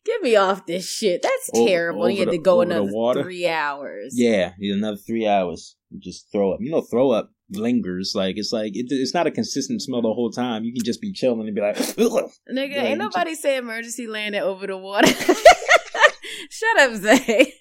Get 0.04 0.22
me 0.22 0.36
off 0.36 0.66
this 0.66 0.88
shit. 0.88 1.22
That's 1.22 1.50
O- 1.54 1.66
terrible. 1.66 2.08
you 2.10 2.20
had 2.20 2.28
the- 2.28 2.32
to 2.32 2.38
go 2.38 2.56
over 2.60 2.66
the 2.66 2.76
another 2.82 2.92
water? 2.92 3.22
three 3.22 3.46
hours. 3.48 4.14
Yeah, 4.16 4.52
another 4.60 4.96
three 4.96 5.26
hours. 5.26 5.76
You 5.90 6.00
just 6.00 6.30
throw 6.32 6.52
up. 6.52 6.58
You 6.60 6.70
know, 6.70 6.80
throw 6.80 7.10
up 7.10 7.30
lingers. 7.50 8.12
Like 8.14 8.36
it's 8.38 8.52
like 8.52 8.72
it, 8.76 8.86
it's 8.90 9.12
not 9.14 9.26
a 9.26 9.30
consistent 9.30 9.82
smell 9.82 10.00
the 10.02 10.12
whole 10.14 10.30
time. 10.30 10.64
You 10.64 10.72
can 10.72 10.84
just 10.84 11.00
be 11.00 11.12
chilling 11.12 11.46
and 11.46 11.54
be 11.54 11.60
like, 11.60 11.76
Nigga, 11.76 12.28
Yeah, 12.50 12.82
ain't 12.84 12.98
nobody 12.98 13.34
say 13.34 13.56
emergency 13.56 14.06
landing 14.06 14.40
over 14.42 14.66
the 14.66 14.76
water. 14.76 15.06
Shut 16.50 16.78
up, 16.80 16.94
Zay. 16.96 17.52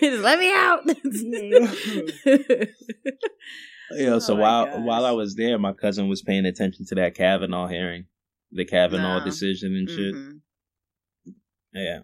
Just 0.00 0.22
let 0.22 0.38
me 0.38 0.52
out. 0.52 0.80
Yeah, 3.92 4.18
so 4.20 4.34
Oh 4.34 4.40
while 4.40 4.66
gosh. 4.66 4.80
while 4.84 5.04
I 5.04 5.10
was 5.10 5.34
there, 5.34 5.58
my 5.58 5.72
cousin 5.72 6.08
was 6.08 6.22
paying 6.22 6.46
attention 6.46 6.86
to 6.86 6.94
that 6.96 7.14
Kavanaugh 7.16 7.66
hearing, 7.66 8.04
the 8.52 8.64
Kavanaugh 8.64 9.18
No. 9.20 9.24
decision 9.24 9.74
and 9.76 9.88
shit. 9.88 10.14
Mhm. 10.14 10.40
Yeah. 11.74 12.00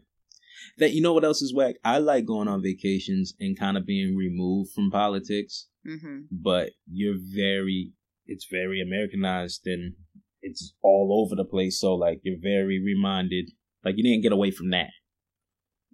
That 0.78 0.92
you 0.92 1.00
know 1.02 1.12
what 1.12 1.24
else 1.24 1.42
is 1.42 1.54
whack? 1.54 1.76
I 1.84 1.98
like 1.98 2.24
going 2.26 2.48
on 2.48 2.62
vacations 2.62 3.34
and 3.40 3.58
kind 3.58 3.76
of 3.76 3.84
being 3.86 4.16
removed 4.16 4.72
from 4.72 4.90
politics, 4.90 5.68
Mhm. 5.86 6.28
but 6.30 6.72
you're 6.90 7.18
very 7.18 7.92
it's 8.28 8.46
very 8.50 8.80
Americanized 8.80 9.62
and 9.66 9.94
it's 10.42 10.74
all 10.82 11.22
over 11.24 11.36
the 11.36 11.44
place. 11.48 11.78
So 11.80 11.94
like 11.94 12.20
you're 12.24 12.40
very 12.40 12.80
reminded 12.82 13.50
like 13.84 13.96
you 13.96 14.02
didn't 14.02 14.22
get 14.22 14.32
away 14.32 14.50
from 14.50 14.70
that. 14.70 14.90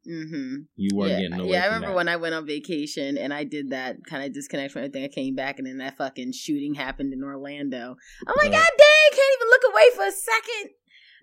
Mhm. 0.08 0.66
You 0.76 0.96
weren't 0.96 1.10
Yeah, 1.12 1.20
getting 1.20 1.40
away 1.40 1.50
yeah. 1.52 1.62
I 1.62 1.66
remember 1.66 1.88
that. 1.88 1.94
when 1.96 2.08
I 2.08 2.16
went 2.16 2.34
on 2.34 2.46
vacation 2.46 3.16
and 3.16 3.32
I 3.32 3.44
did 3.44 3.70
that 3.70 3.96
kind 4.08 4.24
of 4.24 4.32
disconnect 4.32 4.72
from 4.72 4.80
everything. 4.80 5.04
I 5.04 5.08
came 5.08 5.34
back 5.34 5.58
and 5.58 5.66
then 5.66 5.78
that 5.78 5.96
fucking 5.96 6.32
shooting 6.32 6.74
happened 6.74 7.12
in 7.12 7.22
Orlando. 7.22 7.96
I'm 8.26 8.34
like, 8.42 8.42
Right. 8.42 8.52
God 8.52 8.70
dang, 8.78 9.10
can't 9.18 9.36
even 9.38 9.48
look 9.48 9.62
away 9.72 9.84
for 9.94 10.04
a 10.06 10.12
second. 10.12 10.70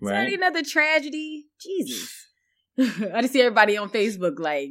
It's 0.02 0.10
right? 0.10 0.32
another 0.32 0.62
tragedy. 0.62 1.46
Jesus. 1.60 2.26
I 2.78 3.20
just 3.20 3.32
see 3.34 3.40
everybody 3.42 3.76
on 3.76 3.90
Facebook 3.90 4.38
like 4.38 4.70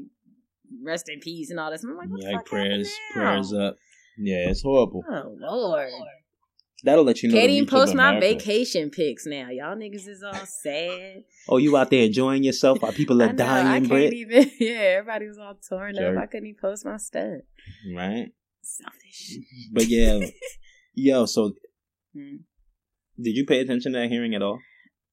rest 0.84 1.10
in 1.10 1.20
peace 1.20 1.52
and 1.52 1.60
all 1.60 1.70
this. 1.70 1.84
I'm 1.84 1.96
like, 1.96 2.10
Yeah, 2.18 2.28
like 2.30 2.36
fuck 2.38 2.46
prayers, 2.48 2.92
prayers 3.14 3.54
up. 3.54 3.76
Yeah, 4.18 4.50
it's 4.50 4.64
horrible. 4.64 5.04
Oh 5.10 5.36
Lord. 5.40 5.90
That'll 6.84 7.04
let 7.04 7.22
you 7.22 7.30
know. 7.30 7.38
Can't 7.38 7.52
even 7.52 7.68
post 7.68 7.94
my 7.94 8.10
America. 8.10 8.36
vacation 8.40 8.90
pics 8.90 9.26
now. 9.26 9.50
Y'all 9.50 9.76
niggas 9.76 10.08
is 10.08 10.24
all 10.24 10.46
sad. 10.46 11.24
Oh, 11.48 11.58
you 11.58 11.76
out 11.76 11.90
there 11.90 12.06
enjoying 12.06 12.44
yourself 12.44 12.82
while 12.82 12.94
people 12.94 13.22
are 13.22 13.28
know, 13.34 13.46
I 13.46 13.64
dying, 13.64 13.82
can't 13.86 13.90
Brit? 13.90 14.14
even. 14.14 14.52
Yeah, 14.60 14.98
everybody 15.00 15.28
was 15.28 15.38
all 15.38 15.56
torn 15.68 15.96
Jerk. 15.96 16.16
up. 16.18 16.24
I 16.24 16.26
couldn't 16.28 16.48
even 16.48 16.60
post 16.62 16.86
my 16.86 16.98
stuff. 16.98 17.42
Right? 17.96 18.30
Selfish. 18.62 19.38
But 19.74 19.88
yeah, 19.88 20.20
yo. 20.94 21.26
So, 21.26 21.54
Hmm. 22.16 22.38
did 23.22 23.36
you 23.36 23.46
pay 23.46 23.60
attention 23.60 23.94
to 23.94 24.00
that 24.00 24.10
hearing 24.10 24.34
at 24.36 24.42
all? 24.42 24.60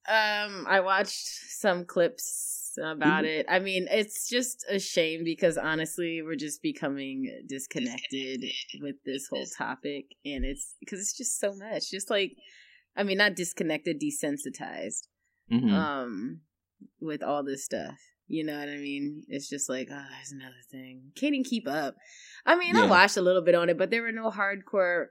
Um, 0.09 0.67
I 0.69 0.81
watched 0.81 1.27
some 1.59 1.85
clips 1.85 2.56
about 2.79 3.25
Mhm. 3.25 3.39
it. 3.41 3.47
I 3.49 3.59
mean, 3.59 3.87
it's 3.91 4.29
just 4.29 4.65
a 4.69 4.79
shame 4.79 5.25
because 5.25 5.57
honestly, 5.57 6.23
we're 6.23 6.37
just 6.37 6.63
becoming 6.63 7.45
disconnected 7.49 8.45
with 8.81 8.97
this 9.05 9.29
whole 9.29 9.47
topic, 9.47 10.07
and 10.25 10.45
it's 10.45 10.75
because 10.81 11.01
it's 11.01 11.17
just 11.17 11.39
so 11.39 11.55
much. 11.55 11.91
Just 11.91 12.11
like, 12.11 12.37
I 12.97 13.03
mean, 13.03 13.19
not 13.19 13.35
disconnected, 13.37 14.01
desensitized. 14.01 15.09
Mm-hmm. 15.51 15.73
Um, 15.73 16.41
with 17.01 17.23
all 17.23 17.43
this 17.45 17.65
stuff. 17.65 17.95
You 18.29 18.43
know 18.45 18.59
what 18.59 18.69
I 18.69 18.77
mean? 18.79 19.23
It's 19.29 19.49
just 19.49 19.69
like, 19.69 19.89
oh, 19.91 20.05
there's 20.11 20.33
another 20.33 20.57
thing. 20.71 21.13
Can't 21.15 21.33
even 21.35 21.45
keep 21.45 21.69
up. 21.69 21.95
I 22.45 22.57
mean, 22.57 22.75
I 22.77 22.81
Yeah. 22.85 22.91
watched 22.91 23.17
a 23.17 23.23
little 23.23 23.43
bit 23.43 23.55
on 23.55 23.69
it, 23.71 23.79
but 23.79 23.91
there 23.91 24.03
were 24.03 24.11
no 24.13 24.31
hardcore 24.31 25.07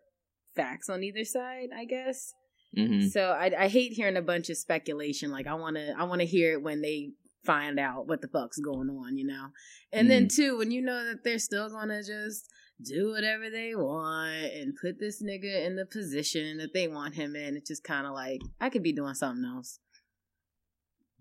facts 0.55 0.89
on 0.89 1.03
either 1.03 1.23
side, 1.23 1.69
I 1.75 1.85
guess. 1.85 2.33
mm-hmm. 2.77 3.07
So 3.07 3.29
I, 3.31 3.53
I 3.57 3.67
hate 3.69 3.93
hearing 3.93 4.17
a 4.17 4.21
bunch 4.21 4.49
of 4.49 4.57
speculation. 4.57 5.31
Like 5.31 5.47
I 5.47 5.53
want 5.53 5.77
to 5.77 5.93
I 5.97 6.03
want 6.03 6.19
to 6.19 6.27
hear 6.27 6.51
it 6.53 6.61
when 6.61 6.81
they 6.81 7.11
find 7.45 7.79
out 7.79 8.07
what 8.07 8.21
the 8.21 8.27
fuck's 8.27 8.59
going 8.59 8.89
on, 8.89 9.17
you 9.17 9.25
know. 9.25 9.47
And 9.91 10.09
then 10.09 10.23
Mm-hmm. 10.23 10.35
too, 10.35 10.57
when 10.57 10.71
you 10.71 10.81
know 10.81 11.05
that 11.05 11.23
they're 11.23 11.39
still 11.39 11.69
gonna 11.69 12.03
just 12.03 12.45
do 12.83 13.11
whatever 13.11 13.49
they 13.49 13.73
want 13.75 14.51
and 14.53 14.73
put 14.81 14.99
this 14.99 15.23
nigga 15.23 15.65
in 15.65 15.75
the 15.75 15.85
position 15.85 16.57
that 16.57 16.73
they 16.73 16.87
want 16.87 17.15
him 17.15 17.35
in, 17.35 17.55
it's 17.55 17.69
just 17.69 17.83
kind 17.83 18.05
of 18.05 18.13
like 18.13 18.41
I 18.59 18.69
could 18.69 18.83
be 18.83 18.93
doing 18.93 19.13
something 19.15 19.45
else. 19.45 19.79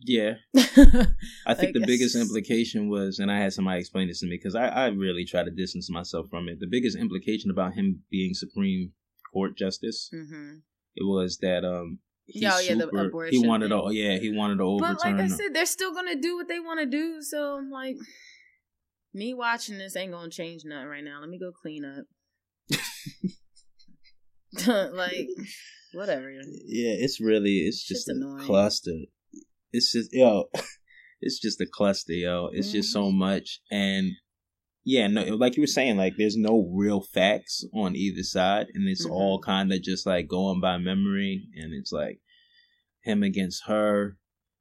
Yeah, 0.00 0.34
I 1.46 1.54
think 1.54 1.56
Like, 1.56 1.74
the 1.74 1.84
biggest 1.86 2.16
implication 2.16 2.88
was, 2.90 3.20
and 3.20 3.30
I 3.30 3.38
had 3.38 3.52
somebody 3.52 3.80
explain 3.80 4.08
this 4.08 4.20
to 4.20 4.26
me 4.26 4.36
because 4.36 4.54
I, 4.54 4.66
I 4.66 4.86
really 4.88 5.24
try 5.24 5.44
to 5.44 5.50
distance 5.50 5.88
myself 5.88 6.28
from 6.28 6.48
it. 6.48 6.60
The 6.60 6.66
biggest 6.66 6.96
implication 6.98 7.50
about 7.50 7.74
him 7.74 8.02
being 8.10 8.34
Supreme 8.34 8.92
Court 9.32 9.56
Justice, 9.56 10.08
hmm 10.10 10.56
it 10.96 11.04
was 11.04 11.38
that 11.38 11.64
um, 11.64 12.00
he's 12.26 12.42
Yeah, 12.42 12.54
oh, 12.56 12.58
yeah, 12.58 12.74
the 12.74 12.86
super, 12.90 13.26
he 13.30 13.38
wanted 13.38 13.68
to, 13.68 13.88
yeah, 13.90 14.18
he 14.18 14.32
wanted 14.32 14.58
to 14.58 14.78
But 14.80 15.00
like 15.00 15.20
I 15.20 15.28
said, 15.28 15.52
they're 15.52 15.66
still 15.66 15.92
gonna 15.94 16.16
do 16.16 16.36
what 16.36 16.48
they 16.48 16.60
want 16.60 16.80
to 16.80 16.86
do. 16.86 17.22
So 17.22 17.56
I'm 17.56 17.70
like, 17.70 17.96
me 19.12 19.34
watching 19.34 19.78
this 19.78 19.96
ain't 19.96 20.12
gonna 20.12 20.30
change 20.30 20.64
nothing 20.64 20.88
right 20.88 21.04
now. 21.04 21.20
Let 21.20 21.28
me 21.28 21.38
go 21.38 21.52
clean 21.52 21.84
up. 21.84 22.06
like, 24.92 25.28
whatever. 25.92 26.30
yeah, 26.30 26.94
it's 26.98 27.20
really, 27.20 27.58
it's 27.66 27.82
Shit's 27.82 28.04
just 28.04 28.08
a 28.08 28.12
annoying. 28.12 28.46
cluster. 28.46 28.92
It's 29.72 29.92
just 29.92 30.10
yo, 30.12 30.44
it's 31.20 31.40
just 31.40 31.60
a 31.60 31.66
cluster, 31.66 32.12
yo. 32.12 32.48
It's 32.52 32.70
just 32.72 32.92
so 32.92 33.04
Mm-hmm. 33.06 33.18
much, 33.18 33.60
and 33.70 34.12
yeah, 34.84 35.06
no, 35.06 35.22
like 35.36 35.56
you 35.56 35.62
were 35.62 35.66
saying, 35.66 35.96
like 35.96 36.14
there's 36.18 36.36
no 36.36 36.70
real 36.72 37.00
facts 37.00 37.64
on 37.72 37.96
either 37.96 38.22
side, 38.22 38.66
and 38.74 38.88
it's 38.88 39.06
Mhm. 39.06 39.10
all 39.12 39.38
kind 39.40 39.72
of 39.72 39.82
just 39.82 40.06
like 40.06 40.28
going 40.28 40.60
by 40.60 40.78
memory, 40.78 41.48
and 41.56 41.72
it's 41.72 41.92
like 41.92 42.20
him 43.02 43.22
against 43.22 43.64
her, 43.66 44.18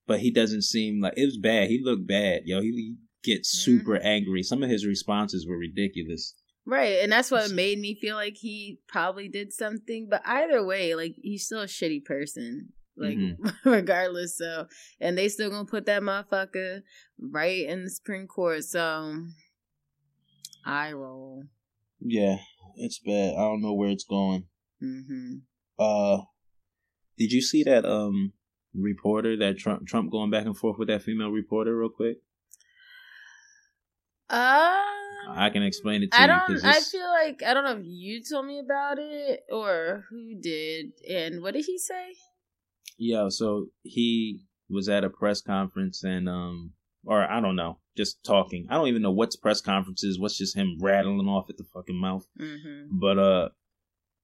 but 0.07 0.19
he 0.19 0.31
doesn't 0.31 0.63
seem 0.63 1.01
like 1.01 1.13
it 1.17 1.25
was 1.25 1.37
bad. 1.37 1.69
He 1.69 1.81
looked 1.83 2.07
bad, 2.07 2.43
yo. 2.45 2.61
He, 2.61 2.71
he 2.71 2.95
gets 3.23 3.49
super 3.49 3.95
Mm-hmm. 3.95 4.05
angry. 4.07 4.43
Some 4.43 4.63
of 4.63 4.69
his 4.69 4.85
responses 4.85 5.47
were 5.47 5.57
ridiculous. 5.57 6.35
Right, 6.65 6.99
and 7.01 7.11
that's 7.11 7.29
what 7.31 7.51
made 7.51 7.79
me 7.79 7.93
feel 7.95 8.15
like 8.15 8.35
he 8.37 8.79
probably 8.87 9.27
did 9.27 9.51
something. 9.53 10.07
But 10.09 10.21
either 10.25 10.63
way, 10.65 10.95
like 10.95 11.15
he's 11.21 11.45
still 11.45 11.61
a 11.61 11.67
shitty 11.67 12.05
person. 12.05 12.69
Like 12.95 13.17
Mhm. 13.17 13.37
regardless, 13.65 14.37
so 14.37 14.67
and 14.99 15.17
they 15.17 15.27
still 15.27 15.49
gonna 15.49 15.65
put 15.65 15.85
that 15.87 16.01
motherfucker 16.03 16.81
right 17.19 17.65
in 17.65 17.83
the 17.83 17.89
Supreme 17.89 18.27
Court. 18.27 18.63
So 18.63 19.25
I 20.65 20.91
roll. 20.93 21.43
Yeah, 21.99 22.37
it's 22.75 22.99
bad. 22.99 23.33
I 23.35 23.41
don't 23.41 23.61
know 23.61 23.73
where 23.73 23.89
it's 23.89 24.03
going. 24.05 24.45
hmm 24.79 25.37
Uh, 25.79 26.19
did 27.17 27.31
you 27.31 27.41
see 27.41 27.63
that 27.63 27.85
um 27.85 28.33
reporter 28.73 29.37
that 29.37 29.57
Trump 29.57 29.87
Trump 29.87 30.11
going 30.11 30.31
back 30.31 30.45
and 30.45 30.57
forth 30.57 30.77
with 30.77 30.87
that 30.87 31.03
female 31.03 31.29
reporter 31.29 31.77
real 31.77 31.89
quick? 31.89 32.17
Uh, 34.29 34.81
I 35.29 35.49
can 35.51 35.63
explain 35.63 36.03
it 36.03 36.11
to 36.11 36.17
I 36.17 36.21
you 36.23 36.27
don't. 36.27 36.65
I 36.65 36.79
feel 36.81 37.07
like 37.07 37.43
I 37.43 37.53
don't 37.53 37.63
know 37.63 37.77
if 37.79 37.85
you 37.85 38.23
told 38.23 38.45
me 38.45 38.59
about 38.59 38.97
it 38.99 39.41
or 39.51 40.05
who 40.09 40.35
did. 40.39 40.93
And 41.07 41.41
what 41.41 41.53
did 41.53 41.65
he 41.65 41.77
say? 41.77 42.15
yeah. 42.97 43.29
So 43.29 43.67
he 43.83 44.41
was 44.69 44.89
at 44.89 45.03
a 45.03 45.09
press 45.09 45.41
conference 45.41 46.03
and 46.03 46.27
um, 46.27 46.71
or 47.05 47.23
I 47.29 47.39
don't 47.41 47.55
know, 47.55 47.79
just 47.97 48.23
talking. 48.23 48.67
I 48.69 48.75
don't 48.75 48.87
even 48.87 49.01
know 49.01 49.11
what's 49.11 49.35
press 49.35 49.61
conferences. 49.61 50.19
What's 50.19 50.37
just 50.37 50.55
him 50.55 50.77
rattling 50.81 51.27
off 51.27 51.49
at 51.49 51.57
the 51.57 51.63
fucking 51.73 51.99
mouth. 51.99 52.25
Mm-hmm. 52.39 52.97
But 52.99 53.19
uh, 53.19 53.49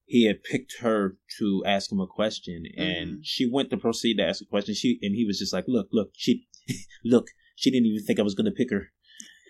he 0.05 0.25
had 0.25 0.43
picked 0.43 0.77
her 0.81 1.17
to 1.39 1.63
ask 1.65 1.91
him 1.91 1.99
a 1.99 2.07
question, 2.07 2.63
and 2.77 3.09
Mhm. 3.17 3.19
she 3.23 3.49
went 3.51 3.69
to 3.71 3.77
proceed 3.77 4.17
to 4.17 4.23
ask 4.25 4.41
a 4.41 4.45
question. 4.45 4.73
She 4.75 4.97
and 5.01 5.13
he 5.15 5.25
was 5.25 5.37
just 5.39 5.53
like, 5.53 5.65
"Look, 5.67 5.89
look, 5.91 6.11
she, 6.15 6.47
look, 7.05 7.27
she 7.55 7.69
didn't 7.71 7.87
even 7.87 8.05
think 8.05 8.19
I 8.19 8.23
was 8.23 8.35
gonna 8.35 8.51
pick 8.51 8.71
her." 8.71 8.91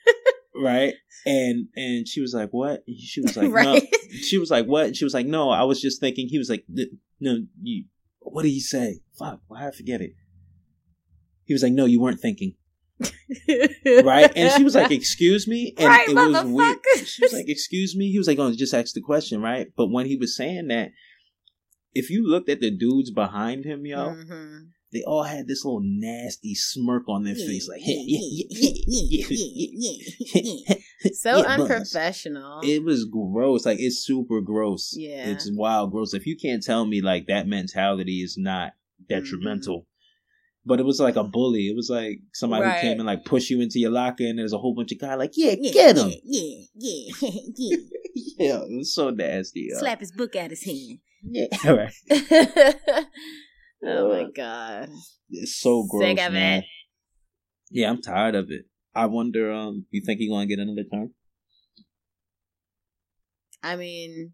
right 0.56 0.96
and 1.26 1.68
and 1.76 2.08
she 2.08 2.20
was 2.22 2.34
like 2.34 2.50
what 2.50 2.84
And 2.88 2.98
she 2.98 3.22
was 3.22 3.38
like 3.38 3.52
right. 3.52 3.66
no 3.66 3.80
she 4.22 4.38
was 4.38 4.50
like 4.52 4.66
what 4.66 4.88
and 4.88 4.96
she 4.98 5.06
was 5.06 5.14
like 5.14 5.26
no 5.28 5.50
i 5.52 5.64
was 5.64 5.80
just 5.80 6.02
thinking 6.02 6.28
he 6.28 6.38
was 6.38 6.50
like 6.50 6.66
no 7.20 7.38
you 7.62 7.86
what 8.20 8.44
did 8.44 8.50
he 8.50 8.60
say 8.60 9.00
fuck 9.18 9.40
why 9.48 9.68
I 9.68 9.72
forget 9.72 10.02
it 10.02 10.14
he 11.46 11.54
was 11.54 11.64
like 11.64 11.72
no 11.74 11.86
you 11.86 12.02
weren't 12.02 12.20
thinking 12.20 12.56
right 14.04 14.32
and 14.36 14.52
she 14.54 14.64
was 14.64 14.76
like 14.76 14.92
excuse 14.92 15.48
me 15.48 15.74
and 15.78 15.88
Right, 15.88 16.10
it 16.10 16.16
was 16.16 16.44
weird 16.46 16.78
she 17.06 17.24
was 17.24 17.34
like 17.34 17.48
excuse 17.48 17.96
me 17.96 18.12
he 18.12 18.18
was 18.18 18.28
like 18.28 18.40
oh 18.40 18.52
just 18.54 18.74
ask 18.74 18.94
the 18.94 19.02
question 19.02 19.42
right 19.42 19.68
but 19.78 19.88
when 19.88 20.06
he 20.06 20.18
was 20.18 20.36
saying 20.36 20.68
that 20.68 20.92
if 21.94 22.10
you 22.10 22.28
looked 22.28 22.50
at 22.50 22.60
the 22.60 22.72
dudes 22.72 23.12
behind 23.12 23.66
him 23.66 23.86
yo 23.86 23.98
Mhm. 24.10 24.68
they 24.92 25.04
all 25.06 25.24
had 25.24 25.48
this 25.48 25.64
little 25.64 25.82
nasty 25.84 26.54
smirk 26.56 27.04
on 27.08 27.24
their 27.24 27.36
face 27.36 27.70
like 27.70 27.82
yeah, 27.86 28.02
yeah, 28.06 29.24
yeah, 30.34 30.76
so 31.14 31.44
unprofessional. 31.46 32.60
It 32.64 32.84
was 32.84 33.06
gross. 33.06 33.66
Like 33.66 33.80
it's 33.80 34.04
super 34.04 34.42
gross. 34.42 34.94
Yeah. 34.98 35.28
It's 35.30 35.50
wild 35.52 35.92
gross. 35.92 36.14
If 36.14 36.26
you 36.26 36.36
can't 36.36 36.64
tell 36.64 36.86
me 36.86 37.02
like 37.02 37.28
that 37.28 37.48
mentality 37.48 38.22
is 38.22 38.36
not 38.38 38.74
detrimental. 39.08 39.86
But 40.70 40.80
it 40.80 40.86
was 40.86 41.00
like 41.00 41.16
a 41.16 41.24
bully. 41.24 41.68
It 41.68 41.76
was 41.76 41.90
like 41.90 42.20
somebody 42.34 42.64
Right. 42.64 42.76
who 42.76 42.82
came 42.82 43.00
and 43.00 43.08
like 43.08 43.26
push 43.26 43.50
you 43.50 43.60
into 43.60 43.80
your 43.80 43.90
locker 43.92 44.24
and 44.24 44.38
there's 44.38 44.54
a 44.54 44.58
whole 44.60 44.76
bunch 44.76 44.92
of 44.92 45.00
guys 45.00 45.18
like, 45.18 45.32
yeah, 45.36 45.56
get 45.56 45.98
him. 45.98 46.12
Yeah, 46.24 46.66
yeah, 46.76 47.12
yeah. 47.58 47.78
Yeah, 48.42 48.60
it 48.64 48.78
was 48.78 48.94
so 48.94 49.10
nasty. 49.10 49.68
yo. 49.70 49.80
Slap 49.80 50.00
his 50.00 50.12
book 50.14 50.36
out 50.36 50.52
his 50.52 50.64
hand. 50.64 51.00
Yeah, 51.24 51.48
right. 51.66 51.94
Oh 53.86 54.10
my 54.10 54.26
god. 54.36 54.90
It's 55.30 55.60
so 55.60 55.86
gross. 55.90 56.04
Sick 56.18 56.20
of 56.28 56.34
man. 56.34 56.60
it. 56.60 56.66
Yeah, 57.72 57.90
I'm 57.90 58.02
tired 58.02 58.36
of 58.36 58.52
it. 58.52 58.66
I 58.94 59.06
wonder, 59.08 59.52
um, 59.52 59.86
you 59.92 60.02
think 60.06 60.20
he 60.20 60.30
gonna 60.30 60.46
get 60.46 60.60
another 60.60 60.84
term? 60.84 61.14
I 63.64 63.76
mean, 63.76 64.34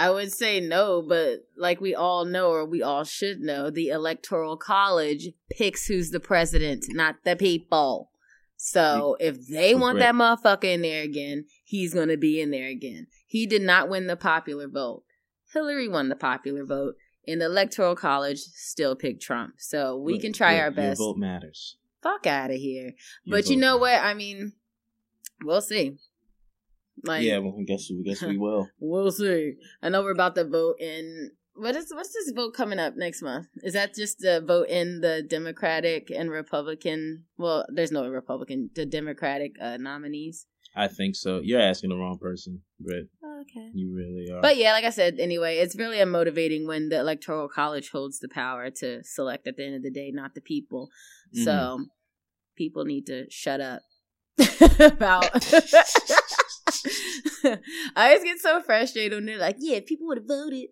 I 0.00 0.10
would 0.10 0.32
say 0.32 0.60
no, 0.60 1.02
but 1.02 1.46
like 1.56 1.80
we 1.80 1.94
all 1.94 2.24
know, 2.24 2.50
or 2.50 2.64
we 2.64 2.82
all 2.82 3.04
should 3.04 3.40
know, 3.40 3.70
the 3.70 3.88
Electoral 3.88 4.56
College 4.56 5.28
picks 5.50 5.86
who's 5.86 6.10
the 6.10 6.20
president, 6.20 6.86
not 6.88 7.16
the 7.24 7.36
people. 7.36 8.10
So 8.56 9.16
if 9.20 9.46
they 9.46 9.74
want 9.74 9.98
that 9.98 10.14
motherfucker 10.14 10.64
in 10.64 10.82
there 10.82 11.02
again, 11.02 11.46
he's 11.64 11.94
gonna 11.94 12.16
be 12.16 12.40
in 12.40 12.50
there 12.50 12.68
again. 12.68 13.06
He 13.26 13.46
did 13.46 13.62
not 13.62 13.88
win 13.88 14.06
the 14.06 14.16
popular 14.16 14.68
vote. 14.68 15.04
Hillary 15.52 15.88
won 15.88 16.08
the 16.08 16.16
popular 16.16 16.64
vote, 16.64 16.94
and 17.26 17.40
the 17.40 17.46
Electoral 17.46 17.96
College 17.96 18.38
still 18.38 18.94
picked 18.96 19.22
Trump. 19.22 19.54
So 19.58 19.96
we 19.96 20.12
Look, 20.14 20.22
can 20.22 20.32
try 20.32 20.54
your- 20.54 20.64
our 20.64 20.70
best. 20.70 20.98
Your 21.00 21.08
vote 21.12 21.18
matters. 21.18 21.76
Fuck 22.02 22.26
out 22.26 22.50
of 22.50 22.56
here. 22.56 22.94
Your 23.24 23.38
But 23.38 23.50
you 23.50 23.56
know 23.56 23.78
matters. 23.78 23.80
what? 24.02 24.04
I 24.10 24.14
mean, 24.14 24.52
we'll 25.42 25.60
see. 25.62 25.98
Like, 27.04 27.22
yeah, 27.22 27.38
well, 27.38 27.56
I 27.58 27.62
guess 27.64 27.90
I 27.90 28.02
guess 28.02 28.22
we 28.22 28.38
will. 28.44 28.68
We'll 28.78 29.10
see. 29.12 29.54
I 29.82 29.88
know 29.88 30.02
we're 30.02 30.12
about 30.12 30.34
to 30.36 30.44
vote 30.44 30.76
in. 30.80 31.30
What 31.54 31.76
is 31.76 31.92
what's 31.92 32.12
this 32.12 32.32
vote 32.34 32.54
coming 32.54 32.78
up 32.78 32.94
next 32.96 33.22
month? 33.22 33.46
Is 33.62 33.74
that 33.74 33.94
just 33.94 34.18
the 34.20 34.40
vote 34.40 34.68
in 34.68 35.00
the 35.00 35.22
Democratic 35.22 36.10
and 36.10 36.30
Republican? 36.30 37.24
Well, 37.36 37.66
there's 37.68 37.92
no 37.92 38.08
Republican. 38.08 38.70
The 38.74 38.86
Democratic 38.86 39.52
uh, 39.60 39.76
nominees. 39.78 40.46
I 40.76 40.86
think 40.88 41.16
so. 41.16 41.40
You're 41.42 41.60
asking 41.60 41.90
the 41.90 41.96
wrong 41.96 42.18
person, 42.18 42.62
but 42.78 43.08
Okay. 43.42 43.70
you 43.74 43.92
really 43.92 44.28
are. 44.32 44.40
But 44.40 44.56
yeah, 44.58 44.72
like 44.72 44.84
I 44.84 44.90
said, 44.90 45.18
anyway, 45.18 45.56
it's 45.58 45.74
really 45.74 46.02
motivating 46.04 46.66
when 46.68 46.90
the 46.90 47.00
Electoral 47.00 47.48
College 47.48 47.90
holds 47.90 48.20
the 48.20 48.28
power 48.28 48.70
to 48.78 49.02
select 49.02 49.46
at 49.48 49.56
the 49.56 49.64
end 49.64 49.74
of 49.76 49.82
the 49.82 49.90
day, 49.90 50.10
not 50.12 50.34
the 50.34 50.40
people. 50.40 50.88
Mhm. 51.36 51.44
So 51.44 51.86
people 52.56 52.84
need 52.84 53.06
to 53.06 53.26
shut 53.30 53.60
up 53.60 53.80
about. 54.78 55.32
I 57.96 58.08
always 58.08 58.24
get 58.24 58.38
so 58.38 58.60
frustrated 58.62 59.16
when 59.16 59.26
they're 59.26 59.38
like, 59.38 59.56
"Yeah, 59.58 59.80
people 59.86 60.06
would 60.08 60.18
have 60.18 60.28
voted." 60.28 60.68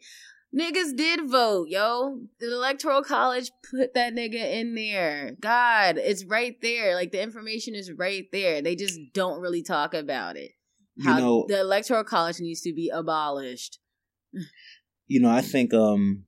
Niggas 0.56 0.96
did 0.96 1.28
vote, 1.30 1.68
yo. 1.68 2.20
The 2.40 2.46
electoral 2.46 3.02
college 3.02 3.50
put 3.70 3.92
that 3.94 4.14
nigga 4.14 4.34
in 4.34 4.74
there. 4.74 5.32
God, 5.40 5.98
it's 5.98 6.24
right 6.24 6.56
there. 6.62 6.94
Like 6.94 7.12
the 7.12 7.22
information 7.22 7.74
is 7.74 7.92
right 7.92 8.24
there. 8.32 8.62
They 8.62 8.74
just 8.74 8.98
don't 9.12 9.40
really 9.40 9.62
talk 9.62 9.92
about 9.92 10.36
it. 10.36 10.52
you 10.96 11.04
How 11.04 11.18
know, 11.18 11.44
the 11.48 11.60
electoral 11.60 12.04
college 12.04 12.40
needs 12.40 12.62
to 12.62 12.72
be 12.72 12.88
abolished. 12.88 13.78
you 15.06 15.20
know, 15.20 15.30
I 15.30 15.42
think 15.42 15.74
um 15.74 16.24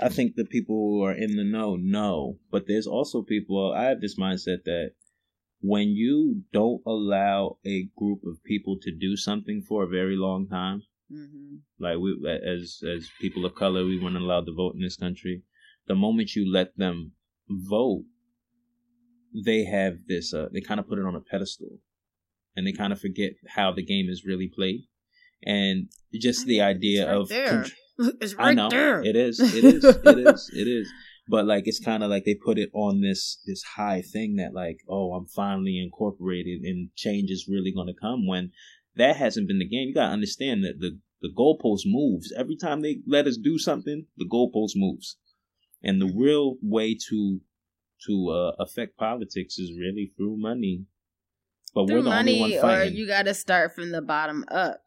I 0.00 0.08
think 0.08 0.36
the 0.36 0.46
people 0.46 0.76
who 0.76 1.04
are 1.04 1.12
in 1.12 1.36
the 1.36 1.44
know 1.44 1.76
know, 1.76 2.38
but 2.50 2.66
there's 2.66 2.86
also 2.86 3.22
people 3.22 3.74
I 3.76 3.84
have 3.84 4.00
this 4.00 4.18
mindset 4.18 4.64
that 4.64 4.92
when 5.72 5.88
you 6.04 6.42
don't 6.52 6.82
allow 6.86 7.56
a 7.64 7.88
group 7.96 8.20
of 8.30 8.42
people 8.44 8.74
to 8.82 8.90
do 9.06 9.16
something 9.16 9.62
for 9.68 9.78
a 9.84 9.88
very 9.98 10.16
long 10.16 10.46
time, 10.48 10.82
hmm 11.10 11.56
like 11.84 11.98
we 12.04 12.10
as 12.58 12.80
as 12.94 13.02
people 13.20 13.44
of 13.46 13.54
color, 13.54 13.82
we 13.84 13.98
weren't 14.00 14.16
allowed 14.24 14.46
to 14.46 14.54
vote 14.62 14.74
in 14.76 14.82
this 14.82 14.96
country. 15.04 15.36
The 15.90 15.94
moment 16.06 16.34
you 16.36 16.44
let 16.50 16.76
them 16.76 17.12
vote, 17.48 18.04
they 19.46 19.64
have 19.64 19.94
this 20.06 20.32
uh 20.38 20.48
they 20.52 20.60
kind 20.60 20.80
of 20.80 20.88
put 20.88 20.98
it 20.98 21.04
on 21.10 21.14
a 21.16 21.20
pedestal 21.20 21.78
and 22.56 22.66
they 22.66 22.72
kind 22.72 22.92
of 22.92 23.00
forget 23.00 23.32
how 23.56 23.72
the 23.72 23.82
game 23.92 24.08
is 24.08 24.24
really 24.24 24.50
played. 24.58 24.82
And 25.44 25.88
just 26.28 26.46
the 26.46 26.60
idea 26.62 27.02
It's 27.02 27.08
right 27.08 27.16
of 27.20 27.28
there. 27.28 27.66
It's 28.20 28.34
I 28.38 28.42
right 28.48 28.56
know 28.56 28.70
there. 28.70 29.02
it 29.10 29.16
is. 29.16 29.38
It 29.40 29.64
is. 29.64 29.84
It 30.12 30.18
is. 30.28 30.50
It 30.62 30.68
is. 30.78 30.86
But 31.26 31.46
like 31.46 31.66
it's 31.66 31.82
kind 31.82 32.02
of 32.02 32.10
like 32.10 32.24
they 32.24 32.34
put 32.34 32.58
it 32.58 32.70
on 32.74 33.00
this 33.00 33.38
this 33.46 33.62
high 33.76 34.02
thing 34.02 34.36
that 34.36 34.52
like 34.52 34.80
oh 34.88 35.12
I'm 35.14 35.26
finally 35.26 35.80
incorporated 35.82 36.62
and 36.62 36.90
change 36.94 37.30
is 37.30 37.48
really 37.48 37.72
going 37.72 37.86
to 37.86 37.98
come 37.98 38.26
when 38.26 38.52
that 38.96 39.16
hasn't 39.16 39.48
been 39.48 39.58
the 39.58 39.68
game. 39.68 39.88
You 39.88 39.94
got 39.94 40.08
to 40.08 40.12
understand 40.12 40.64
that 40.64 40.80
the 40.80 40.98
the 41.22 41.32
goalpost 41.34 41.82
moves 41.86 42.32
every 42.36 42.56
time 42.56 42.82
they 42.82 42.98
let 43.06 43.26
us 43.26 43.38
do 43.38 43.58
something. 43.58 44.06
The 44.18 44.28
goalpost 44.30 44.72
moves, 44.76 45.16
and 45.82 46.00
the 46.00 46.12
real 46.14 46.56
way 46.60 46.96
to 47.08 47.40
to 48.06 48.28
uh, 48.30 48.62
affect 48.62 48.98
politics 48.98 49.58
is 49.58 49.72
really 49.78 50.12
through 50.16 50.36
money. 50.38 50.84
But 51.74 51.86
through 51.86 51.96
we're 51.96 52.02
the 52.02 52.18
only 52.18 52.40
money 52.40 52.58
one 52.58 52.78
or 52.78 52.84
you 52.84 53.06
got 53.06 53.24
to 53.24 53.34
start 53.34 53.74
from 53.74 53.90
the 53.90 54.02
bottom 54.02 54.44
up 54.48 54.83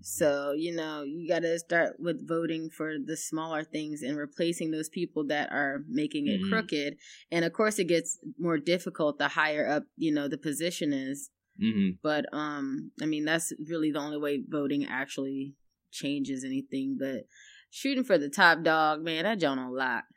so 0.00 0.52
you 0.56 0.74
know 0.74 1.02
you 1.02 1.28
got 1.28 1.40
to 1.42 1.58
start 1.58 1.96
with 2.00 2.26
voting 2.26 2.70
for 2.70 2.94
the 3.04 3.16
smaller 3.16 3.62
things 3.62 4.02
and 4.02 4.16
replacing 4.16 4.70
those 4.70 4.88
people 4.88 5.24
that 5.26 5.50
are 5.52 5.84
making 5.88 6.26
it 6.26 6.40
Mhm. 6.40 6.48
crooked. 6.48 6.96
And 7.30 7.44
of 7.44 7.52
course 7.52 7.78
it 7.78 7.84
gets 7.84 8.18
more 8.38 8.58
difficult 8.58 9.18
the 9.18 9.28
higher 9.28 9.66
up 9.68 9.84
you 9.96 10.12
know 10.12 10.28
the 10.28 10.38
position 10.38 10.92
is. 10.92 11.30
Hmm 11.60 11.90
but 12.02 12.24
um 12.32 12.90
i 13.02 13.04
mean 13.06 13.24
that's 13.26 13.52
really 13.68 13.90
the 13.92 13.98
only 13.98 14.16
way 14.16 14.42
voting 14.48 14.86
actually 14.86 15.54
changes 15.90 16.42
anything. 16.44 16.96
But 16.98 17.26
shooting 17.70 18.04
for 18.04 18.16
the 18.18 18.30
top 18.30 18.62
dog 18.62 19.02
man 19.02 19.24
that 19.24 19.38
don't 19.40 19.58
a 19.58 19.70
lot. 19.70 20.04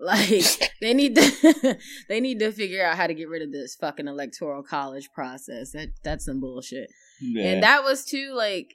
Like 0.00 0.72
they 0.80 0.94
need 0.94 1.16
to 1.16 1.76
they 2.08 2.20
need 2.20 2.38
to 2.38 2.52
figure 2.52 2.84
out 2.84 2.96
how 2.96 3.08
to 3.08 3.14
get 3.14 3.28
rid 3.28 3.42
of 3.42 3.50
this 3.50 3.74
fucking 3.74 4.06
electoral 4.06 4.62
college 4.62 5.08
process. 5.12 5.72
That 5.72 5.88
that's 6.04 6.24
some 6.26 6.38
bullshit. 6.40 6.88
And 7.20 7.62
that 7.64 7.82
was 7.82 8.04
too 8.04 8.32
like 8.32 8.74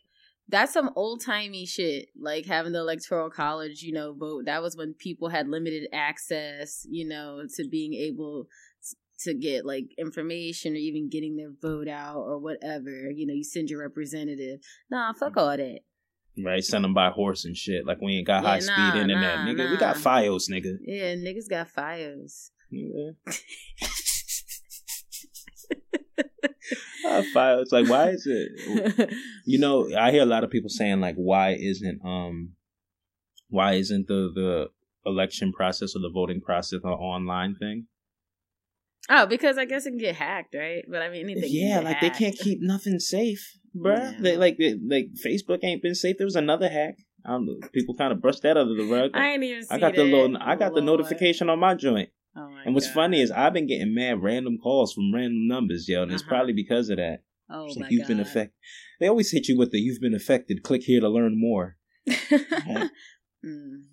that's 0.53 0.71
some 0.71 0.91
old 0.95 1.19
timey 1.19 1.65
shit. 1.65 2.09
Like 2.15 2.45
having 2.45 2.73
the 2.73 2.79
electoral 2.79 3.31
college, 3.31 3.81
you 3.81 3.91
know, 3.91 4.13
vote. 4.13 4.45
That 4.45 4.61
was 4.61 4.77
when 4.77 4.93
people 4.93 5.29
had 5.29 5.47
limited 5.47 5.89
access, 5.91 6.85
you 6.87 7.07
know, 7.07 7.41
to 7.55 7.67
being 7.67 7.95
able 7.95 8.47
to 9.21 9.33
get 9.33 9.65
like 9.65 9.85
information 9.97 10.73
or 10.73 10.77
even 10.77 11.09
getting 11.09 11.37
their 11.37 11.49
vote 11.59 11.87
out 11.87 12.17
or 12.17 12.37
whatever. 12.37 13.09
You 13.09 13.25
know, 13.25 13.33
you 13.33 13.43
send 13.43 13.71
your 13.71 13.79
representative. 13.79 14.59
Nah, 14.91 15.13
fuck 15.13 15.35
all 15.37 15.57
that. 15.57 15.79
Right, 16.37 16.63
send 16.63 16.83
them 16.83 16.93
by 16.93 17.09
horse 17.09 17.45
and 17.45 17.57
shit. 17.57 17.87
Like 17.87 17.99
we 17.99 18.17
ain't 18.17 18.27
got 18.27 18.43
Yeah, 18.43 18.49
high 18.49 18.59
speed 18.59 19.01
internet, 19.01 19.39
nah, 19.39 19.45
nigga. 19.47 19.71
We 19.71 19.77
got 19.77 19.97
nah. 19.97 20.03
FiOS, 20.03 20.51
nigga. 20.51 20.77
Yeah, 20.83 21.15
niggas 21.15 21.49
got 21.49 21.67
fires. 21.67 22.51
Yeah. 22.69 23.11
FiOS, 27.35 27.71
like 27.71 27.89
why 27.89 28.09
is 28.09 28.25
it? 28.25 29.13
You 29.45 29.59
know, 29.59 29.89
I 29.95 30.11
hear 30.11 30.23
a 30.23 30.27
lot 30.27 30.43
of 30.43 30.49
people 30.49 30.69
saying 30.69 31.01
like, 31.01 31.15
why 31.15 31.51
isn't 31.51 31.99
um, 32.05 32.53
why 33.49 33.73
isn't 33.73 34.07
the 34.07 34.31
the 34.33 34.67
election 35.05 35.51
process 35.51 35.95
or 35.95 35.99
the 35.99 36.11
voting 36.13 36.41
process 36.41 36.79
an 36.83 36.89
online 36.89 37.55
thing? 37.55 37.87
oh, 39.09 39.25
because 39.25 39.57
I 39.57 39.65
guess 39.65 39.85
it 39.85 39.91
can 39.91 39.99
get 39.99 40.15
hacked, 40.15 40.55
right? 40.55 40.83
But 40.89 41.01
I 41.01 41.09
mean, 41.09 41.29
anything. 41.29 41.49
Yeah, 41.51 41.79
like 41.79 41.99
they 42.01 42.09
can't 42.09 42.37
keep 42.37 42.59
nothing 42.61 42.99
safe, 42.99 43.57
bruh. 43.75 44.13
Yeah. 44.13 44.13
They, 44.19 44.37
like 44.37 44.57
they, 44.57 44.75
like 44.75 45.07
Facebook 45.25 45.59
ain't 45.63 45.81
been 45.81 45.95
safe. 45.95 46.17
There 46.17 46.27
was 46.27 46.35
another 46.35 46.69
hack. 46.69 46.95
I 47.25 47.31
don't 47.31 47.45
know. 47.45 47.67
People 47.73 47.95
kind 47.95 48.11
of 48.11 48.21
brushed 48.21 48.43
that 48.43 48.57
under 48.57 48.75
the 48.75 48.89
rug. 48.89 49.11
I 49.13 49.31
ain't 49.31 49.43
even. 49.43 49.65
I 49.69 49.79
got 49.79 49.95
the 49.95 50.03
little. 50.03 50.37
I 50.37 50.55
got 50.55 50.73
the 50.73 50.81
notification 50.81 51.49
on 51.49 51.59
my 51.59 51.75
joint. 51.75 52.09
Oh 52.35 52.49
And 52.65 52.73
what's 52.73 52.87
God. 52.87 52.93
funny 52.95 53.21
is 53.21 53.31
I've 53.31 53.53
been 53.53 53.67
getting 53.67 53.93
mad 53.93 54.21
random 54.23 54.57
calls 54.57 54.93
from 54.93 55.13
random 55.13 55.47
numbers, 55.47 55.87
yo, 55.87 56.01
and 56.03 56.11
it's 56.11 56.21
Uh-huh. 56.23 56.29
probably 56.29 56.53
because 56.53 56.89
of 56.89 56.97
that. 56.97 57.23
oh 57.49 57.65
It's 57.67 57.77
my 57.77 57.83
like 57.83 57.91
you've 57.91 58.07
been 58.07 58.19
affected. 58.19 58.55
They 58.99 59.07
always 59.07 59.31
hit 59.31 59.47
you 59.47 59.57
with 59.57 59.71
the 59.71 59.79
"you've 59.79 60.01
been 60.01 60.15
affected." 60.15 60.63
Click 60.63 60.83
here 60.83 60.99
to 61.01 61.09
learn 61.09 61.39
more. 61.39 61.77
Mm, 63.45 63.83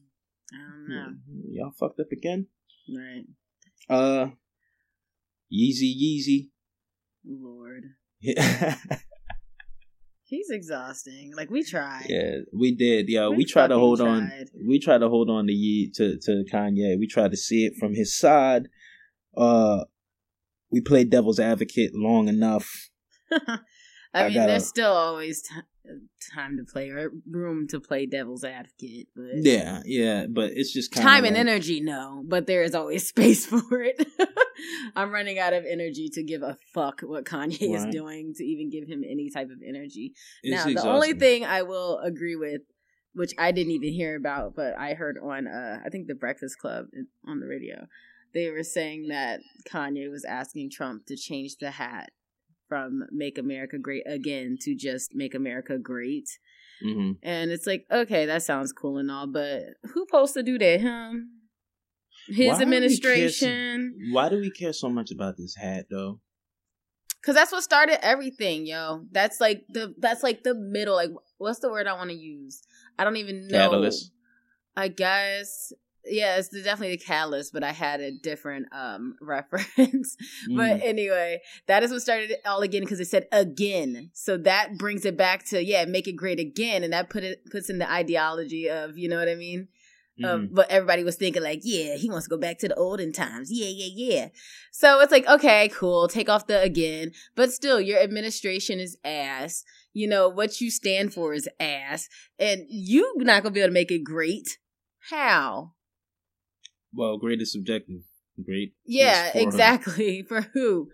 I 0.55 0.59
don't 0.71 0.89
know. 0.89 1.15
Y'all 1.51 1.73
fucked 1.73 1.99
up 1.99 2.13
again. 2.13 2.47
Right. 2.89 3.25
Uh, 3.89 4.31
Yeezy, 5.53 5.93
Yeezy. 5.93 6.51
Lord. 7.25 7.83
yeah, 8.21 8.77
He's 10.31 10.49
exhausting. 10.49 11.33
Like 11.37 11.51
we 11.51 11.65
tried. 11.65 12.07
Yeah, 12.09 12.37
we 12.53 12.73
did. 12.73 13.09
Yo, 13.09 13.31
We 13.33 13.39
we, 13.39 13.45
tried 13.45 13.67
to 13.69 13.79
hold 13.79 14.01
on. 14.01 14.31
We 14.65 14.79
tried 14.79 14.99
to 14.99 15.09
hold 15.09 15.29
on 15.29 15.49
to 15.49 15.53
Ye 15.53 15.91
to 15.97 16.17
to 16.19 16.45
Kanye. 16.51 16.97
We 16.99 17.09
tried 17.09 17.33
to 17.33 17.37
see 17.37 17.67
it 17.67 17.73
from 17.81 17.95
his 17.97 18.17
side. 18.17 18.69
Uh, 19.37 19.85
we 20.71 20.81
played 20.81 21.11
devil's 21.11 21.41
advocate 21.41 21.91
long 21.97 22.29
enough. 22.29 22.91
I 23.33 23.59
I 24.15 24.25
mean, 24.29 24.35
gotta- 24.35 24.53
there's 24.53 24.67
still 24.69 24.93
always 24.93 25.43
t- 25.43 25.55
time 26.35 26.57
to 26.57 26.65
play 26.65 26.89
or 26.91 27.11
room 27.31 27.67
to 27.69 27.81
play 27.81 28.07
devil's 28.07 28.45
advocate, 28.45 29.09
but 29.15 29.37
Yeah, 29.37 29.83
yeah, 29.85 30.27
but 30.29 30.51
it's 30.55 30.73
just 30.73 30.93
kind 30.93 31.07
time 31.07 31.25
and 31.25 31.37
energy, 31.37 31.81
no. 31.81 32.23
But 32.27 32.47
there 32.47 32.63
is 32.63 32.75
always 32.75 33.09
space 33.09 33.47
for 33.47 33.83
it. 33.83 34.07
I'm 34.97 35.11
running 35.11 35.39
out 35.39 35.53
of 35.53 35.65
energy 35.65 36.09
to 36.15 36.23
give 36.23 36.43
a 36.43 36.59
fuck 36.75 37.01
what 37.01 37.25
Kanye 37.25 37.75
is 37.75 37.87
doing 37.87 38.35
to 38.37 38.45
even 38.45 38.71
give 38.71 38.89
him 38.89 39.03
any 39.09 39.31
type 39.31 39.49
of 39.51 39.59
energy. 39.67 40.13
It's 40.43 40.67
now, 40.67 40.83
the 40.83 40.89
only 40.89 41.15
thing 41.15 41.45
I 41.45 41.63
will 41.63 41.99
agree 41.99 42.37
with, 42.37 42.63
which 43.15 43.33
I 43.39 43.53
didn't 43.53 43.73
even 43.73 43.93
hear 43.93 44.17
about, 44.17 44.55
but 44.55 44.79
I 44.79 44.95
heard 44.95 45.17
on, 45.23 45.47
uh, 45.47 45.81
I 45.85 45.89
think 45.89 46.09
the 46.09 46.15
Breakfast 46.15 46.59
Club 46.59 46.87
on 47.27 47.41
the 47.41 47.47
radio, 47.47 47.87
they 48.35 48.51
were 48.51 48.63
saying 48.63 49.09
that 49.09 49.41
Kanye 49.69 50.11
was 50.11 50.25
asking 50.25 50.71
Trump 50.71 51.07
to 51.07 51.17
change 51.17 51.57
the 51.57 51.71
hat 51.71 52.11
from 52.71 53.03
"Make 53.11 53.37
America 53.37 53.77
Great 53.79 54.05
Again" 54.07 54.57
to 54.63 54.75
just 54.75 55.15
"Make 55.15 55.35
America 55.35 55.77
Great." 55.77 56.29
hmm 56.83 57.13
And 57.23 57.51
it's 57.51 57.67
like, 57.67 57.85
okay, 57.93 58.25
that 58.25 58.43
sounds 58.43 58.73
cool 58.73 58.97
and 58.97 59.11
all, 59.11 59.27
but 59.27 59.65
who 59.93 60.07
supposed 60.09 60.33
to 60.35 60.43
do 60.43 60.57
that? 60.59 60.81
Him? 60.81 61.29
His 62.29 62.49
Why 62.49 62.53
do 62.53 62.57
so- 62.57 62.63
administration? 62.63 63.95
Why 64.13 64.29
do 64.31 64.37
we 64.41 64.51
care 64.51 64.73
so 64.73 64.89
much 64.89 65.11
about 65.11 65.37
this 65.37 65.55
hat 65.57 65.87
though? 65.91 66.21
Cause 67.23 67.35
that's 67.35 67.53
what 67.53 67.63
started 67.63 68.03
everything, 68.03 68.65
yo. 68.65 69.05
That's 69.13 69.43
like 69.43 69.65
the 69.69 69.95
that's 69.99 70.23
like 70.23 70.43
the 70.43 70.55
middle. 70.55 70.95
Like, 70.95 71.11
what's 71.37 71.59
the 71.59 71.69
word 71.71 71.87
I 71.87 71.93
want 71.93 72.09
to 72.09 72.17
use? 72.17 72.63
I 72.99 73.05
don't 73.05 73.17
even 73.19 73.47
know. 73.49 73.59
Catalyst. 73.59 74.11
I 74.75 74.89
guess. 74.89 75.73
Yeah, 76.05 76.37
it's 76.39 76.49
definitely 76.49 76.97
the 76.97 77.05
catalyst, 77.05 77.53
but 77.53 77.63
I 77.63 77.73
had 77.73 78.01
a 78.01 78.11
different 78.11 78.67
um 78.73 79.17
reference. 79.21 80.17
But 80.57 80.79
Mhm. 80.79 80.81
anyway, 80.83 81.41
that 81.67 81.83
is 81.83 81.91
what 81.91 82.03
started 82.03 82.31
it 82.31 82.41
all 82.47 82.63
again 82.63 82.83
because 82.83 83.01
it 83.01 83.09
said 83.09 83.27
again. 83.33 84.11
So 84.15 84.37
that 84.39 84.79
brings 84.79 85.05
it 85.05 85.17
back 85.17 85.45
to 85.51 85.63
yeah, 85.63 85.85
make 85.85 86.09
it 86.09 86.17
great 86.17 86.41
again, 86.41 86.83
and 86.85 86.93
that 86.93 87.11
put 87.11 87.23
it 87.25 87.45
puts 87.51 87.69
in 87.71 87.79
the 87.79 87.91
ideology 87.91 88.69
of 88.69 88.97
you 88.99 89.09
know 89.09 89.19
what 89.19 89.29
I 89.29 89.35
mean. 89.35 89.69
Mhm. 90.21 90.25
Um, 90.29 90.49
but 90.53 90.71
everybody 90.71 91.03
was 91.05 91.17
thinking 91.17 91.43
like, 91.43 91.61
yeah, 91.63 91.97
he 91.97 92.11
wants 92.11 92.27
to 92.27 92.31
go 92.31 92.37
back 92.39 92.59
to 92.59 92.69
the 92.69 92.75
olden 92.75 93.13
times. 93.13 93.49
Yeah, 93.51 93.69
yeah, 93.69 93.89
yeah. 93.95 94.29
So 94.71 95.01
it's 95.01 95.13
like, 95.13 95.27
okay, 95.27 95.69
cool. 95.69 96.09
Take 96.09 96.29
off 96.29 96.47
the 96.47 96.61
again, 96.61 97.13
but 97.37 97.53
still, 97.53 97.81
your 97.81 97.99
administration 98.01 98.81
is 98.81 98.97
ass. 99.05 99.65
You 99.93 100.09
know 100.09 100.29
what 100.29 100.61
you 100.61 100.71
stand 100.71 101.13
for 101.15 101.33
is 101.35 101.49
ass, 101.59 102.09
and 102.39 102.65
you 102.69 103.13
not 103.19 103.43
gonna 103.43 103.53
be 103.53 103.61
able 103.61 103.69
to 103.69 103.75
make 103.75 103.91
it 103.91 104.05
great. 104.05 104.59
How? 105.11 105.73
Well, 106.93 107.19
great 107.19 107.41
is 107.41 107.53
subjective. 107.53 108.03
Great. 108.45 108.73
Yeah, 108.87 109.33
for- 109.33 109.39
exactly. 109.41 110.23
For 110.29 110.43
who? 110.55 110.89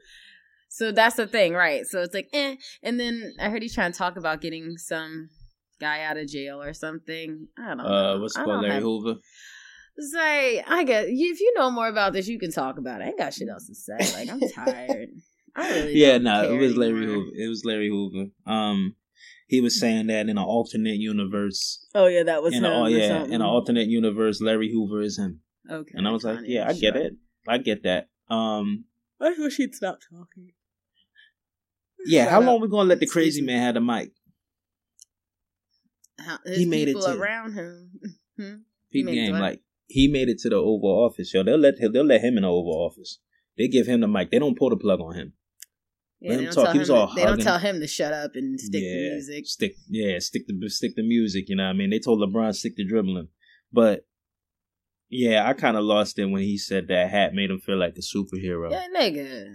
So 0.68 0.92
that's 0.92 1.16
the 1.16 1.26
thing, 1.26 1.54
right? 1.54 1.86
So 1.86 2.00
it's 2.02 2.12
like, 2.14 2.28
eh. 2.32 2.56
And 2.82 2.98
then 3.00 3.34
I 3.40 3.48
heard 3.50 3.62
he's 3.62 3.74
trying 3.74 3.92
to 3.92 3.98
talk 3.98 4.16
about 4.16 4.40
getting 4.40 4.76
some 4.76 5.30
guy 5.80 6.02
out 6.02 6.16
of 6.16 6.26
jail 6.26 6.60
or 6.60 6.74
something. 6.74 7.46
I 7.58 7.68
don't 7.68 7.78
know. 7.78 7.84
Uh, 7.84 8.18
what's 8.18 8.36
it 8.36 8.40
I 8.40 8.44
called? 8.44 8.62
Larry 8.62 8.74
have- 8.74 8.82
Hoover. 8.82 9.14
Say, 9.98 10.56
like 10.56 10.66
I 10.68 10.84
guess 10.84 11.04
if 11.08 11.40
you 11.40 11.54
know 11.56 11.70
more 11.70 11.88
about 11.88 12.12
this, 12.12 12.28
you 12.28 12.38
can 12.38 12.52
talk 12.52 12.76
about 12.76 13.00
it. 13.00 13.04
I 13.04 13.06
ain't 13.08 13.18
got 13.18 13.32
shit 13.32 13.48
else 13.48 13.66
to 13.68 13.74
say. 13.74 13.96
Like 14.18 14.28
I'm 14.28 14.40
tired. 14.66 15.08
I 15.54 15.70
really 15.70 15.94
Yeah, 15.94 16.18
no, 16.18 16.52
it 16.52 16.58
was 16.58 16.76
Larry 16.76 16.98
anymore. 17.04 17.14
Hoover. 17.14 17.30
It 17.34 17.48
was 17.48 17.62
Larry 17.64 17.88
Hoover. 17.88 18.26
Um, 18.46 18.94
he 19.46 19.62
was 19.62 19.80
saying 19.80 20.08
that 20.08 20.28
in 20.28 20.36
an 20.36 20.38
alternate 20.38 20.96
universe, 20.98 21.86
Oh 21.94 22.08
yeah, 22.08 22.24
that 22.24 22.42
was 22.42 22.52
in 22.54 22.62
him. 22.64 22.70
a, 22.72 22.74
oh 22.74 22.86
yeah, 22.86 23.24
in 23.24 23.32
an 23.34 23.42
alternate 23.42 23.86
universe, 23.88 24.42
Larry 24.42 24.70
Hoover 24.70 25.00
is 25.00 25.16
him. 25.18 25.40
Okay, 25.70 25.92
And 25.94 26.06
I 26.06 26.12
was 26.12 26.24
like, 26.24 26.40
yeah, 26.44 26.68
I 26.68 26.72
get 26.74 26.96
it. 26.96 27.14
I 27.48 27.58
get 27.58 27.82
that. 27.84 28.08
Um, 28.28 28.84
I 29.20 29.30
wish 29.38 29.56
he'd 29.56 29.74
stop 29.74 29.98
talking. 30.10 30.52
yeah, 32.06 32.24
Shut 32.24 32.32
how 32.32 32.40
up. 32.40 32.46
long 32.46 32.60
we 32.60 32.68
gonna 32.68 32.88
let 32.88 33.00
the 33.00 33.06
crazy 33.06 33.40
man 33.42 33.60
have 33.62 33.74
the 33.74 33.80
mic? 33.80 34.12
How, 36.18 36.38
his 36.44 36.58
He 36.58 36.66
made 36.66 36.88
it 36.88 36.94
to- 37.00 37.18
around 37.18 37.52
him. 37.54 37.90
Hmm? 38.38 38.56
Peep 38.92 39.06
game, 39.06 39.32
what? 39.32 39.40
like 39.40 39.60
he 39.86 40.08
made 40.08 40.28
it 40.28 40.38
to 40.40 40.50
the 40.50 40.56
Oval 40.56 40.90
Office, 41.06 41.32
yo. 41.32 41.42
They'll 41.42 41.56
let 41.56 41.78
him, 41.78 41.90
they'll 41.92 42.04
let 42.04 42.20
him 42.22 42.36
in 42.36 42.42
the 42.42 42.50
Oval 42.50 42.74
Office. 42.86 43.18
They 43.56 43.66
give 43.66 43.86
him 43.86 44.02
the 44.02 44.08
mic. 44.08 44.30
They 44.30 44.38
don't 44.38 44.58
pull 44.58 44.68
the 44.68 44.76
plug 44.76 45.00
on 45.00 45.14
him. 45.14 45.32
Yeah, 46.20 46.32
Let 46.32 46.36
they 46.36 46.42
him 46.42 46.50
don't 46.50 46.54
talk. 46.54 46.64
tell 46.64 46.72
He 46.74 46.78
was 46.80 46.90
him. 46.90 46.96
all 46.96 47.14
they 47.14 47.24
don't 47.24 47.40
tell 47.40 47.58
him 47.58 47.80
to 47.80 47.86
shut 47.86 48.12
up 48.12 48.32
and 48.34 48.60
stick 48.60 48.82
yeah, 48.82 48.90
the 48.90 49.10
music. 49.12 49.46
Stick, 49.46 49.76
yeah, 49.88 50.18
stick 50.18 50.42
the 50.46 50.68
stick 50.68 50.96
the 50.96 51.02
music. 51.02 51.48
You 51.48 51.56
know 51.56 51.62
what 51.64 51.70
I 51.70 51.72
mean? 51.72 51.88
They 51.88 51.98
told 51.98 52.20
LeBron 52.20 52.54
stick 52.54 52.76
the 52.76 52.84
dribbling, 52.86 53.28
but 53.72 54.04
yeah, 55.08 55.48
I 55.48 55.52
kind 55.52 55.76
of 55.76 55.84
lost 55.84 56.18
it 56.18 56.26
when 56.26 56.42
he 56.42 56.58
said 56.58 56.88
that 56.88 57.10
hat 57.10 57.34
made 57.34 57.50
him 57.50 57.60
feel 57.60 57.76
like 57.78 57.96
a 57.96 58.00
superhero. 58.00 58.70
Yeah, 58.70 58.86
nigga. 58.96 59.50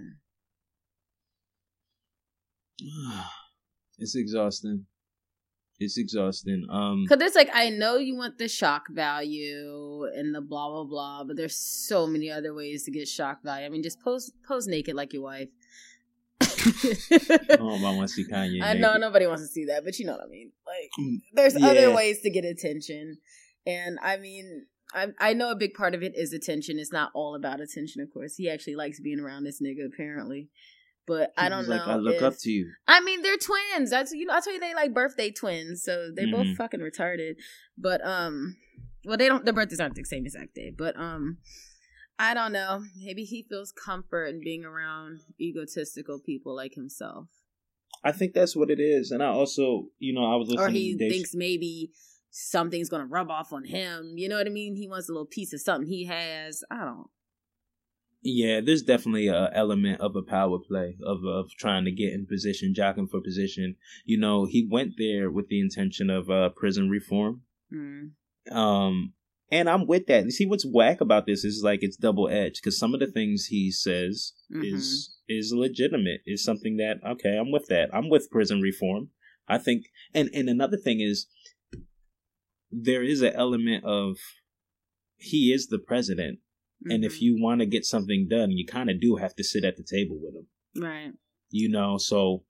it's 3.98 4.14
exhausting. 4.16 4.86
It's 5.78 5.98
exhausting. 5.98 6.66
Um, 6.70 7.04
Cause 7.08 7.18
it's 7.20 7.34
like 7.34 7.50
I 7.52 7.68
know 7.70 7.96
you 7.96 8.14
want 8.16 8.38
the 8.38 8.46
shock 8.48 8.88
value 8.88 10.04
and 10.14 10.34
the 10.34 10.40
blah 10.40 10.68
blah 10.70 10.84
blah, 10.84 11.24
but 11.24 11.36
there's 11.36 11.56
so 11.56 12.06
many 12.06 12.30
other 12.30 12.54
ways 12.54 12.84
to 12.84 12.90
get 12.92 13.08
shock 13.08 13.42
value. 13.42 13.66
I 13.66 13.68
mean, 13.68 13.82
just 13.82 14.00
pose 14.00 14.30
pose 14.46 14.66
naked 14.68 14.94
like 14.94 15.12
your 15.12 15.22
wife. 15.22 15.48
oh, 16.40 17.80
I 17.84 17.96
want 17.96 18.02
to 18.02 18.08
see 18.08 18.24
Kanye. 18.24 18.62
I 18.62 18.74
know 18.74 18.88
naked. 18.90 19.00
nobody 19.00 19.26
wants 19.26 19.42
to 19.42 19.48
see 19.48 19.64
that, 19.66 19.84
but 19.84 19.98
you 19.98 20.06
know 20.06 20.12
what 20.12 20.22
I 20.24 20.28
mean. 20.28 20.52
Like, 20.66 20.90
Mm, 21.00 21.16
there's 21.32 21.58
yeah. 21.58 21.66
other 21.68 21.94
ways 21.94 22.20
to 22.20 22.30
get 22.30 22.44
attention, 22.44 23.18
and 23.66 23.98
I 24.02 24.18
mean, 24.18 24.66
I 24.94 25.08
I 25.18 25.32
know 25.34 25.50
a 25.50 25.56
big 25.56 25.74
part 25.74 25.94
of 25.94 26.02
it 26.02 26.12
is 26.16 26.32
attention. 26.32 26.78
It's 26.78 26.92
not 26.92 27.10
all 27.14 27.34
about 27.34 27.60
attention, 27.60 28.00
of 28.02 28.12
course. 28.12 28.36
He 28.36 28.48
actually 28.48 28.76
likes 28.76 29.00
being 29.00 29.20
around 29.20 29.44
this 29.44 29.60
nigga, 29.62 29.86
apparently. 29.92 30.48
But 31.06 31.32
I 31.36 31.48
don't 31.48 31.68
know. 31.68 31.76
Like 31.76 31.88
I 31.88 31.96
look 31.96 32.16
if- 32.16 32.22
up 32.22 32.34
to 32.40 32.50
you. 32.50 32.70
I 32.86 33.00
mean, 33.00 33.22
they're 33.22 33.36
twins. 33.36 33.90
That's 33.90 34.12
you 34.12 34.24
know. 34.26 34.34
I 34.34 34.40
told 34.40 34.54
you 34.54 34.60
they 34.60 34.74
like 34.74 34.94
birthday 34.94 35.30
twins, 35.30 35.82
so 35.82 36.10
they 36.14 36.26
both 36.26 36.46
Mhm. 36.46 36.56
fucking 36.56 36.80
retarded. 36.80 37.34
But 37.76 38.06
um, 38.06 38.56
well, 39.04 39.16
they 39.16 39.26
don't. 39.28 39.44
Their 39.44 39.54
birthdays 39.54 39.80
aren't 39.80 39.96
the 39.96 40.04
same 40.04 40.24
exact 40.24 40.54
day. 40.54 40.72
But 40.76 40.96
um, 40.96 41.38
I 42.18 42.34
don't 42.34 42.52
know. 42.52 42.84
Maybe 43.04 43.24
he 43.24 43.42
feels 43.48 43.72
comfort 43.72 44.26
in 44.26 44.40
being 44.44 44.64
around 44.64 45.20
egotistical 45.40 46.20
people 46.20 46.54
like 46.54 46.74
himself, 46.74 47.26
I 48.04 48.12
think 48.12 48.32
that's 48.34 48.54
what 48.54 48.70
it 48.70 48.78
is, 48.80 49.10
and 49.10 49.22
I 49.22 49.26
also, 49.26 49.88
you 49.98 50.12
know, 50.14 50.24
I 50.24 50.36
was 50.36 50.48
listening 50.48 50.66
or 50.68 50.70
he 50.70 50.92
to 50.92 50.98
Dave 50.98 51.10
thinks 51.12 51.34
maybe 51.34 51.90
something's 52.32 52.88
gonna 52.88 53.06
rub 53.06 53.30
off 53.30 53.52
on 53.52 53.64
him. 53.64 54.14
You 54.16 54.28
know 54.28 54.38
what 54.38 54.46
I 54.46 54.50
mean? 54.50 54.74
He 54.74 54.88
wants 54.88 55.08
a 55.08 55.12
little 55.12 55.26
piece 55.26 55.52
of 55.52 55.60
something 55.60 55.86
he 55.88 56.06
has. 56.06 56.64
I 56.70 56.84
don't. 56.84 57.06
Yeah, 58.24 58.60
there's 58.60 58.82
definitely 58.82 59.26
a 59.28 59.50
element 59.52 60.00
of 60.00 60.14
a 60.16 60.22
power 60.22 60.58
play 60.58 60.96
of 61.04 61.24
of 61.24 61.50
trying 61.58 61.84
to 61.84 61.92
get 61.92 62.12
in 62.12 62.26
position, 62.26 62.72
jockeying 62.74 63.08
for 63.08 63.20
position. 63.20 63.76
You 64.04 64.18
know, 64.18 64.46
he 64.46 64.66
went 64.68 64.92
there 64.96 65.30
with 65.30 65.48
the 65.48 65.60
intention 65.60 66.08
of 66.08 66.30
uh, 66.30 66.50
prison 66.50 66.88
reform. 66.88 67.42
Mm. 67.72 68.12
Um, 68.50 69.12
and 69.50 69.68
I'm 69.68 69.86
with 69.86 70.06
that. 70.06 70.24
You 70.24 70.30
see, 70.30 70.46
what's 70.46 70.64
whack 70.64 71.00
about 71.00 71.26
this 71.26 71.44
is 71.44 71.62
like 71.64 71.80
it's 71.82 71.96
double 71.96 72.28
edged 72.28 72.60
because 72.62 72.78
some 72.78 72.94
of 72.94 73.00
the 73.00 73.10
things 73.10 73.46
he 73.46 73.70
says 73.70 74.32
Mhm. 74.50 74.72
is 74.72 75.18
is 75.28 75.52
legitimate. 75.52 76.20
Is 76.24 76.44
something 76.44 76.76
that 76.76 77.00
okay, 77.04 77.36
I'm 77.36 77.50
with 77.50 77.66
that. 77.66 77.90
I'm 77.92 78.08
with 78.08 78.30
prison 78.30 78.60
reform. 78.60 79.10
I 79.48 79.58
think, 79.58 79.86
and 80.14 80.30
and 80.32 80.48
another 80.48 80.76
thing 80.76 81.00
is 81.00 81.26
there 82.72 83.02
is 83.02 83.20
an 83.22 83.32
element 83.34 83.84
of 83.84 84.16
he 85.16 85.52
is 85.52 85.68
the 85.68 85.78
president, 85.78 86.40
and 86.86 87.04
if 87.04 87.14
Mhm. 87.18 87.20
you 87.20 87.40
want 87.40 87.60
to 87.60 87.66
get 87.66 87.84
something 87.84 88.26
done, 88.28 88.50
you 88.50 88.66
kind 88.66 88.90
of 88.90 89.00
do 89.00 89.16
have 89.16 89.36
to 89.36 89.44
sit 89.44 89.64
at 89.64 89.76
the 89.76 89.84
table 89.84 90.18
with 90.20 90.34
him 90.34 90.46
right, 90.82 91.12
you 91.50 91.68
know 91.68 91.98
so 91.98 92.44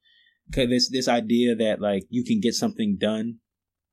cause 0.52 0.68
this 0.68 0.88
this 0.88 1.08
idea 1.08 1.54
that 1.56 1.80
like 1.80 2.04
you 2.08 2.22
can 2.24 2.40
get 2.40 2.54
something 2.54 2.96
done 2.96 3.40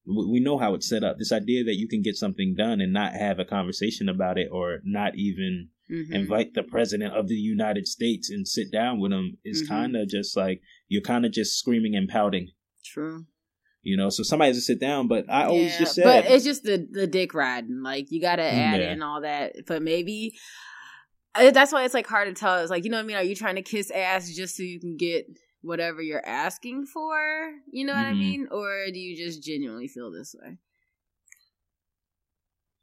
we 0.05 0.39
know 0.39 0.57
how 0.57 0.73
it's 0.75 0.87
set 0.87 1.03
up 1.03 1.17
this 1.17 1.31
idea 1.31 1.63
that 1.63 1.75
you 1.77 1.87
can 1.87 2.01
get 2.01 2.15
something 2.15 2.53
done 2.55 2.79
and 2.79 2.93
not 2.93 3.13
have 3.13 3.37
a 3.39 3.45
conversation 3.45 4.07
about 4.07 4.37
it 4.37 4.47
or 4.51 4.79
not 4.83 5.15
even 5.15 5.69
Mhm. 5.89 6.13
invite 6.13 6.53
the 6.53 6.63
president 6.63 7.13
of 7.13 7.27
the 7.27 7.35
united 7.35 7.87
states 7.87 8.29
and 8.29 8.47
sit 8.47 8.71
down 8.71 8.99
with 8.99 9.11
him 9.11 9.37
is 9.43 9.63
Mhm. 9.63 9.67
kind 9.67 9.95
of 9.97 10.07
just 10.07 10.37
like 10.37 10.61
you're 10.87 11.01
kind 11.01 11.25
of 11.25 11.31
just 11.31 11.57
screaming 11.57 11.95
and 11.95 12.07
pouting 12.07 12.51
true. 12.85 13.25
You 13.81 13.95
know 13.97 14.09
so 14.09 14.23
somebody 14.23 14.49
has 14.49 14.57
to 14.57 14.61
sit 14.61 14.79
down 14.79 15.07
but 15.07 15.25
i 15.29 15.45
always 15.45 15.77
just 15.77 15.95
said 15.95 16.03
But 16.03 16.25
it's 16.31 16.43
just 16.43 16.63
the 16.63 16.85
the 16.91 17.07
dick 17.07 17.33
riding. 17.33 17.81
Like 17.81 18.11
you 18.11 18.19
got 18.21 18.35
to 18.37 18.43
add 18.43 18.81
Yeah. 18.81 18.91
in 18.91 19.01
all 19.01 19.21
that. 19.21 19.55
But 19.67 19.81
maybe 19.81 20.35
uh, 21.35 21.51
that's 21.51 21.71
why 21.71 21.85
it's 21.85 21.93
like 21.93 22.07
hard 22.07 22.27
to 22.27 22.33
tell. 22.39 22.59
It's 22.59 22.69
like 22.71 22.83
you 22.83 22.89
know 22.89 22.97
what 22.97 23.03
I 23.03 23.07
mean. 23.07 23.15
Are 23.17 23.23
you 23.23 23.35
trying 23.35 23.55
to 23.55 23.61
kiss 23.61 23.89
ass 23.91 24.29
just 24.35 24.57
so 24.57 24.63
you 24.63 24.79
can 24.79 24.97
get 24.97 25.27
whatever 25.61 26.01
you're 26.01 26.25
asking 26.25 26.87
for? 26.87 27.51
You 27.71 27.85
know 27.85 27.93
what 27.93 28.05
I 28.05 28.11
Mhm. 28.13 28.17
mean? 28.19 28.47
Or 28.51 28.87
do 28.91 28.99
you 28.99 29.15
just 29.15 29.43
genuinely 29.43 29.87
feel 29.87 30.11
this 30.11 30.35
way? 30.41 30.57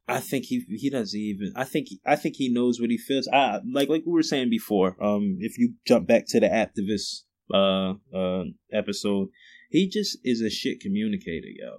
I 0.08 0.20
think 0.20 0.44
he 0.44 0.64
he 0.68 0.88
doesn't 0.88 1.18
even. 1.18 1.52
I 1.56 1.64
think 1.64 1.88
I 2.06 2.14
think 2.16 2.36
he 2.36 2.48
knows 2.52 2.80
what 2.80 2.90
he 2.90 2.98
feels. 2.98 3.28
I 3.32 3.60
like 3.70 3.88
like 3.88 4.04
we 4.06 4.12
were 4.12 4.22
saying 4.22 4.50
before. 4.50 4.96
Um, 5.02 5.36
if 5.40 5.58
you 5.58 5.74
jump 5.86 6.06
back 6.06 6.24
to 6.28 6.40
the 6.40 6.48
activist 6.48 7.22
uh 7.52 7.94
uh 8.16 8.44
episode, 8.72 9.28
he 9.70 9.88
just 9.88 10.18
is 10.24 10.40
a 10.40 10.50
shit 10.50 10.80
communicator, 10.80 11.48
yo. 11.48 11.78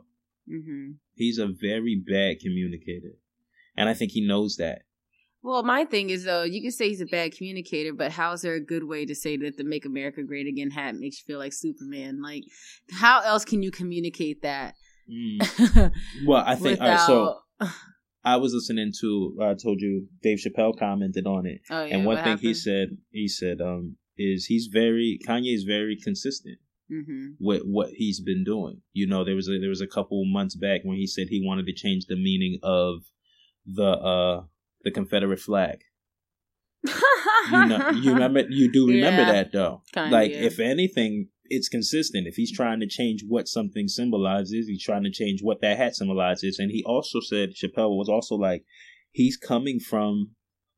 hmm 0.49 0.91
He's 1.13 1.37
a 1.39 1.47
very 1.47 1.95
bad 1.95 2.39
communicator, 2.39 3.13
and 3.75 3.89
I 3.89 3.93
think 3.93 4.11
he 4.11 4.25
knows 4.25 4.57
that. 4.57 4.83
Well, 5.43 5.63
my 5.63 5.85
thing 5.85 6.09
is 6.09 6.25
though, 6.25 6.43
you 6.43 6.61
can 6.61 6.71
say 6.71 6.89
he's 6.89 7.01
a 7.01 7.05
bad 7.05 7.35
communicator, 7.35 7.93
but 7.93 8.11
how 8.11 8.33
is 8.33 8.41
there 8.41 8.55
a 8.55 8.59
good 8.59 8.83
way 8.83 9.05
to 9.05 9.15
say 9.15 9.37
that 9.37 9.57
the 9.57 9.63
"Make 9.63 9.85
America 9.85 10.23
Great 10.23 10.47
Again" 10.47 10.71
hat 10.71 10.95
makes 10.95 11.19
you 11.19 11.23
feel 11.25 11.39
like 11.39 11.53
Superman? 11.53 12.21
Like, 12.21 12.43
how 12.91 13.21
else 13.21 13.45
can 13.45 13.63
you 13.63 13.71
communicate 13.71 14.41
that? 14.41 14.75
Mm. 15.09 15.91
Well, 16.25 16.43
I 16.45 16.55
think 16.55 16.81
all 16.81 16.87
right, 16.89 16.99
so 16.99 17.39
I 18.25 18.35
was 18.35 18.53
listening 18.53 18.91
to. 19.01 19.37
I 19.41 19.53
told 19.53 19.79
you 19.79 20.07
Dave 20.21 20.39
Chappelle 20.39 20.77
commented 20.77 21.25
on 21.25 21.45
it, 21.45 21.61
oh, 21.69 21.85
yeah, 21.85 21.95
and 21.95 22.05
one 22.05 22.21
thing 22.23 22.37
he 22.39 22.53
said, 22.53 22.89
he 23.09 23.27
said, 23.27 23.61
um, 23.61 23.95
is 24.17 24.45
he's 24.45 24.67
very 24.71 25.17
Kanye 25.25 25.53
is 25.55 25.63
very 25.63 25.95
consistent. 25.95 26.57
Mhm. 26.91 27.35
with 27.39 27.63
what 27.63 27.89
he's 27.95 28.19
been 28.21 28.43
doing. 28.43 28.81
You 28.93 29.07
know, 29.07 29.23
there 29.25 29.35
was 29.35 29.47
a 29.49 29.57
there 29.59 29.69
was 29.69 29.81
a 29.81 29.87
couple 29.87 30.23
months 30.25 30.55
back 30.55 30.81
when 30.83 30.97
he 30.97 31.05
said 31.07 31.27
he 31.29 31.41
wanted 31.45 31.65
to 31.67 31.73
change 31.73 32.05
the 32.05 32.15
meaning 32.15 32.59
of 32.63 33.03
the 33.65 33.83
uh 33.89 34.43
the 34.83 34.91
Confederate 34.91 35.39
flag. 35.39 35.79
You 37.51 37.65
know, 37.65 37.89
you 37.91 38.11
remember 38.13 38.41
you 38.49 38.69
do 38.71 38.87
remember 38.87 39.21
Yeah. 39.21 39.31
that 39.31 39.51
though. 39.53 39.81
Like 39.95 40.31
yeah. 40.31 40.41
if 40.41 40.59
anything, 40.59 41.29
it's 41.45 41.69
consistent. 41.69 42.27
If 42.27 42.35
he's 42.35 42.51
trying 42.51 42.81
to 42.81 42.87
change 42.87 43.23
what 43.25 43.47
something 43.47 43.87
symbolizes, 43.87 44.67
he's 44.67 44.83
trying 44.83 45.03
to 45.03 45.09
change 45.11 45.39
what 45.41 45.61
that 45.61 45.77
hat 45.77 45.95
symbolizes. 45.95 46.59
And 46.59 46.71
he 46.71 46.83
also 46.85 47.19
said 47.21 47.51
Chappelle 47.55 47.95
was 47.97 48.09
also 48.09 48.35
like 48.35 48.65
he's 49.11 49.37
coming 49.37 49.79
from 49.79 50.31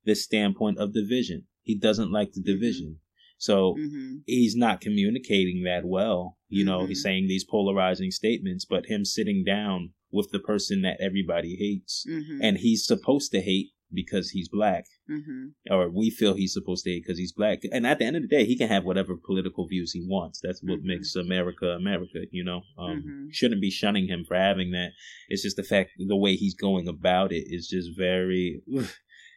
the 0.06 0.14
standpoint 0.16 0.78
of 0.78 0.94
division. 0.94 1.46
He 1.64 1.76
doesn't 1.78 2.12
like 2.12 2.34
the 2.34 2.42
division. 2.42 3.00
So 3.40 3.76
mm-hmm. 3.80 4.18
he's 4.28 4.56
not 4.56 4.82
communicating 4.82 5.64
that 5.64 5.86
well. 5.86 6.38
You 6.50 6.66
know, 6.66 6.80
mm-hmm. 6.80 6.90
he's 6.90 7.02
saying 7.02 7.28
these 7.28 7.46
polarizing 7.46 8.12
statements, 8.12 8.66
but 8.66 8.86
him 8.86 9.06
sitting 9.06 9.44
down 9.44 9.92
with 10.12 10.30
the 10.32 10.40
person 10.40 10.82
that 10.82 10.98
everybody 11.00 11.56
hates 11.56 12.06
mm-hmm. 12.10 12.40
and 12.42 12.58
he's 12.58 12.86
supposed 12.86 13.32
to 13.32 13.42
hate 13.42 13.70
because 13.92 14.30
he's 14.30 14.50
black, 14.50 14.86
mm-hmm. 15.10 15.48
or 15.72 15.90
we 15.90 16.10
feel 16.10 16.36
he's 16.36 16.54
supposed 16.54 16.84
to 16.84 16.92
hate 16.92 17.04
because 17.04 17.18
he's 17.18 17.32
black. 17.32 17.60
And 17.72 17.88
at 17.88 18.00
the 18.00 18.06
end 18.06 18.16
of 18.16 18.22
the 18.22 18.28
day, 18.28 18.46
he 18.46 18.58
can 18.58 18.68
have 18.68 18.84
whatever 18.84 19.16
political 19.16 19.68
views 19.68 19.92
he 19.92 20.06
wants. 20.08 20.40
That's 20.44 20.62
what 20.62 20.80
mm-hmm. 20.80 20.88
makes 20.88 21.16
America 21.16 21.68
America. 21.68 22.20
You 22.32 22.44
know, 22.44 22.62
um, 22.78 22.98
mm-hmm. 22.98 23.26
shouldn't 23.32 23.62
be 23.62 23.72
shunning 23.72 24.08
him 24.08 24.26
for 24.28 24.36
having 24.36 24.72
that. 24.72 24.90
It's 25.28 25.44
just 25.44 25.58
the 25.58 25.64
fact 25.64 25.92
the 25.98 26.16
way 26.16 26.36
he's 26.36 26.56
going 26.56 26.88
about 26.88 27.32
it 27.32 27.46
is 27.48 27.68
just 27.68 27.98
very. 27.98 28.62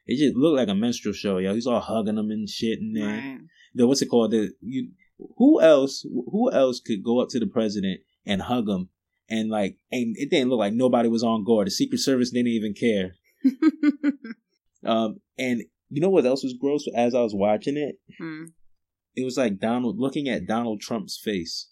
It 0.05 0.18
just 0.18 0.34
looked 0.34 0.57
like 0.57 0.68
a 0.68 0.74
minstrel 0.74 1.14
show, 1.14 1.38
yo. 1.38 1.55
He's 1.55 1.68
all 1.68 1.78
hugging 1.78 2.16
them 2.16 2.32
and 2.32 2.48
shit 2.48 2.80
in 2.80 2.92
there. 2.92 3.07
Right. 3.07 3.38
The 3.74 3.86
what's 3.86 4.02
it 4.02 4.06
called? 4.06 4.32
The 4.32 4.52
you. 4.60 4.90
Who 5.36 5.60
else? 5.60 6.02
Who 6.02 6.50
else 6.50 6.80
could 6.80 7.04
go 7.04 7.20
up 7.20 7.28
to 7.30 7.38
the 7.38 7.46
president 7.46 8.00
and 8.26 8.42
hug 8.42 8.68
him 8.68 8.88
and 9.32 9.48
like, 9.48 9.78
and 9.90 10.14
it 10.18 10.30
didn't 10.30 10.50
look 10.50 10.58
like 10.58 10.74
nobody 10.74 11.08
was 11.08 11.22
on 11.22 11.44
guard. 11.44 11.66
The 11.66 11.70
Secret 11.70 11.98
Service 11.98 12.30
didn't 12.30 12.48
even 12.48 12.74
care. 12.74 13.14
um, 14.84 15.20
and 15.38 15.62
you 15.88 16.02
know 16.02 16.10
what 16.10 16.26
else 16.26 16.42
was 16.42 16.54
gross? 16.54 16.86
As 16.94 17.14
I 17.14 17.20
was 17.20 17.34
watching 17.34 17.78
it, 17.78 17.96
hmm. 18.18 18.44
it 19.16 19.24
was 19.24 19.38
like 19.38 19.58
Donald 19.58 19.98
looking 19.98 20.28
at 20.28 20.46
Donald 20.46 20.82
Trump's 20.82 21.18
face. 21.18 21.70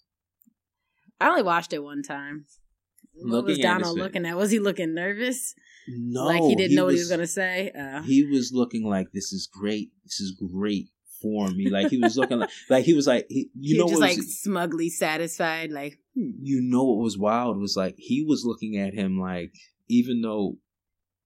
I 1.20 1.28
only 1.28 1.42
watched 1.42 1.74
it 1.74 1.84
one 1.84 2.02
time. 2.02 2.46
What 3.12 3.44
was 3.44 3.58
Donald 3.58 3.98
looking 3.98 4.24
at? 4.24 4.38
Was 4.38 4.50
he 4.50 4.58
looking 4.58 4.94
nervous? 4.94 5.54
No, 5.86 6.24
like 6.24 6.42
he 6.42 6.54
didn't 6.54 6.70
he 6.70 6.76
know 6.76 6.86
was, 6.86 6.92
what 6.92 6.94
he 6.94 7.00
was 7.00 7.10
gonna 7.10 7.26
say. 7.26 7.72
Uh. 7.78 8.02
He 8.02 8.24
was 8.24 8.52
looking 8.54 8.88
like 8.88 9.08
this 9.12 9.32
is 9.32 9.46
great. 9.52 9.90
This 10.04 10.20
is 10.20 10.32
great 10.32 10.88
for 11.20 11.48
me. 11.48 11.68
Like 11.68 11.90
he 11.90 11.98
was 11.98 12.16
looking 12.16 12.38
like, 12.38 12.50
like 12.68 12.84
he 12.84 12.94
was 12.94 13.06
like, 13.06 13.26
he, 13.28 13.50
you 13.58 13.76
he 13.76 13.78
know, 13.78 13.88
just 13.88 14.00
like 14.00 14.18
smugly 14.22 14.88
satisfied. 14.88 15.70
Like 15.70 15.98
you 16.14 16.60
know, 16.62 16.84
what 16.84 17.02
was 17.02 17.18
wild 17.18 17.58
was 17.58 17.76
like 17.76 17.94
he 17.96 18.24
was 18.26 18.44
looking 18.44 18.76
at 18.76 18.94
him 18.94 19.18
like, 19.18 19.52
even 19.88 20.22
though 20.22 20.56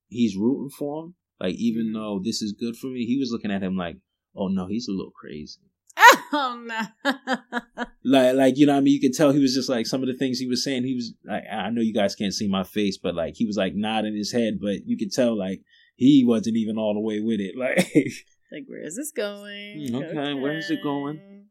he's 0.09 0.37
rooting 0.37 0.71
for 0.71 1.05
him, 1.05 1.15
like 1.41 1.55
even 1.57 1.87
mm-hmm. 1.87 1.95
though 1.95 2.21
this 2.23 2.43
is 2.43 2.53
good 2.53 2.77
for 2.77 2.89
me, 2.89 3.05
he 3.05 3.19
was 3.19 3.31
looking 3.31 3.51
at 3.51 3.63
him 3.63 3.77
like, 3.77 3.97
oh 4.37 4.49
no, 4.49 4.67
he's 4.67 4.89
a 4.89 4.93
little 4.93 5.13
crazy. 5.13 5.61
Oh 6.37 6.61
no! 6.61 7.13
like, 8.05 8.35
like 8.35 8.57
you 8.57 8.67
know, 8.67 8.77
I 8.77 8.81
mean, 8.81 8.95
you 8.95 9.01
could 9.01 9.17
tell 9.17 9.31
he 9.31 9.39
was 9.39 9.55
just 9.55 9.69
like 9.69 9.87
some 9.87 10.03
of 10.03 10.09
the 10.09 10.15
things 10.15 10.41
he 10.41 10.49
was 10.49 10.65
saying. 10.65 10.83
He 10.83 10.95
was 10.95 11.15
like, 11.25 11.45
I 11.51 11.71
know 11.71 11.81
you 11.81 11.95
guys 11.95 12.17
can't 12.17 12.35
see 12.35 12.49
my 12.49 12.65
face, 12.65 12.99
but 12.99 13.15
like 13.15 13.35
he 13.37 13.47
was 13.47 13.57
like 13.57 13.75
nodding 13.77 14.17
his 14.17 14.33
head, 14.33 14.59
but 14.61 14.85
you 14.85 14.97
could 14.97 15.13
tell 15.13 15.39
like 15.39 15.61
he 15.97 16.25
wasn't 16.27 16.57
even 16.57 16.77
all 16.77 16.95
the 16.95 17.01
way 17.01 17.21
with 17.21 17.41
it. 17.41 17.55
Like, 17.65 18.13
like, 18.55 18.65
where 18.67 18.85
is 18.85 18.97
this 18.97 19.11
going? 19.11 19.91
Okay, 19.95 20.07
okay, 20.07 20.35
where 20.35 20.57
is 20.57 20.71
it 20.71 20.83
going? 20.83 21.47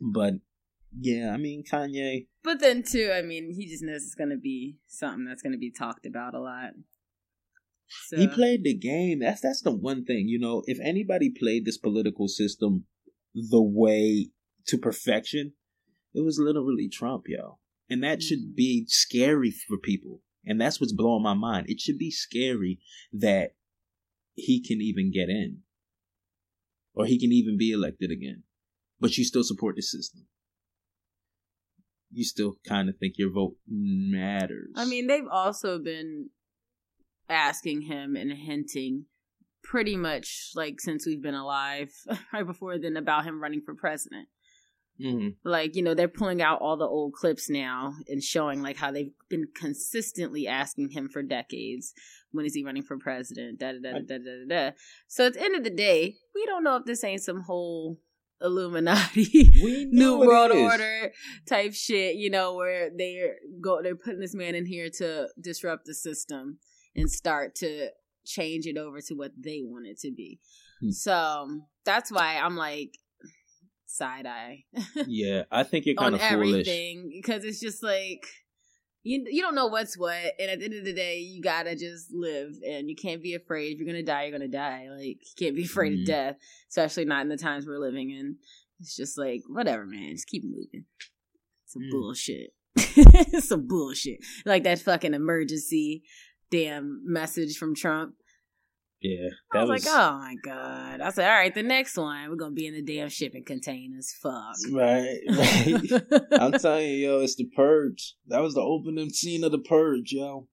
But 0.00 0.34
yeah, 0.98 1.30
I 1.32 1.36
mean 1.36 1.62
Kanye. 1.70 2.26
But 2.42 2.60
then 2.60 2.82
too, 2.82 3.12
I 3.14 3.22
mean, 3.22 3.54
he 3.54 3.66
just 3.66 3.82
knows 3.82 4.02
it's 4.02 4.14
gonna 4.14 4.36
be 4.36 4.78
something 4.88 5.24
that's 5.24 5.42
gonna 5.42 5.58
be 5.58 5.70
talked 5.70 6.06
about 6.06 6.34
a 6.34 6.40
lot. 6.40 6.70
So. 8.06 8.16
He 8.16 8.26
played 8.26 8.64
the 8.64 8.74
game. 8.74 9.20
That's 9.20 9.40
that's 9.40 9.62
the 9.62 9.72
one 9.72 10.04
thing, 10.04 10.26
you 10.28 10.38
know. 10.38 10.62
If 10.66 10.78
anybody 10.82 11.30
played 11.30 11.64
this 11.64 11.78
political 11.78 12.26
system 12.26 12.86
the 13.34 13.62
way 13.62 14.30
to 14.66 14.78
perfection, 14.78 15.52
it 16.14 16.24
was 16.24 16.38
literally 16.38 16.88
Trump, 16.88 17.24
yo. 17.26 17.58
And 17.88 18.02
that 18.02 18.18
mm-hmm. 18.18 18.26
should 18.26 18.56
be 18.56 18.86
scary 18.88 19.50
for 19.50 19.76
people. 19.76 20.22
And 20.44 20.60
that's 20.60 20.80
what's 20.80 20.92
blowing 20.92 21.22
my 21.22 21.34
mind. 21.34 21.66
It 21.68 21.80
should 21.80 21.98
be 21.98 22.10
scary 22.10 22.80
that 23.12 23.54
he 24.34 24.62
can 24.62 24.80
even 24.80 25.12
get 25.12 25.28
in 25.28 25.58
or 26.94 27.06
he 27.06 27.18
can 27.18 27.32
even 27.32 27.56
be 27.56 27.72
elected 27.72 28.10
again. 28.10 28.44
But 29.00 29.16
you 29.16 29.24
still 29.24 29.44
support 29.44 29.76
the 29.76 29.82
system. 29.82 30.26
You 32.10 32.24
still 32.24 32.56
kind 32.66 32.88
of 32.88 32.96
think 32.98 33.14
your 33.16 33.32
vote 33.32 33.56
matters. 33.66 34.72
I 34.76 34.84
mean, 34.84 35.06
they've 35.06 35.28
also 35.30 35.78
been 35.78 36.30
asking 37.28 37.82
him 37.82 38.16
and 38.16 38.30
hinting 38.32 39.06
pretty 39.64 39.96
much 39.96 40.50
like 40.54 40.80
since 40.80 41.06
we've 41.06 41.22
been 41.22 41.34
alive, 41.34 41.90
right 42.32 42.46
before 42.46 42.78
then, 42.78 42.96
about 42.96 43.24
him 43.24 43.42
running 43.42 43.62
for 43.64 43.74
president. 43.74 44.28
Mm-hmm. 45.00 45.48
Like, 45.48 45.74
you 45.74 45.82
know, 45.82 45.94
they're 45.94 46.08
pulling 46.08 46.42
out 46.42 46.60
all 46.60 46.76
the 46.76 46.86
old 46.86 47.14
clips 47.14 47.50
now 47.50 47.94
and 48.08 48.22
showing 48.22 48.62
like 48.62 48.76
how 48.76 48.90
they've 48.90 49.12
been 49.28 49.48
consistently 49.54 50.46
asking 50.46 50.90
him 50.90 51.08
for 51.08 51.22
decades 51.22 51.92
when 52.32 52.46
is 52.46 52.54
he 52.54 52.64
running 52.64 52.82
for 52.82 52.98
president? 52.98 53.58
Da 53.58 53.72
da 53.72 53.78
da 53.78 53.98
da 54.00 54.18
da 54.18 54.48
da. 54.48 54.70
So 55.06 55.26
at 55.26 55.34
the 55.34 55.42
end 55.42 55.56
of 55.56 55.64
the 55.64 55.70
day, 55.70 56.16
we 56.34 56.46
don't 56.46 56.64
know 56.64 56.76
if 56.76 56.84
this 56.84 57.04
ain't 57.04 57.22
some 57.22 57.42
whole 57.42 57.98
Illuminati 58.42 59.48
New 59.90 60.18
World 60.18 60.50
Order 60.50 61.12
type 61.46 61.74
shit, 61.74 62.16
you 62.16 62.30
know, 62.30 62.54
where 62.54 62.90
they're 62.96 63.36
go 63.60 63.80
they're 63.82 63.96
putting 63.96 64.20
this 64.20 64.34
man 64.34 64.54
in 64.54 64.66
here 64.66 64.88
to 64.98 65.28
disrupt 65.40 65.84
the 65.86 65.94
system 65.94 66.58
and 66.96 67.10
start 67.10 67.54
to 67.56 67.88
change 68.24 68.66
it 68.66 68.76
over 68.76 69.00
to 69.00 69.14
what 69.14 69.32
they 69.38 69.60
want 69.62 69.86
it 69.86 69.98
to 70.00 70.10
be. 70.10 70.40
Hmm. 70.80 70.90
So 70.90 71.60
that's 71.84 72.10
why 72.10 72.38
I'm 72.38 72.56
like 72.56 72.98
side 73.92 74.26
eye. 74.26 74.64
yeah, 75.06 75.42
I 75.50 75.62
think 75.62 75.86
you're 75.86 75.94
kind 75.94 76.14
of 76.14 76.20
foolish. 76.20 76.32
everything 76.32 77.10
because 77.12 77.44
it's 77.44 77.60
just 77.60 77.82
like 77.82 78.26
you 79.02 79.24
you 79.28 79.42
don't 79.42 79.54
know 79.54 79.66
what's 79.66 79.98
what, 79.98 80.16
and 80.38 80.50
at 80.50 80.58
the 80.58 80.64
end 80.64 80.74
of 80.74 80.84
the 80.84 80.92
day, 80.92 81.18
you 81.18 81.42
gotta 81.42 81.74
just 81.74 82.12
live, 82.12 82.54
and 82.66 82.88
you 82.88 82.96
can't 82.96 83.22
be 83.22 83.34
afraid. 83.34 83.72
If 83.72 83.78
you're 83.78 83.86
gonna 83.86 84.02
die, 84.02 84.24
you're 84.24 84.38
gonna 84.38 84.48
die. 84.48 84.88
Like 84.90 85.18
you 85.20 85.34
can't 85.38 85.56
be 85.56 85.64
afraid 85.64 85.92
mm. 85.92 85.94
of 85.94 85.98
mm-hmm. 86.00 86.12
death, 86.12 86.36
especially 86.68 87.04
not 87.04 87.22
in 87.22 87.28
the 87.28 87.36
times 87.36 87.66
we're 87.66 87.78
living 87.78 88.10
in. 88.10 88.36
It's 88.80 88.96
just 88.96 89.18
like 89.18 89.42
whatever, 89.48 89.86
man. 89.86 90.12
Just 90.12 90.28
keep 90.28 90.44
moving. 90.44 90.84
Some 91.66 91.82
mm. 91.82 91.90
bullshit. 91.90 92.50
Some 93.42 93.66
bullshit. 93.66 94.20
Like 94.44 94.64
that 94.64 94.80
fucking 94.80 95.14
emergency 95.14 96.02
damn 96.50 97.02
message 97.04 97.56
from 97.56 97.74
Trump. 97.74 98.14
Yeah, 99.02 99.30
I 99.52 99.64
was, 99.64 99.68
was, 99.68 99.86
like, 99.86 99.94
oh 99.94 100.18
my 100.18 100.36
god. 100.44 101.00
I 101.00 101.10
said, 101.10 101.28
all 101.28 101.36
right, 101.36 101.52
the 101.52 101.64
next 101.64 101.96
one 101.96 102.30
we're 102.30 102.36
gonna 102.36 102.52
be 102.52 102.68
in 102.68 102.74
the 102.74 102.82
damn 102.82 103.08
shipping 103.08 103.44
containers. 103.44 104.14
Fuck. 104.22 104.54
Right, 104.70 105.18
right. 105.28 106.02
I'm 106.40 106.52
telling 106.52 106.86
you, 106.86 107.08
yo, 107.08 107.20
it's 107.20 107.34
the 107.34 107.50
purge. 107.56 108.14
That 108.28 108.42
was 108.42 108.54
the 108.54 108.60
opening 108.60 109.10
scene 109.10 109.42
of 109.42 109.50
the 109.50 109.58
purge, 109.58 110.12
yo. 110.12 110.46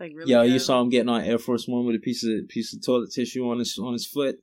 Like 0.00 0.12
really 0.14 0.32
yo, 0.32 0.42
good. 0.42 0.52
you 0.52 0.58
saw 0.58 0.80
him 0.80 0.90
getting 0.90 1.08
on 1.08 1.22
Air 1.22 1.38
Force 1.38 1.66
One 1.68 1.86
with 1.86 1.94
a 1.94 2.00
piece 2.00 2.24
of 2.24 2.48
piece 2.48 2.74
of 2.74 2.84
toilet 2.84 3.12
tissue 3.12 3.48
on 3.48 3.60
his 3.60 3.78
on 3.80 3.92
his 3.92 4.06
foot. 4.06 4.36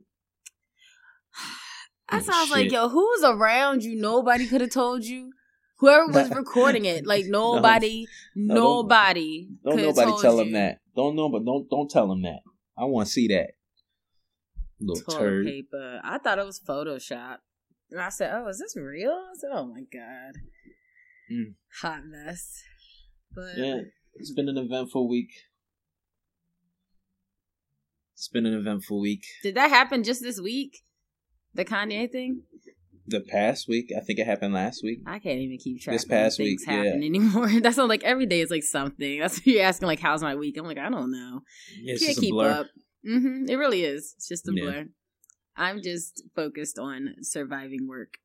I 2.08 2.18
oh, 2.18 2.22
sounds 2.22 2.52
like, 2.52 2.72
yo, 2.72 2.88
who's 2.88 3.24
around 3.24 3.84
you? 3.84 4.00
Nobody 4.00 4.48
could 4.48 4.62
have 4.62 4.70
told 4.70 5.04
you. 5.04 5.32
Whoever 5.78 6.08
was 6.08 6.30
recording 6.36 6.86
it, 6.86 7.06
like 7.06 7.26
nobody, 7.26 8.08
no, 8.36 8.54
no, 8.54 8.62
nobody. 8.62 9.48
Don't, 9.64 9.76
don't 9.78 9.86
nobody 9.86 10.22
tell 10.22 10.36
you. 10.36 10.42
him 10.42 10.52
that. 10.54 10.80
Don't 10.96 11.16
know, 11.16 11.30
but 11.30 11.44
don't 11.44 11.70
don't 11.70 11.90
tell 11.90 12.12
him 12.12 12.22
that. 12.24 12.40
I 12.78 12.86
want 12.86 13.08
to 13.08 13.12
see 13.14 13.28
that. 13.28 13.52
Little 14.80 15.04
Toilet 15.04 15.20
turd. 15.20 15.46
paper. 15.46 16.02
I 16.04 16.18
thought 16.18 16.40
it 16.40 16.46
was 16.46 16.60
Photoshop. 16.60 17.38
And 17.92 18.02
I 18.02 18.10
said, 18.10 18.32
"Oh, 18.34 18.48
is 18.48 18.60
this 18.60 18.76
real?" 18.76 19.12
I 19.12 19.34
said, 19.36 19.50
"Oh 19.54 19.66
my 19.66 19.82
god, 19.92 20.36
mm. 21.32 21.54
hot 21.82 22.06
mess." 22.06 22.64
But 23.34 23.58
yeah, 23.58 23.82
it's 24.14 24.34
been 24.34 24.50
an 24.50 24.58
eventful 24.58 25.10
week. 25.10 25.32
It's 28.14 28.30
been 28.30 28.46
an 28.46 28.54
eventful 28.54 29.02
week. 29.02 29.26
Did 29.44 29.56
that 29.56 29.70
happen 29.70 30.04
just 30.04 30.22
this 30.22 30.40
week? 30.40 30.84
The 31.54 31.66
Kanye 31.66 32.10
thing? 32.10 32.44
The 33.08 33.22
past 33.22 33.68
week. 33.68 33.92
I 33.96 34.02
think 34.02 34.20
it 34.20 34.26
happened 34.26 34.54
last 34.54 34.82
week. 34.84 35.00
I 35.06 35.20
can't 35.20 35.40
even 35.40 35.58
keep 35.58 35.82
track. 35.82 35.96
This 35.96 36.06
past 36.06 36.40
week 36.40 36.60
happen 36.66 37.02
yeah. 37.02 37.06
anymore. 37.08 37.50
That's 37.62 37.78
not 37.78 37.90
like 37.90 38.04
every 38.04 38.26
day 38.26 38.42
is 38.42 38.52
like 38.52 38.64
something. 38.64 39.20
That's 39.20 39.38
what 39.38 39.48
you're 39.48 39.64
asking. 39.64 39.88
Like, 39.88 40.00
how's 40.00 40.24
my 40.24 40.36
week? 40.36 40.58
I'm 40.58 40.66
like, 40.66 40.78
I 40.78 40.90
don't 40.90 41.12
know. 41.12 41.42
Yeah, 41.82 41.96
can't 41.98 42.18
keep 42.18 42.36
up. 42.36 42.68
Mm-hmm. 43.08 43.50
It 43.50 43.56
really 43.56 43.84
is. 43.84 44.16
It's 44.18 44.28
just 44.28 44.48
a 44.48 44.52
yeah. 44.54 44.64
blur. 44.64 44.86
I'm 45.58 45.82
just 45.82 46.24
focused 46.36 46.80
on 46.80 47.16
surviving 47.22 47.88
work 47.88 48.16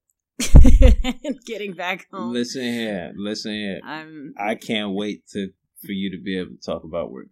and 0.55 1.39
getting 1.47 1.75
back 1.75 2.07
home. 2.13 2.33
Listen 2.33 2.63
here, 2.63 3.13
listen 3.17 3.53
here. 3.53 3.81
I'm. 3.85 4.35
I 4.39 4.55
can't 4.57 4.95
wait 4.95 5.27
to 5.33 5.51
for 5.85 5.93
you 5.93 6.11
to 6.11 6.23
be 6.23 6.39
able 6.39 6.51
to 6.51 6.61
talk 6.65 6.83
about 6.85 7.13
work. 7.13 7.27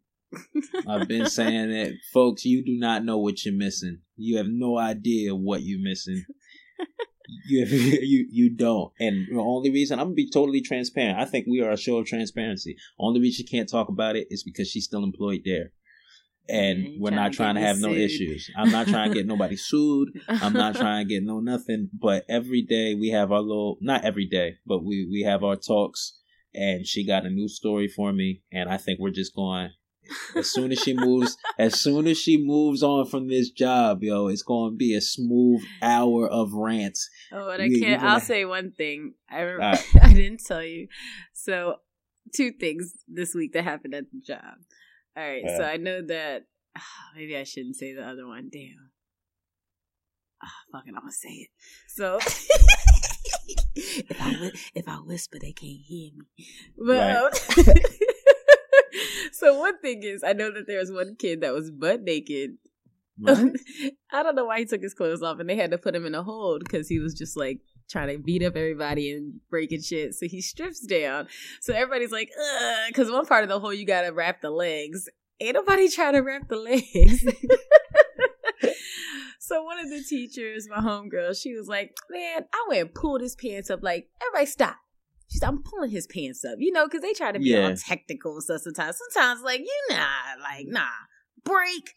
I've 0.87 1.09
been 1.09 1.27
saying 1.27 1.71
that, 1.71 1.95
folks. 2.13 2.45
You 2.45 2.65
do 2.65 2.79
not 2.79 3.05
know 3.05 3.19
what 3.19 3.45
you're 3.45 3.55
missing. 3.55 4.01
You 4.17 4.37
have 4.37 4.47
no 4.49 4.79
idea 4.79 5.35
what 5.35 5.63
you're 5.63 5.83
missing 5.83 6.25
you 7.47 7.65
you 7.67 8.27
you 8.31 8.51
don't. 8.51 8.93
And 8.99 9.27
the 9.31 9.41
only 9.41 9.71
reason 9.71 9.99
I'm 9.99 10.07
gonna 10.07 10.15
be 10.15 10.31
totally 10.31 10.61
transparent. 10.61 11.19
I 11.19 11.25
think 11.25 11.47
we 11.47 11.61
are 11.61 11.71
a 11.71 11.77
show 11.77 11.99
of 11.99 12.07
transparency. 12.07 12.77
Only 12.99 13.21
reason 13.21 13.45
she 13.45 13.57
can't 13.57 13.69
talk 13.69 13.89
about 13.89 14.17
it 14.17 14.29
is 14.31 14.43
because 14.43 14.69
she's 14.69 14.85
still 14.85 15.05
employed 15.05 15.43
there. 15.45 15.73
and 16.49 16.79
Yeah, 16.83 16.99
we're 17.01 17.11
not 17.11 17.33
trying 17.35 17.57
to 17.57 17.61
have 17.61 17.79
no 17.79 17.93
issues. 17.93 18.51
I'm 18.57 18.71
not 18.71 18.89
trying 18.89 19.11
to 19.11 19.15
get 19.15 19.27
nobody 19.35 19.57
sued. 19.57 20.09
I'm 20.29 20.55
not 20.55 20.75
trying 20.75 21.07
to 21.07 21.15
get 21.15 21.23
no 21.23 21.41
nothing. 21.41 21.91
But 21.93 22.25
every 22.29 22.63
day 22.63 22.95
we 22.95 23.09
have 23.11 23.31
our 23.31 23.43
little 23.43 23.77
not 23.81 24.05
every 24.05 24.27
day, 24.27 24.57
but 24.67 24.85
we 24.85 25.07
we 25.11 25.23
have 25.23 25.45
our 25.45 25.57
talks 25.57 26.19
and 26.55 26.87
she 26.87 27.07
got 27.07 27.27
a 27.27 27.31
new 27.31 27.49
story 27.49 27.89
for 27.89 28.13
me 28.13 28.43
and 28.51 28.69
I 28.69 28.79
think 28.79 28.99
we're 28.99 29.11
just 29.11 29.35
going 29.35 29.71
as 30.37 30.51
soon 30.51 30.73
as 30.73 30.79
she 30.79 30.95
moves 30.95 31.37
as 31.59 31.81
soon 31.81 32.07
as 32.07 32.19
she 32.19 32.37
moves 32.37 32.83
on 32.83 33.07
from 33.07 33.29
this 33.29 33.51
job, 33.51 34.03
yo, 34.03 34.29
it's 34.29 34.43
going 34.43 34.73
to 34.73 34.77
be 34.77 34.95
a 34.95 35.01
smooth 35.01 35.63
hour 35.83 36.29
of 36.29 36.53
rants. 36.53 37.09
Oh, 37.33 37.51
and 37.51 37.63
I 37.63 37.69
can't. 37.69 38.03
I'll 38.03 38.21
say 38.21 38.45
one 38.45 38.73
thing. 38.73 39.15
I 39.31 39.43
Alright. 39.43 39.85
I 40.03 40.13
didn't 40.13 40.45
tell 40.45 40.63
you. 40.63 40.89
So, 41.33 41.77
two 42.35 42.53
things 42.53 42.93
this 43.07 43.35
week 43.35 43.53
that 43.53 43.65
happened 43.65 43.95
at 43.95 44.05
the 44.13 44.21
job. 44.21 44.59
All 45.17 45.25
right. 45.25 45.45
So 45.57 45.65
I 45.65 45.77
know 45.77 46.03
that 46.07 46.45
maybe 47.17 47.37
I 47.37 47.45
shouldn't 47.45 47.77
say 47.77 47.95
the 47.95 48.07
other 48.07 48.27
one. 48.27 48.49
Damn. 48.53 48.91
Ah, 50.43 50.53
fucking, 50.73 50.95
I'm 50.95 51.03
gonna 51.03 51.13
say 51.13 51.31
it. 51.31 51.49
So. 51.89 52.19
if 53.75 54.21
I 54.21 54.53
if 54.75 54.89
I 54.89 54.97
whisper, 54.97 55.39
they 55.41 55.53
can't 55.53 55.81
hear 55.85 56.11
me. 56.15 56.47
But 56.77 57.17
um, 57.17 57.31
so 59.39 59.59
one 59.59 59.79
thing 59.81 60.03
is, 60.03 60.23
I 60.23 60.33
know 60.33 60.53
that 60.53 60.67
there 60.67 60.79
was 60.79 60.93
one 60.93 61.17
kid 61.19 61.41
that 61.43 61.53
was 61.53 61.71
butt 61.71 62.03
naked 62.03 62.59
I 63.27 64.23
don't 64.23 64.37
know 64.37 64.45
why 64.45 64.61
he 64.61 64.65
took 64.65 64.83
his 64.83 64.95
clothes 64.95 65.23
off 65.23 65.41
and 65.41 65.49
they 65.49 65.57
had 65.57 65.73
to 65.73 65.79
put 65.79 65.95
him 65.95 66.07
in 66.07 66.15
a 66.15 66.23
hold 66.23 66.63
because 66.65 66.89
he 66.89 66.99
was 66.99 67.15
just 67.15 67.37
like 67.37 67.61
trying 67.91 68.17
to 68.17 68.23
beat 68.23 68.45
up 68.45 68.57
everybody 68.57 69.13
and 69.13 69.41
breaking 69.51 69.83
shit. 69.83 70.15
So 70.15 70.27
he 70.27 70.41
strips 70.41 70.81
down. 70.87 71.27
So 71.61 71.75
everybody's 71.75 72.13
like, 72.13 72.31
ugh, 72.39 72.79
because 72.89 73.11
one 73.11 73.27
part 73.27 73.43
of 73.43 73.49
the 73.49 73.59
hole 73.59 73.75
you 73.75 73.87
gotta 73.87 74.13
wrap 74.13 74.41
the 74.41 74.51
legs. 74.51 75.09
Ain't 75.41 75.55
nobody 75.55 75.89
trying 75.89 76.15
to 76.15 76.21
wrap 76.21 76.49
the 76.49 76.57
legs. 76.57 77.25
so 79.41 79.63
one 79.63 79.79
of 79.79 79.89
the 79.89 80.03
teachers, 80.09 80.69
my 80.69 80.79
homegirl, 80.79 81.41
she 81.41 81.55
was 81.55 81.69
like, 81.69 81.97
man, 82.11 82.45
I 82.53 82.67
went 82.69 82.81
and 82.81 82.95
pulled 82.95 83.21
his 83.21 83.37
pants 83.37 83.71
up. 83.71 83.83
Like, 83.83 84.09
everybody 84.21 84.47
stop. 84.47 84.77
She's 85.29 85.43
I'm 85.43 85.63
pulling 85.63 85.91
his 85.91 86.07
pants 86.07 86.45
up, 86.45 86.57
you 86.59 86.73
know, 86.73 86.87
because 86.87 87.03
they 87.03 87.13
try 87.13 87.33
to 87.33 87.39
be 87.39 87.51
Yeah. 87.51 87.69
all 87.69 87.77
technical 87.77 88.35
and 88.35 88.43
stuff 88.43 88.63
sometimes. 88.63 88.97
Sometimes, 89.13 89.43
like, 89.43 89.61
you 89.61 89.87
nah, 89.91 90.07
like, 90.43 90.67
nah, 90.69 90.87
break, 91.45 91.95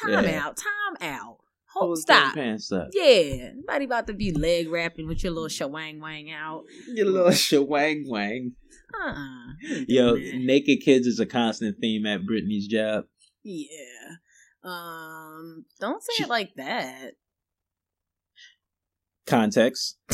time 0.00 0.24
Yeah. 0.24 0.46
out, 0.46 0.56
time 0.56 0.96
out. 1.00 1.38
Hold, 1.74 1.98
stop. 1.98 2.34
pants 2.34 2.70
up. 2.70 2.88
Yeah, 2.92 3.52
nobody 3.54 3.86
about 3.86 4.06
to 4.08 4.12
be 4.12 4.30
leg 4.32 4.68
wrapping 4.68 5.06
with 5.08 5.22
your 5.24 5.32
little 5.32 5.48
shawang 5.48 6.00
wang 6.00 6.30
out. 6.30 6.64
Your 6.88 7.06
little 7.06 7.30
shawang 7.30 8.02
wang. 8.08 8.56
Uh-uh. 8.94 9.84
Yo, 9.88 10.14
Yeah. 10.16 10.38
naked 10.38 10.80
kids 10.84 11.06
is 11.06 11.18
a 11.18 11.24
constant 11.24 11.78
theme 11.80 12.04
at 12.04 12.26
Brittany's 12.26 12.66
job. 12.66 13.04
Yeah. 13.42 14.16
Um, 14.64 15.64
don't 15.80 16.02
say 16.02 16.12
She- 16.16 16.22
it 16.24 16.28
like 16.28 16.54
that. 16.56 17.14
Context. 19.26 19.98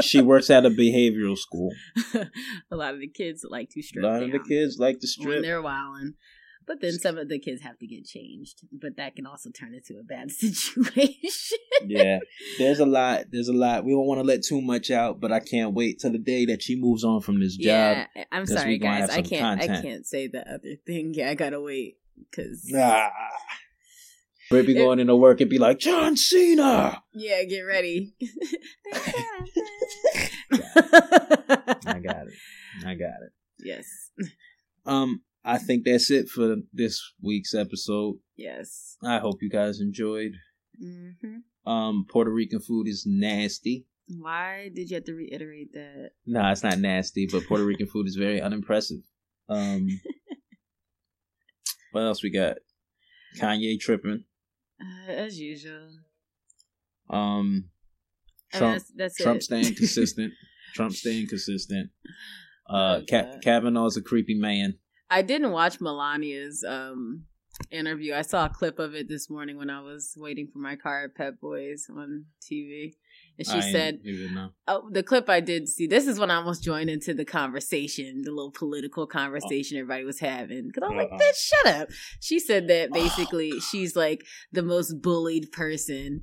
She 0.00 0.20
works 0.22 0.48
at 0.50 0.64
a 0.66 0.70
behavioral 0.70 1.36
school. 1.36 1.70
a 2.70 2.76
lot 2.76 2.94
of 2.94 3.00
the 3.00 3.08
kids 3.08 3.44
like 3.48 3.68
to 3.70 3.80
A 3.98 4.00
lot 4.00 4.22
of 4.22 4.32
the 4.32 4.38
kids 4.38 4.78
like 4.78 4.98
to 5.00 5.06
when 5.18 5.26
strip. 5.28 5.42
they're 5.42 5.60
wilding. 5.62 6.14
But 6.66 6.80
then 6.80 6.92
some 6.92 7.18
of 7.18 7.28
the 7.28 7.38
kids 7.38 7.60
have 7.62 7.78
to 7.78 7.86
get 7.86 8.06
changed. 8.06 8.60
But 8.72 8.96
that 8.96 9.14
can 9.16 9.26
also 9.26 9.50
turn 9.50 9.74
into 9.74 10.00
a 10.00 10.02
bad 10.02 10.30
situation. 10.30 11.58
yeah, 11.86 12.20
there's 12.58 12.80
a 12.80 12.86
lot. 12.86 13.24
There's 13.30 13.48
a 13.48 13.52
lot. 13.52 13.84
We 13.84 13.92
don't 13.92 14.06
want 14.06 14.20
to 14.20 14.24
let 14.26 14.42
too 14.42 14.62
much 14.62 14.90
out, 14.90 15.20
but 15.20 15.30
I 15.32 15.40
can't 15.40 15.74
wait 15.74 15.98
till 16.00 16.12
the 16.12 16.18
day 16.18 16.46
that 16.46 16.62
she 16.62 16.80
moves 16.80 17.04
on 17.04 17.20
from 17.20 17.38
this 17.40 17.56
job. 17.56 18.06
yeah, 18.16 18.24
I'm 18.32 18.46
sorry, 18.46 18.78
guys. 18.78 19.10
I 19.10 19.20
can't. 19.20 19.60
I 19.60 19.66
can't 19.82 20.06
say 20.06 20.26
the 20.28 20.40
other 20.50 20.76
thing. 20.86 21.12
Yeah, 21.14 21.28
I 21.30 21.34
gotta 21.34 21.60
wait 21.60 21.98
because 22.30 22.72
Ah. 22.74 23.10
Britt 24.50 24.66
be 24.66 24.74
going 24.74 24.98
into 25.00 25.16
work 25.16 25.40
and 25.40 25.48
be 25.50 25.58
like, 25.58 25.78
John 25.78 26.16
Cena. 26.16 27.02
yeah, 27.14 27.42
get 27.44 27.60
ready. 27.60 28.14
I 31.86 32.00
got 32.02 32.26
it. 32.26 32.34
I 32.86 32.94
got 32.94 33.20
it. 33.22 33.32
Yes. 33.58 33.86
Um, 34.86 35.22
I 35.44 35.58
think 35.58 35.84
that's 35.84 36.10
it 36.10 36.28
for 36.28 36.56
this 36.72 37.00
week's 37.22 37.54
episode. 37.54 38.16
Yes. 38.36 38.96
I 39.02 39.18
hope 39.18 39.36
you 39.42 39.50
guys 39.50 39.80
enjoyed. 39.80 40.32
hmm 40.78 41.38
Um, 41.66 42.04
Puerto 42.10 42.30
Rican 42.30 42.60
food 42.60 42.86
is 42.88 43.04
nasty. 43.06 43.86
Why 44.18 44.70
did 44.74 44.90
you 44.90 44.96
have 44.96 45.04
to 45.04 45.14
reiterate 45.14 45.72
that? 45.72 46.10
Nah, 46.26 46.52
it's 46.52 46.62
not 46.62 46.78
nasty, 46.78 47.26
but 47.30 47.46
Puerto 47.46 47.64
Rican 47.64 47.86
food 47.86 48.06
is 48.06 48.16
very 48.16 48.40
unimpressive. 48.40 49.00
Um, 49.48 49.88
what 51.92 52.02
else 52.02 52.22
we 52.22 52.30
got? 52.30 52.58
Kanye 53.38 53.80
tripping. 53.80 54.24
Uh, 54.80 55.12
as 55.12 55.38
usual. 55.38 55.88
Um, 57.10 57.70
I 58.52 58.56
mean, 58.56 58.60
Trump, 58.60 58.74
that's, 58.74 58.92
that's 58.96 59.16
Trump 59.16 59.36
it. 59.38 59.42
staying 59.42 59.74
consistent. 59.76 60.32
Trump 60.74 60.92
staying 60.92 61.28
consistent. 61.28 61.90
Uh, 62.68 63.00
Ka- 63.08 63.38
Kavanaugh's 63.42 63.96
a 63.96 64.02
creepy 64.02 64.34
man. 64.34 64.74
I 65.10 65.22
didn't 65.22 65.52
watch 65.52 65.80
Melania's 65.80 66.64
um 66.66 67.26
interview. 67.70 68.14
I 68.14 68.22
saw 68.22 68.46
a 68.46 68.48
clip 68.48 68.78
of 68.78 68.94
it 68.94 69.08
this 69.08 69.30
morning 69.30 69.56
when 69.56 69.70
I 69.70 69.80
was 69.80 70.14
waiting 70.16 70.48
for 70.52 70.58
my 70.58 70.76
car 70.76 71.04
at 71.04 71.14
Pep 71.14 71.40
Boys 71.40 71.86
on 71.90 72.24
TV. 72.42 72.94
And 73.36 73.46
she 73.46 73.58
I 73.58 73.72
said, 73.72 74.00
oh, 74.68 74.88
the 74.90 75.02
clip 75.02 75.28
I 75.28 75.40
did 75.40 75.68
see, 75.68 75.86
this 75.88 76.06
is 76.06 76.20
when 76.20 76.30
I 76.30 76.36
almost 76.36 76.62
joined 76.62 76.88
into 76.88 77.14
the 77.14 77.24
conversation, 77.24 78.22
the 78.22 78.30
little 78.30 78.52
political 78.52 79.06
conversation 79.06 79.76
everybody 79.76 80.04
was 80.04 80.20
having. 80.20 80.68
Because 80.68 80.88
I'm 80.88 80.96
like, 80.96 81.10
Uh-uh. 81.10 81.18
bitch, 81.18 81.36
shut 81.36 81.74
up. 81.74 81.88
She 82.20 82.38
said 82.38 82.68
that 82.68 82.92
basically 82.92 83.58
she's 83.60 83.96
like 83.96 84.24
the 84.52 84.62
most 84.62 85.02
bullied 85.02 85.50
person 85.50 86.22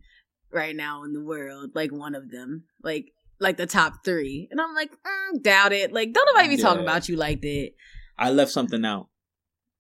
right 0.51 0.76
now 0.76 1.03
in 1.03 1.12
the 1.12 1.24
world, 1.24 1.72
like 1.76 1.91
one 1.91 2.16
of 2.16 2.32
them, 2.32 2.64
like 2.82 3.12
like 3.39 3.57
the 3.57 3.68
top 3.68 4.05
three. 4.05 4.47
And 4.51 4.62
I'm 4.62 4.74
like, 4.74 4.91
mm, 4.91 5.41
doubt 5.41 5.74
it. 5.74 5.91
Like, 5.91 6.14
don't 6.14 6.30
nobody 6.34 6.55
be 6.55 6.62
talking 6.62 6.84
about 6.84 7.09
you 7.09 7.18
like 7.18 7.41
that. 7.41 7.72
I 8.18 8.30
left 8.30 8.51
something 8.51 8.86
out. 8.86 9.07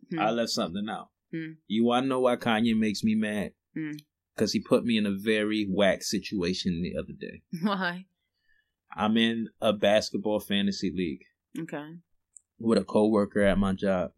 Hmm. 0.09 0.19
I 0.19 0.31
left 0.31 0.49
something 0.49 0.87
out. 0.89 1.09
Hmm. 1.31 1.53
You 1.67 1.85
want 1.85 2.05
to 2.05 2.07
know 2.09 2.21
why 2.21 2.35
Kanye 2.35 2.77
makes 2.77 3.03
me 3.03 3.15
mad? 3.15 3.51
Hmm. 3.73 3.91
Because 4.35 4.53
he 4.53 4.59
put 4.59 4.83
me 4.85 4.97
in 4.97 5.05
a 5.05 5.11
very 5.15 5.67
whack 5.69 6.03
situation 6.03 6.81
the 6.81 6.97
other 6.97 7.13
day. 7.19 7.41
Why? 7.61 8.05
I'm 8.95 9.17
in 9.17 9.49
a 9.61 9.73
basketball 9.73 10.39
fantasy 10.39 10.91
league 10.95 11.23
Okay. 11.61 11.95
with 12.59 12.77
a 12.77 12.83
coworker 12.83 13.41
at 13.41 13.57
my 13.57 13.73
job. 13.73 14.11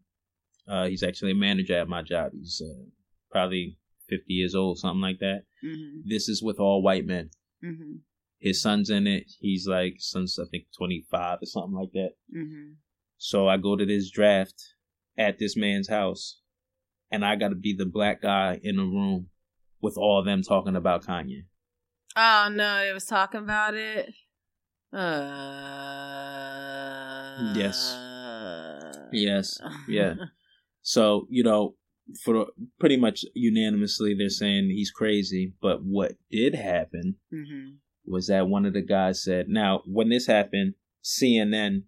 Uh, 0.66 0.86
he's 0.86 1.02
actually 1.02 1.32
a 1.32 1.36
manager 1.36 1.76
at 1.76 1.88
my 1.88 2.02
job. 2.02 2.32
He's 2.32 2.62
uh, 2.64 2.84
probably 3.30 3.76
50 4.08 4.24
years 4.32 4.54
old, 4.54 4.78
something 4.78 5.00
like 5.00 5.18
that. 5.20 5.42
Mm-hmm. 5.64 6.08
This 6.08 6.28
is 6.28 6.42
with 6.42 6.58
all 6.58 6.82
white 6.82 7.06
men. 7.06 7.30
Mm-hmm. 7.64 7.96
His 8.38 8.60
son's 8.60 8.90
in 8.90 9.06
it. 9.06 9.30
He's 9.40 9.66
like, 9.66 9.96
son's, 9.98 10.38
I 10.38 10.44
think, 10.50 10.64
25 10.76 11.38
or 11.42 11.46
something 11.46 11.74
like 11.74 11.92
that. 11.92 12.10
Mm-hmm. 12.36 12.72
So 13.18 13.48
I 13.48 13.56
go 13.56 13.76
to 13.76 13.86
this 13.86 14.10
draft 14.10 14.74
at 15.16 15.38
this 15.38 15.56
man's 15.56 15.88
house, 15.88 16.40
and 17.10 17.24
I 17.24 17.36
got 17.36 17.50
to 17.50 17.54
be 17.54 17.74
the 17.76 17.86
black 17.86 18.22
guy 18.22 18.58
in 18.62 18.76
the 18.76 18.82
room 18.82 19.28
with 19.84 19.96
all 19.96 20.18
of 20.18 20.24
them 20.26 20.42
talking 20.42 20.74
about 20.76 21.04
Kanye. 21.04 21.44
Oh 22.16 22.48
no, 22.50 22.84
they 22.84 22.92
was 22.92 23.06
talking 23.06 23.40
about 23.42 23.74
it. 23.74 24.12
Uh, 24.92 25.04
Yes. 27.54 27.96
Yes. 29.12 29.60
Yeah. 29.88 30.14
So, 30.82 31.26
you 31.30 31.44
know, 31.44 31.76
for 32.24 32.46
pretty 32.80 32.96
much 32.96 33.24
unanimously, 33.34 34.14
they're 34.18 34.28
saying 34.28 34.70
he's 34.70 34.90
crazy. 34.90 35.54
But 35.62 35.84
what 35.84 36.12
did 36.30 36.54
happen 36.56 37.16
hmm 37.30 37.76
was 38.06 38.26
that 38.26 38.48
one 38.48 38.66
of 38.66 38.74
the 38.74 38.82
guys 38.82 39.22
said, 39.24 39.48
now, 39.48 39.80
when 39.86 40.10
this 40.10 40.26
happened, 40.26 40.74
CNN 41.02 41.84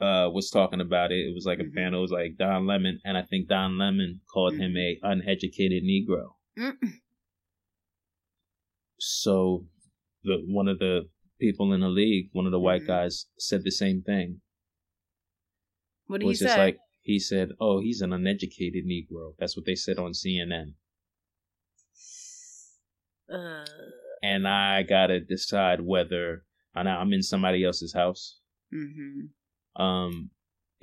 uh, 0.00 0.30
was 0.32 0.48
talking 0.50 0.80
about 0.80 1.12
it. 1.12 1.18
It 1.28 1.34
was 1.34 1.44
like 1.44 1.58
a 1.60 1.64
Mhm. 1.64 1.74
panel. 1.74 1.98
It 1.98 2.02
was 2.02 2.10
like 2.12 2.36
Don 2.38 2.66
Lemon. 2.66 2.98
And 3.04 3.18
I 3.18 3.22
think 3.22 3.48
Don 3.48 3.76
Lemon 3.76 4.20
called 4.32 4.56
him 4.56 4.74
a 4.76 4.98
uneducated 5.02 5.82
Negro. 5.84 6.30
So 8.98 9.66
the 10.22 10.42
one 10.46 10.68
of 10.68 10.78
the 10.78 11.08
people 11.40 11.72
in 11.72 11.80
the 11.80 11.88
league, 11.88 12.30
one 12.32 12.46
of 12.46 12.52
the 12.52 12.60
white 12.60 12.82
Mhm. 12.82 12.86
guys, 12.86 13.26
said 13.38 13.64
the 13.64 13.70
same 13.70 14.02
thing. 14.02 14.40
What 16.06 16.20
did 16.20 16.28
he 16.28 16.34
say? 16.34 16.56
like 16.56 16.78
he 17.02 17.18
said, 17.18 17.50
"Oh, 17.60 17.80
he's 17.80 18.00
an 18.00 18.12
uneducated 18.12 18.84
Negro." 18.86 19.34
That's 19.38 19.56
what 19.56 19.66
they 19.66 19.74
said 19.74 19.98
on 19.98 20.12
CNN. 20.14 20.74
uh, 23.28 23.64
And 24.22 24.46
I 24.48 24.82
gotta 24.82 25.20
decide 25.20 25.80
whether 25.80 26.44
and 26.74 26.88
I'm 26.88 27.12
in 27.12 27.22
somebody 27.22 27.64
else's 27.64 27.92
house. 27.94 28.40
hmm 28.70 29.26
Um, 29.76 30.30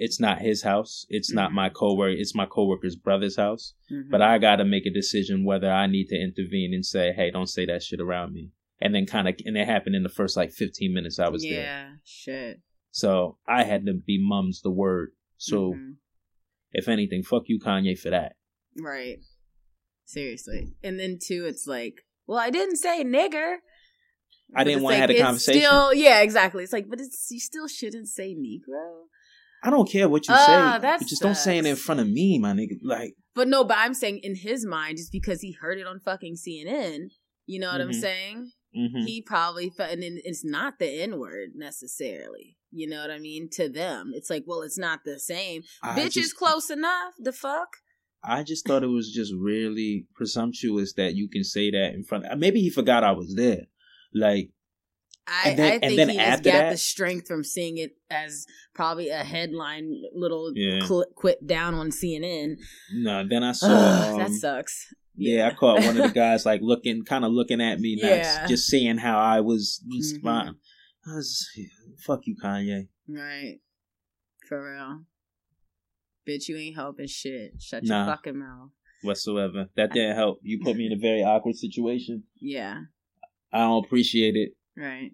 it's 0.06 0.20
not 0.20 0.41
his 0.41 0.64
house. 0.64 1.06
It's 1.10 1.32
not 1.32 1.52
Mhm. 1.52 1.56
my 1.62 1.70
coworker. 1.70 2.16
It's 2.22 2.34
my 2.41 2.45
coworker's 2.56 2.95
brother's 2.95 3.36
house. 3.45 3.74
hmm 3.89 4.10
But 4.10 4.22
I 4.22 4.38
gotta 4.47 4.66
make 4.66 4.86
a 4.88 4.89
decision 5.02 5.45
whether 5.45 5.70
I 5.72 5.86
need 5.88 6.08
to 6.10 6.16
intervene 6.28 6.74
and 6.74 6.86
say, 6.86 7.14
"Hey, 7.14 7.30
don't 7.32 7.47
say 7.56 7.66
that 7.68 7.84
shit 7.84 8.02
around 8.02 8.34
me." 8.34 8.52
And 8.84 8.95
then 8.95 9.06
kind 9.06 9.28
of, 9.30 9.36
and 9.45 9.56
it 9.58 9.68
happened 9.68 9.95
in 9.95 10.04
the 10.04 10.10
first 10.20 10.36
like 10.36 10.52
15 10.52 10.91
minutes 10.93 11.20
I 11.20 11.30
was 11.30 11.43
there. 11.43 11.64
yeah, 11.72 11.89
shit. 12.04 12.62
So 12.89 13.38
I 13.47 13.64
had 13.64 13.86
to 13.86 13.93
be 13.93 14.18
mum's 14.20 14.62
the 14.62 14.72
word. 14.72 15.10
So 15.38 15.74
Mhm. 15.74 15.95
if 16.74 16.88
anything, 16.88 17.22
fuck 17.24 17.43
you, 17.47 17.60
Kanye, 17.60 17.97
for 17.97 18.10
that. 18.10 18.38
Right. 18.80 19.20
Seriously. 20.06 20.74
And 20.84 20.99
then 20.99 21.20
two, 21.22 21.45
it's 21.45 21.68
like, 21.68 21.95
well, 22.28 22.39
I 22.39 22.49
didn't 22.49 22.78
say 22.78 23.04
nigger. 23.04 23.58
I 24.54 24.62
But 24.62 24.64
didn't 24.66 24.84
want 24.84 24.95
to 24.95 24.99
have 25.02 25.10
a 25.10 25.18
conversation. 25.20 25.62
Still, 25.62 25.93
yeah, 25.93 26.22
exactly. 26.22 26.64
It's 26.64 26.74
like, 26.74 26.89
but 26.89 26.99
it's 26.99 27.28
you 27.32 27.39
still 27.39 27.68
shouldn't 27.68 28.08
say 28.10 28.36
Negro. 28.36 29.06
I 29.64 29.70
don't 29.70 29.89
care 29.89 30.09
what 30.09 30.28
you 30.28 30.34
Ah, 30.34 30.45
say. 30.78 30.82
that 30.82 30.99
but 30.99 31.07
just 31.07 31.22
don't 31.22 31.36
say 31.36 31.57
it 31.57 31.66
in 31.66 31.76
front 31.76 32.01
of 32.01 32.09
me, 32.09 32.39
my 32.39 32.53
nigga. 32.53 32.78
Like, 32.84 33.14
But 33.36 33.47
no, 33.47 33.64
but 33.64 33.78
I'm 33.78 33.93
saying 33.93 34.20
in 34.24 34.36
his 34.36 34.66
mind, 34.66 34.97
just 34.97 35.12
because 35.12 35.41
he 35.41 35.51
heard 35.53 35.78
it 35.78 35.86
on 35.88 35.99
fucking 35.99 36.36
CNN, 36.36 37.09
you 37.45 37.59
know 37.59 37.72
what 37.72 37.82
I'm 37.82 37.89
Mhm. 37.91 38.01
saying? 38.01 38.51
mhm. 38.76 39.05
He 39.05 39.22
probably 39.22 39.70
felt, 39.70 39.91
and 39.91 40.03
it's 40.03 40.43
not 40.45 40.80
the 40.80 40.88
N 41.01 41.20
word 41.20 41.51
necessarily. 41.55 42.57
You 42.72 42.88
know 42.88 43.01
what 43.01 43.12
I 43.12 43.20
mean? 43.20 43.49
To 43.51 43.68
them, 43.70 44.12
it's 44.16 44.30
like, 44.30 44.43
well, 44.47 44.62
it's 44.62 44.78
not 44.78 45.01
the 45.05 45.20
same. 45.20 45.64
I 45.84 45.99
Bitch 45.99 46.18
is 46.18 46.34
close 46.34 46.70
enough. 46.70 47.14
The 47.20 47.34
fuck? 47.34 47.68
I 48.24 48.43
just 48.43 48.66
thought 48.68 48.84
it 48.84 48.88
was 48.88 49.12
just 49.12 49.34
really 49.38 50.05
presumptuous 50.16 50.93
that 50.93 51.16
you 51.16 51.28
can 51.28 51.43
say 51.43 51.72
that 51.72 51.93
in 51.93 52.03
front. 52.03 52.26
Of, 52.26 52.38
Maybe 52.39 52.62
he 52.62 52.70
forgot 52.70 53.03
I 53.03 53.12
was 53.12 53.34
there. 53.36 53.66
Like, 54.14 54.51
I, 55.28 55.49
And 55.49 55.59
then- 55.59 55.65
I 55.72 55.74
and 55.76 55.82
think 55.82 55.95
then 55.97 56.09
he 56.09 56.15
just 56.17 56.43
got 56.43 56.51
that- 56.51 56.72
the 56.72 56.78
strength 56.78 57.28
from 57.28 57.43
seeing 57.43 57.78
it 57.78 57.95
as 58.09 58.45
probably 58.74 59.09
a 59.09 59.24
headline 59.24 60.01
little 60.13 60.51
Yeah. 60.55 60.80
cl- 60.86 61.05
quit 61.15 61.45
down 61.45 61.74
on 61.76 61.91
CNN. 61.91 62.57
no. 62.93 63.26
Then 63.28 63.43
I 63.43 63.51
saw. 63.53 63.67
Ugh, 63.69 64.13
um, 64.13 64.19
that 64.19 64.32
sucks. 64.32 64.93
Yeah, 65.15 65.47
I 65.49 65.53
caught 65.53 65.82
one 65.84 65.97
of 65.97 66.07
the 66.07 66.13
guys 66.13 66.45
like 66.45 66.61
looking, 66.61 67.03
kind 67.03 67.24
of 67.24 67.32
looking 67.32 67.61
at 67.61 67.80
me, 67.80 67.97
Yeah. 68.01 68.17
nice, 68.41 68.49
just 68.49 68.67
seeing 68.67 68.97
how 68.97 69.19
I 69.19 69.41
was 69.41 69.84
responding. 69.89 70.55
I 71.05 71.15
was, 71.15 71.47
fuck 71.99 72.22
you, 72.26 72.36
Kanye. 72.43 72.88
Right. 73.07 73.59
For 74.47 74.74
real. 74.74 75.05
Bitch, 76.28 76.47
you 76.47 76.57
ain't 76.57 76.76
helping 76.76 77.07
shit. 77.07 77.53
Shut 77.61 77.84
Nah. 77.84 78.05
your 78.05 78.15
fucking 78.15 78.38
mouth. 78.39 78.69
Whatsoever. 79.03 79.69
That 79.76 79.91
didn't 79.93 80.15
help. 80.15 80.39
You 80.43 80.59
put 80.63 80.76
me 80.78 80.86
in 80.88 80.93
a 80.93 80.97
very 80.99 81.24
awkward 81.24 81.55
situation. 81.55 82.24
Yeah. 82.39 82.82
I 83.51 83.59
don't 83.59 83.84
appreciate 83.86 84.36
it, 84.36 84.53
Right. 84.78 85.11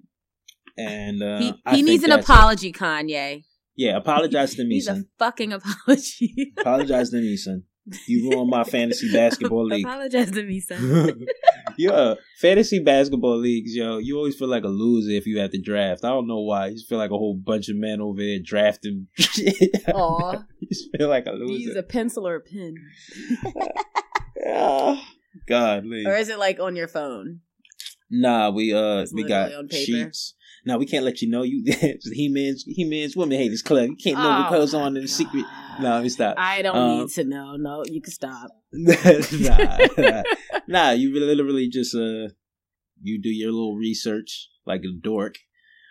and 0.78 1.22
uh, 1.24 1.40
he 1.40 1.54
I 1.66 1.76
he 1.76 1.82
needs 1.82 2.04
think 2.04 2.12
an 2.14 2.18
that's 2.20 2.30
it. 2.30 2.34
apology, 2.34 2.72
Kanye. 2.74 3.44
Yeah, 3.76 3.98
apologize 3.98 4.56
to 4.56 4.64
me, 4.64 4.70
Needs 4.76 4.88
a 4.88 4.96
son. 4.96 5.06
fucking 5.20 5.54
apology. 5.54 6.54
Apologize 6.60 7.10
to 7.12 7.18
me, 7.18 7.38
son. 7.38 7.64
You 8.06 8.30
ruined 8.30 8.50
my 8.50 8.66
fantasy 8.66 9.10
basketball 9.14 9.66
league. 9.66 9.86
Apologize 9.86 10.32
to 10.32 10.44
me, 10.44 10.60
son. 10.60 11.26
yo, 11.78 12.18
fantasy 12.38 12.80
basketball 12.80 13.38
leagues, 13.38 13.74
yo, 13.74 13.98
you 14.00 14.18
always 14.18 14.36
feel 14.36 14.50
like 14.50 14.66
a 14.66 14.68
loser 14.68 15.12
if 15.12 15.26
you 15.26 15.40
have 15.40 15.52
to 15.52 15.62
draft. 15.62 16.04
I 16.04 16.10
don't 16.10 16.28
know 16.28 16.42
why. 16.42 16.68
You 16.68 16.74
just 16.74 16.90
feel 16.90 16.98
like 16.98 17.12
a 17.12 17.18
whole 17.18 17.36
bunch 17.36 17.70
of 17.70 17.78
men 17.78 18.02
over 18.02 18.20
there 18.20 18.40
drafting. 18.44 19.08
Aw. 19.94 20.44
you 20.60 20.68
just 20.68 20.90
feel 20.98 21.08
like 21.08 21.28
a 21.28 21.32
loser. 21.32 21.54
use 21.70 21.76
a 21.78 21.84
pencil 21.84 22.28
or 22.28 22.36
a 22.36 22.42
pen. 22.42 22.76
Ah, 24.46 25.02
God, 25.48 25.86
Lee. 25.86 26.06
Or 26.06 26.16
is 26.16 26.30
it 26.30 26.40
like 26.40 26.60
on 26.60 26.76
your 26.76 26.88
phone? 26.88 27.40
Nah, 28.10 28.50
we 28.52 28.74
uh 28.74 29.00
It's 29.02 29.14
we 29.14 29.24
got 29.24 29.52
sheets. 29.72 30.34
Nah, 30.66 30.78
we 30.78 30.86
can't 30.86 31.06
let 31.06 31.22
you 31.22 31.30
know 31.30 31.44
you 31.44 31.64
he 32.14 32.30
man's 32.30 32.64
he 32.68 32.84
man's 32.84 33.16
women 33.16 33.38
haters 33.38 33.62
club. 33.62 33.90
You 33.90 33.96
can't 33.96 34.20
know 34.20 34.30
what 34.30 34.48
Oh, 34.48 34.60
goes 34.60 34.74
on 34.74 34.96
in 34.96 35.04
the 35.04 35.08
secret. 35.08 35.46
No, 35.80 35.92
let 35.92 36.04
me 36.04 36.10
stop. 36.10 36.36
I 36.38 36.62
don't 36.62 36.76
Um, 36.76 37.00
need 37.00 37.10
to 37.12 37.24
know. 37.24 37.56
No, 37.58 37.84
you 37.86 38.02
can 38.02 38.12
stop. 38.12 38.50
nah, 38.72 39.78
nah, 39.98 40.24
nah, 40.68 40.92
you 40.92 41.14
literally 41.14 41.70
just 41.70 41.96
uh 41.96 42.30
you 43.02 43.22
do 43.22 43.30
your 43.30 43.52
little 43.52 43.76
research 43.76 44.50
like 44.66 44.82
a 44.82 44.92
dork. 45.02 45.36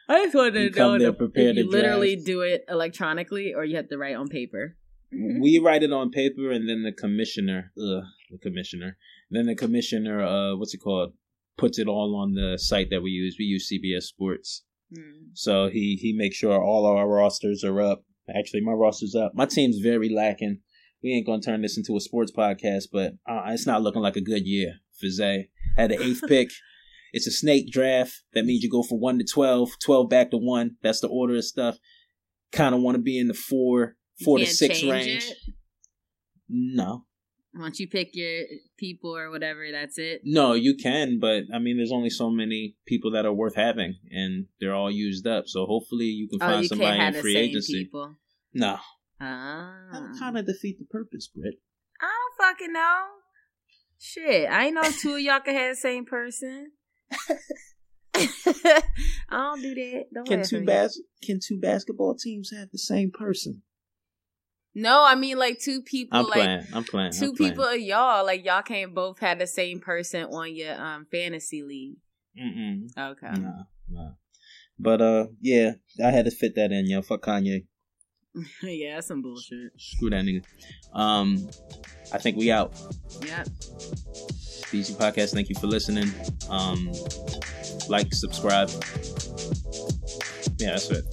I 0.08 0.24
just 0.24 0.34
wanted 0.34 0.54
You 0.54 0.70
to 0.70 0.78
know 0.78 0.98
there 0.98 1.08
if 1.10 1.18
prepared 1.18 1.56
you 1.56 1.64
to 1.64 1.68
literally 1.70 2.14
draft. 2.14 2.26
do 2.26 2.40
it 2.42 2.64
electronically 2.68 3.54
or 3.54 3.64
you 3.64 3.76
have 3.76 3.88
to 3.88 3.98
write 3.98 4.14
on 4.16 4.28
paper. 4.28 4.76
We 5.12 5.58
write 5.58 5.82
it 5.82 5.92
on 5.92 6.10
paper, 6.10 6.50
and 6.50 6.68
then 6.68 6.82
the 6.82 6.92
commissioner, 6.92 7.72
ugh, 7.78 8.02
the 8.30 8.38
commissioner, 8.38 8.96
then 9.30 9.46
the 9.46 9.54
commissioner, 9.54 10.20
uh, 10.22 10.56
what's 10.56 10.74
it 10.74 10.78
called, 10.78 11.12
puts 11.58 11.78
it 11.78 11.88
all 11.88 12.16
on 12.16 12.34
the 12.34 12.58
site 12.58 12.90
that 12.90 13.02
we 13.02 13.10
use. 13.10 13.36
We 13.38 13.44
use 13.46 13.68
CBS 13.72 14.02
Sports, 14.04 14.64
Mm. 14.92 15.30
so 15.34 15.68
he 15.68 15.98
he 16.00 16.12
makes 16.12 16.36
sure 16.36 16.62
all 16.62 16.86
our 16.86 17.08
rosters 17.08 17.64
are 17.64 17.80
up. 17.80 18.04
Actually, 18.28 18.60
my 18.60 18.72
roster's 18.72 19.14
up. 19.14 19.32
My 19.34 19.46
team's 19.46 19.78
very 19.78 20.08
lacking. 20.08 20.60
We 21.02 21.12
ain't 21.12 21.26
gonna 21.26 21.42
turn 21.42 21.62
this 21.62 21.76
into 21.76 21.96
a 21.96 22.00
sports 22.00 22.32
podcast, 22.32 22.84
but 22.92 23.14
uh, 23.28 23.42
it's 23.48 23.66
not 23.66 23.82
looking 23.82 24.02
like 24.02 24.16
a 24.16 24.20
good 24.20 24.46
year 24.46 24.74
for 24.98 25.08
Zay. 25.08 25.50
Had 25.76 25.90
the 25.90 26.02
eighth 26.02 26.22
pick. 26.28 26.50
It's 27.12 27.26
a 27.26 27.30
snake 27.32 27.70
draft. 27.70 28.22
That 28.34 28.44
means 28.44 28.62
you 28.62 28.70
go 28.70 28.82
from 28.82 29.00
one 29.00 29.18
to 29.18 29.24
12, 29.24 29.70
12 29.84 30.08
back 30.10 30.30
to 30.32 30.36
one. 30.36 30.76
That's 30.82 31.00
the 31.00 31.08
order 31.08 31.36
of 31.36 31.44
stuff. 31.44 31.78
Kind 32.52 32.74
of 32.74 32.80
want 32.82 32.96
to 32.96 33.02
be 33.02 33.18
in 33.18 33.28
the 33.28 33.34
four, 33.34 33.96
four 34.24 34.38
to 34.38 34.46
six 34.46 34.82
range. 34.82 35.24
it? 35.24 35.36
No, 36.48 37.04
Once 37.58 37.80
you 37.80 37.88
pick 37.88 38.10
your 38.14 38.44
people 38.78 39.16
or 39.16 39.30
whatever, 39.30 39.66
that's 39.72 39.98
it. 39.98 40.20
no, 40.24 40.52
you 40.52 40.74
can, 40.74 41.18
but 41.18 41.44
I 41.52 41.58
mean, 41.58 41.76
there's 41.78 41.92
only 41.92 42.10
so 42.10 42.30
many 42.30 42.76
people 42.86 43.10
that 43.12 43.24
are 43.26 43.32
worth 43.32 43.54
having, 43.54 43.96
and 44.10 44.46
they're 44.60 44.74
all 44.74 44.90
used 44.90 45.26
up. 45.26 45.44
So 45.46 45.64
hopefully, 45.66 46.06
you 46.06 46.28
can 46.28 46.38
Oh, 46.42 46.46
find 46.46 46.62
you 46.62 46.68
somebody 46.68 46.90
can't 46.90 47.00
have 47.00 47.08
in 47.08 47.14
the 47.14 47.22
free 47.22 47.34
same 47.34 47.44
agency. 47.50 47.84
people. 47.84 48.16
No, 48.54 48.78
Ah. 49.20 49.88
that'll 49.92 50.18
kind 50.18 50.36
of 50.38 50.46
defeat 50.46 50.78
the 50.78 50.84
purpose, 50.86 51.28
Britt. 51.28 51.54
I 52.00 52.06
don't 52.38 52.46
fucking 52.48 52.72
know. 52.72 53.04
Shit, 53.98 54.50
I 54.50 54.66
ain't 54.66 54.74
know 54.74 54.82
two 54.82 55.14
of 55.14 55.20
y'all 55.20 55.40
could 55.40 55.54
have 55.54 55.72
the 55.72 55.80
same 55.80 56.04
person. 56.04 56.72
I 58.14 58.82
don't 59.30 59.60
do 59.62 59.74
that. 59.74 60.04
Don't 60.14 60.26
Can 60.28 60.42
two 60.44 60.64
bas- 60.64 61.00
Can 61.22 61.38
two 61.42 61.58
basketball 61.58 62.14
teams 62.16 62.50
have 62.56 62.70
the 62.70 62.78
same 62.78 63.10
person? 63.10 63.62
No, 64.78 65.02
I 65.02 65.14
mean 65.14 65.38
like 65.38 65.58
two 65.58 65.80
people, 65.80 66.18
I'm 66.18 66.24
like 66.26 66.34
playing. 66.34 66.62
I'm 66.74 66.84
playing. 66.84 67.12
2 67.12 67.24
I'm 67.24 67.34
playing. 67.34 67.52
people 67.52 67.64
of 67.64 67.80
y'all, 67.80 68.26
like 68.26 68.44
y'all 68.44 68.60
can't 68.60 68.94
both 68.94 69.18
have 69.20 69.38
the 69.38 69.46
same 69.46 69.80
person 69.80 70.24
on 70.24 70.54
your 70.54 70.78
um 70.78 71.06
fantasy 71.10 71.62
league. 71.62 71.96
Mm-mm. 72.38 72.90
Okay. 72.94 73.40
Nah, 73.40 73.62
nah. 73.88 74.10
But 74.78 75.00
uh, 75.00 75.26
yeah, 75.40 75.72
I 76.04 76.10
had 76.10 76.26
to 76.26 76.30
fit 76.30 76.56
that 76.56 76.72
in, 76.72 76.90
yo. 76.90 77.00
Fuck 77.00 77.22
Kanye. 77.22 77.64
yeah, 78.62 78.96
that's 78.96 79.06
some 79.06 79.22
bullshit. 79.22 79.72
Screw 79.78 80.10
that 80.10 80.22
nigga. 80.22 80.44
Um, 80.92 81.48
I 82.12 82.18
think 82.18 82.36
we 82.36 82.52
out. 82.52 82.74
Yep. 83.24 83.46
BC 84.68 84.96
Podcast. 84.96 85.32
Thank 85.32 85.48
you 85.48 85.54
for 85.54 85.68
listening. 85.68 86.12
Um, 86.50 86.92
like, 87.88 88.12
subscribe. 88.12 88.68
Yeah, 90.58 90.72
that's 90.72 90.90
it. 90.90 91.04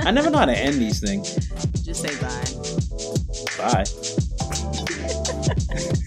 I 0.00 0.10
never 0.10 0.30
know 0.30 0.38
how 0.38 0.46
to 0.46 0.56
end 0.56 0.76
these 0.76 1.00
things. 1.00 1.34
Just 1.82 2.02
say 2.02 2.14
bye. 2.20 2.44
Bye. 3.58 3.84